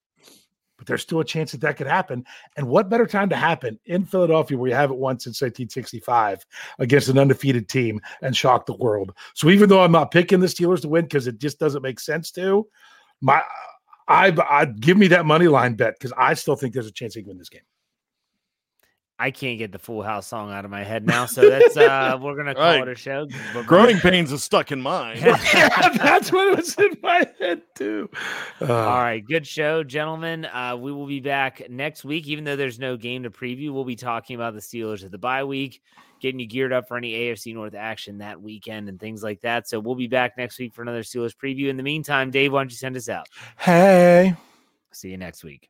but 0.78 0.88
there's 0.88 1.02
still 1.02 1.20
a 1.20 1.26
chance 1.26 1.52
that 1.52 1.62
that 1.62 1.78
could 1.78 1.88
happen. 1.88 2.26
And 2.58 2.68
what 2.68 2.90
better 2.90 3.06
time 3.06 3.30
to 3.30 3.36
happen 3.36 3.80
in 3.86 4.06
Philadelphia, 4.06 4.58
where 4.58 4.70
you 4.70 4.76
have 4.76 4.92
it 4.92 4.98
once 4.98 5.24
since 5.24 5.42
1965 5.42 6.46
against 6.80 7.08
an 7.08 7.18
undefeated 7.18 7.70
team 7.70 8.02
and 8.22 8.36
shock 8.36 8.66
the 8.66 8.76
world? 8.76 9.14
So 9.34 9.50
even 9.50 9.70
though 9.70 9.82
I'm 9.82 9.94
not 9.94 10.12
picking 10.12 10.42
the 10.42 10.48
Steelers 10.48 10.82
to 10.82 10.90
win 10.90 11.06
because 11.06 11.28
it 11.28 11.40
just 11.40 11.60
doesn't 11.60 11.82
make 11.82 12.00
sense 12.00 12.30
to, 12.32 12.68
my 13.22 13.42
I 14.08 14.36
I 14.50 14.66
give 14.66 14.98
me 14.98 15.08
that 15.08 15.26
money 15.26 15.48
line 15.48 15.76
bet 15.76 15.96
because 15.98 16.14
I 16.18 16.34
still 16.36 16.56
think 16.56 16.74
there's 16.74 16.88
a 16.88 16.92
chance 16.92 17.16
they 17.16 17.22
can 17.22 17.30
win 17.30 17.38
this 17.38 17.50
game. 17.50 17.62
I 19.18 19.32
can't 19.32 19.58
get 19.58 19.72
the 19.72 19.80
Full 19.80 20.04
House 20.04 20.28
song 20.28 20.52
out 20.52 20.66
of 20.66 20.72
my 20.72 20.84
head 20.84 21.08
now, 21.08 21.26
so 21.26 21.50
that's 21.50 21.78
uh 21.78 22.18
we're 22.22 22.36
gonna 22.36 22.54
call 22.54 22.64
Right. 22.64 22.82
it 22.82 22.88
a 22.90 22.96
show. 22.96 23.28
But- 23.54 23.66
Growing 23.66 23.98
pains 24.00 24.32
is 24.32 24.44
stuck 24.44 24.74
in 24.74 24.82
mine. 24.82 25.18
yeah, 25.20 25.90
that's 25.98 26.34
what 26.34 26.56
was 26.58 26.76
in 26.76 26.98
my 27.02 27.26
head 27.40 27.62
too. 27.76 28.10
Uh, 28.62 28.74
All 28.74 28.98
right, 29.00 29.26
good 29.26 29.48
show, 29.48 29.84
gentlemen. 29.86 30.44
Uh, 30.46 30.76
we 30.78 30.92
will 30.92 31.08
be 31.08 31.22
back 31.22 31.70
next 31.70 32.04
week. 32.04 32.28
Even 32.28 32.44
though 32.44 32.58
there's 32.58 32.78
no 32.78 32.98
game 32.98 33.24
to 33.24 33.30
preview, 33.30 33.72
we'll 33.72 33.86
be 33.86 33.96
talking 33.96 34.36
about 34.36 34.54
the 34.54 34.60
Steelers 34.60 35.06
at 35.06 35.12
the 35.12 35.18
bye 35.18 35.46
week, 35.46 35.82
getting 36.20 36.40
you 36.40 36.48
geared 36.48 36.74
up 36.74 36.88
for 36.88 36.98
any 36.98 37.14
AFC 37.14 37.54
North 37.54 37.76
action 37.76 38.20
that 38.20 38.42
weekend 38.42 38.90
and 38.90 39.00
things 39.00 39.24
like 39.24 39.42
that. 39.42 39.68
So 39.68 39.80
we'll 39.80 39.96
be 39.96 40.08
back 40.08 40.38
next 40.38 40.58
week 40.60 40.74
for 40.74 40.82
another 40.82 41.04
Steelers 41.04 41.36
preview. 41.36 41.70
In 41.70 41.78
the 41.78 41.84
meantime, 41.84 42.32
Dave, 42.32 42.54
why 42.54 42.60
don't 42.60 42.72
you 42.72 42.78
send 42.78 42.96
us 42.96 43.10
out? 43.10 43.28
Hey. 43.58 44.36
See 44.92 45.10
you 45.10 45.18
next 45.18 45.44
week. 45.44 45.70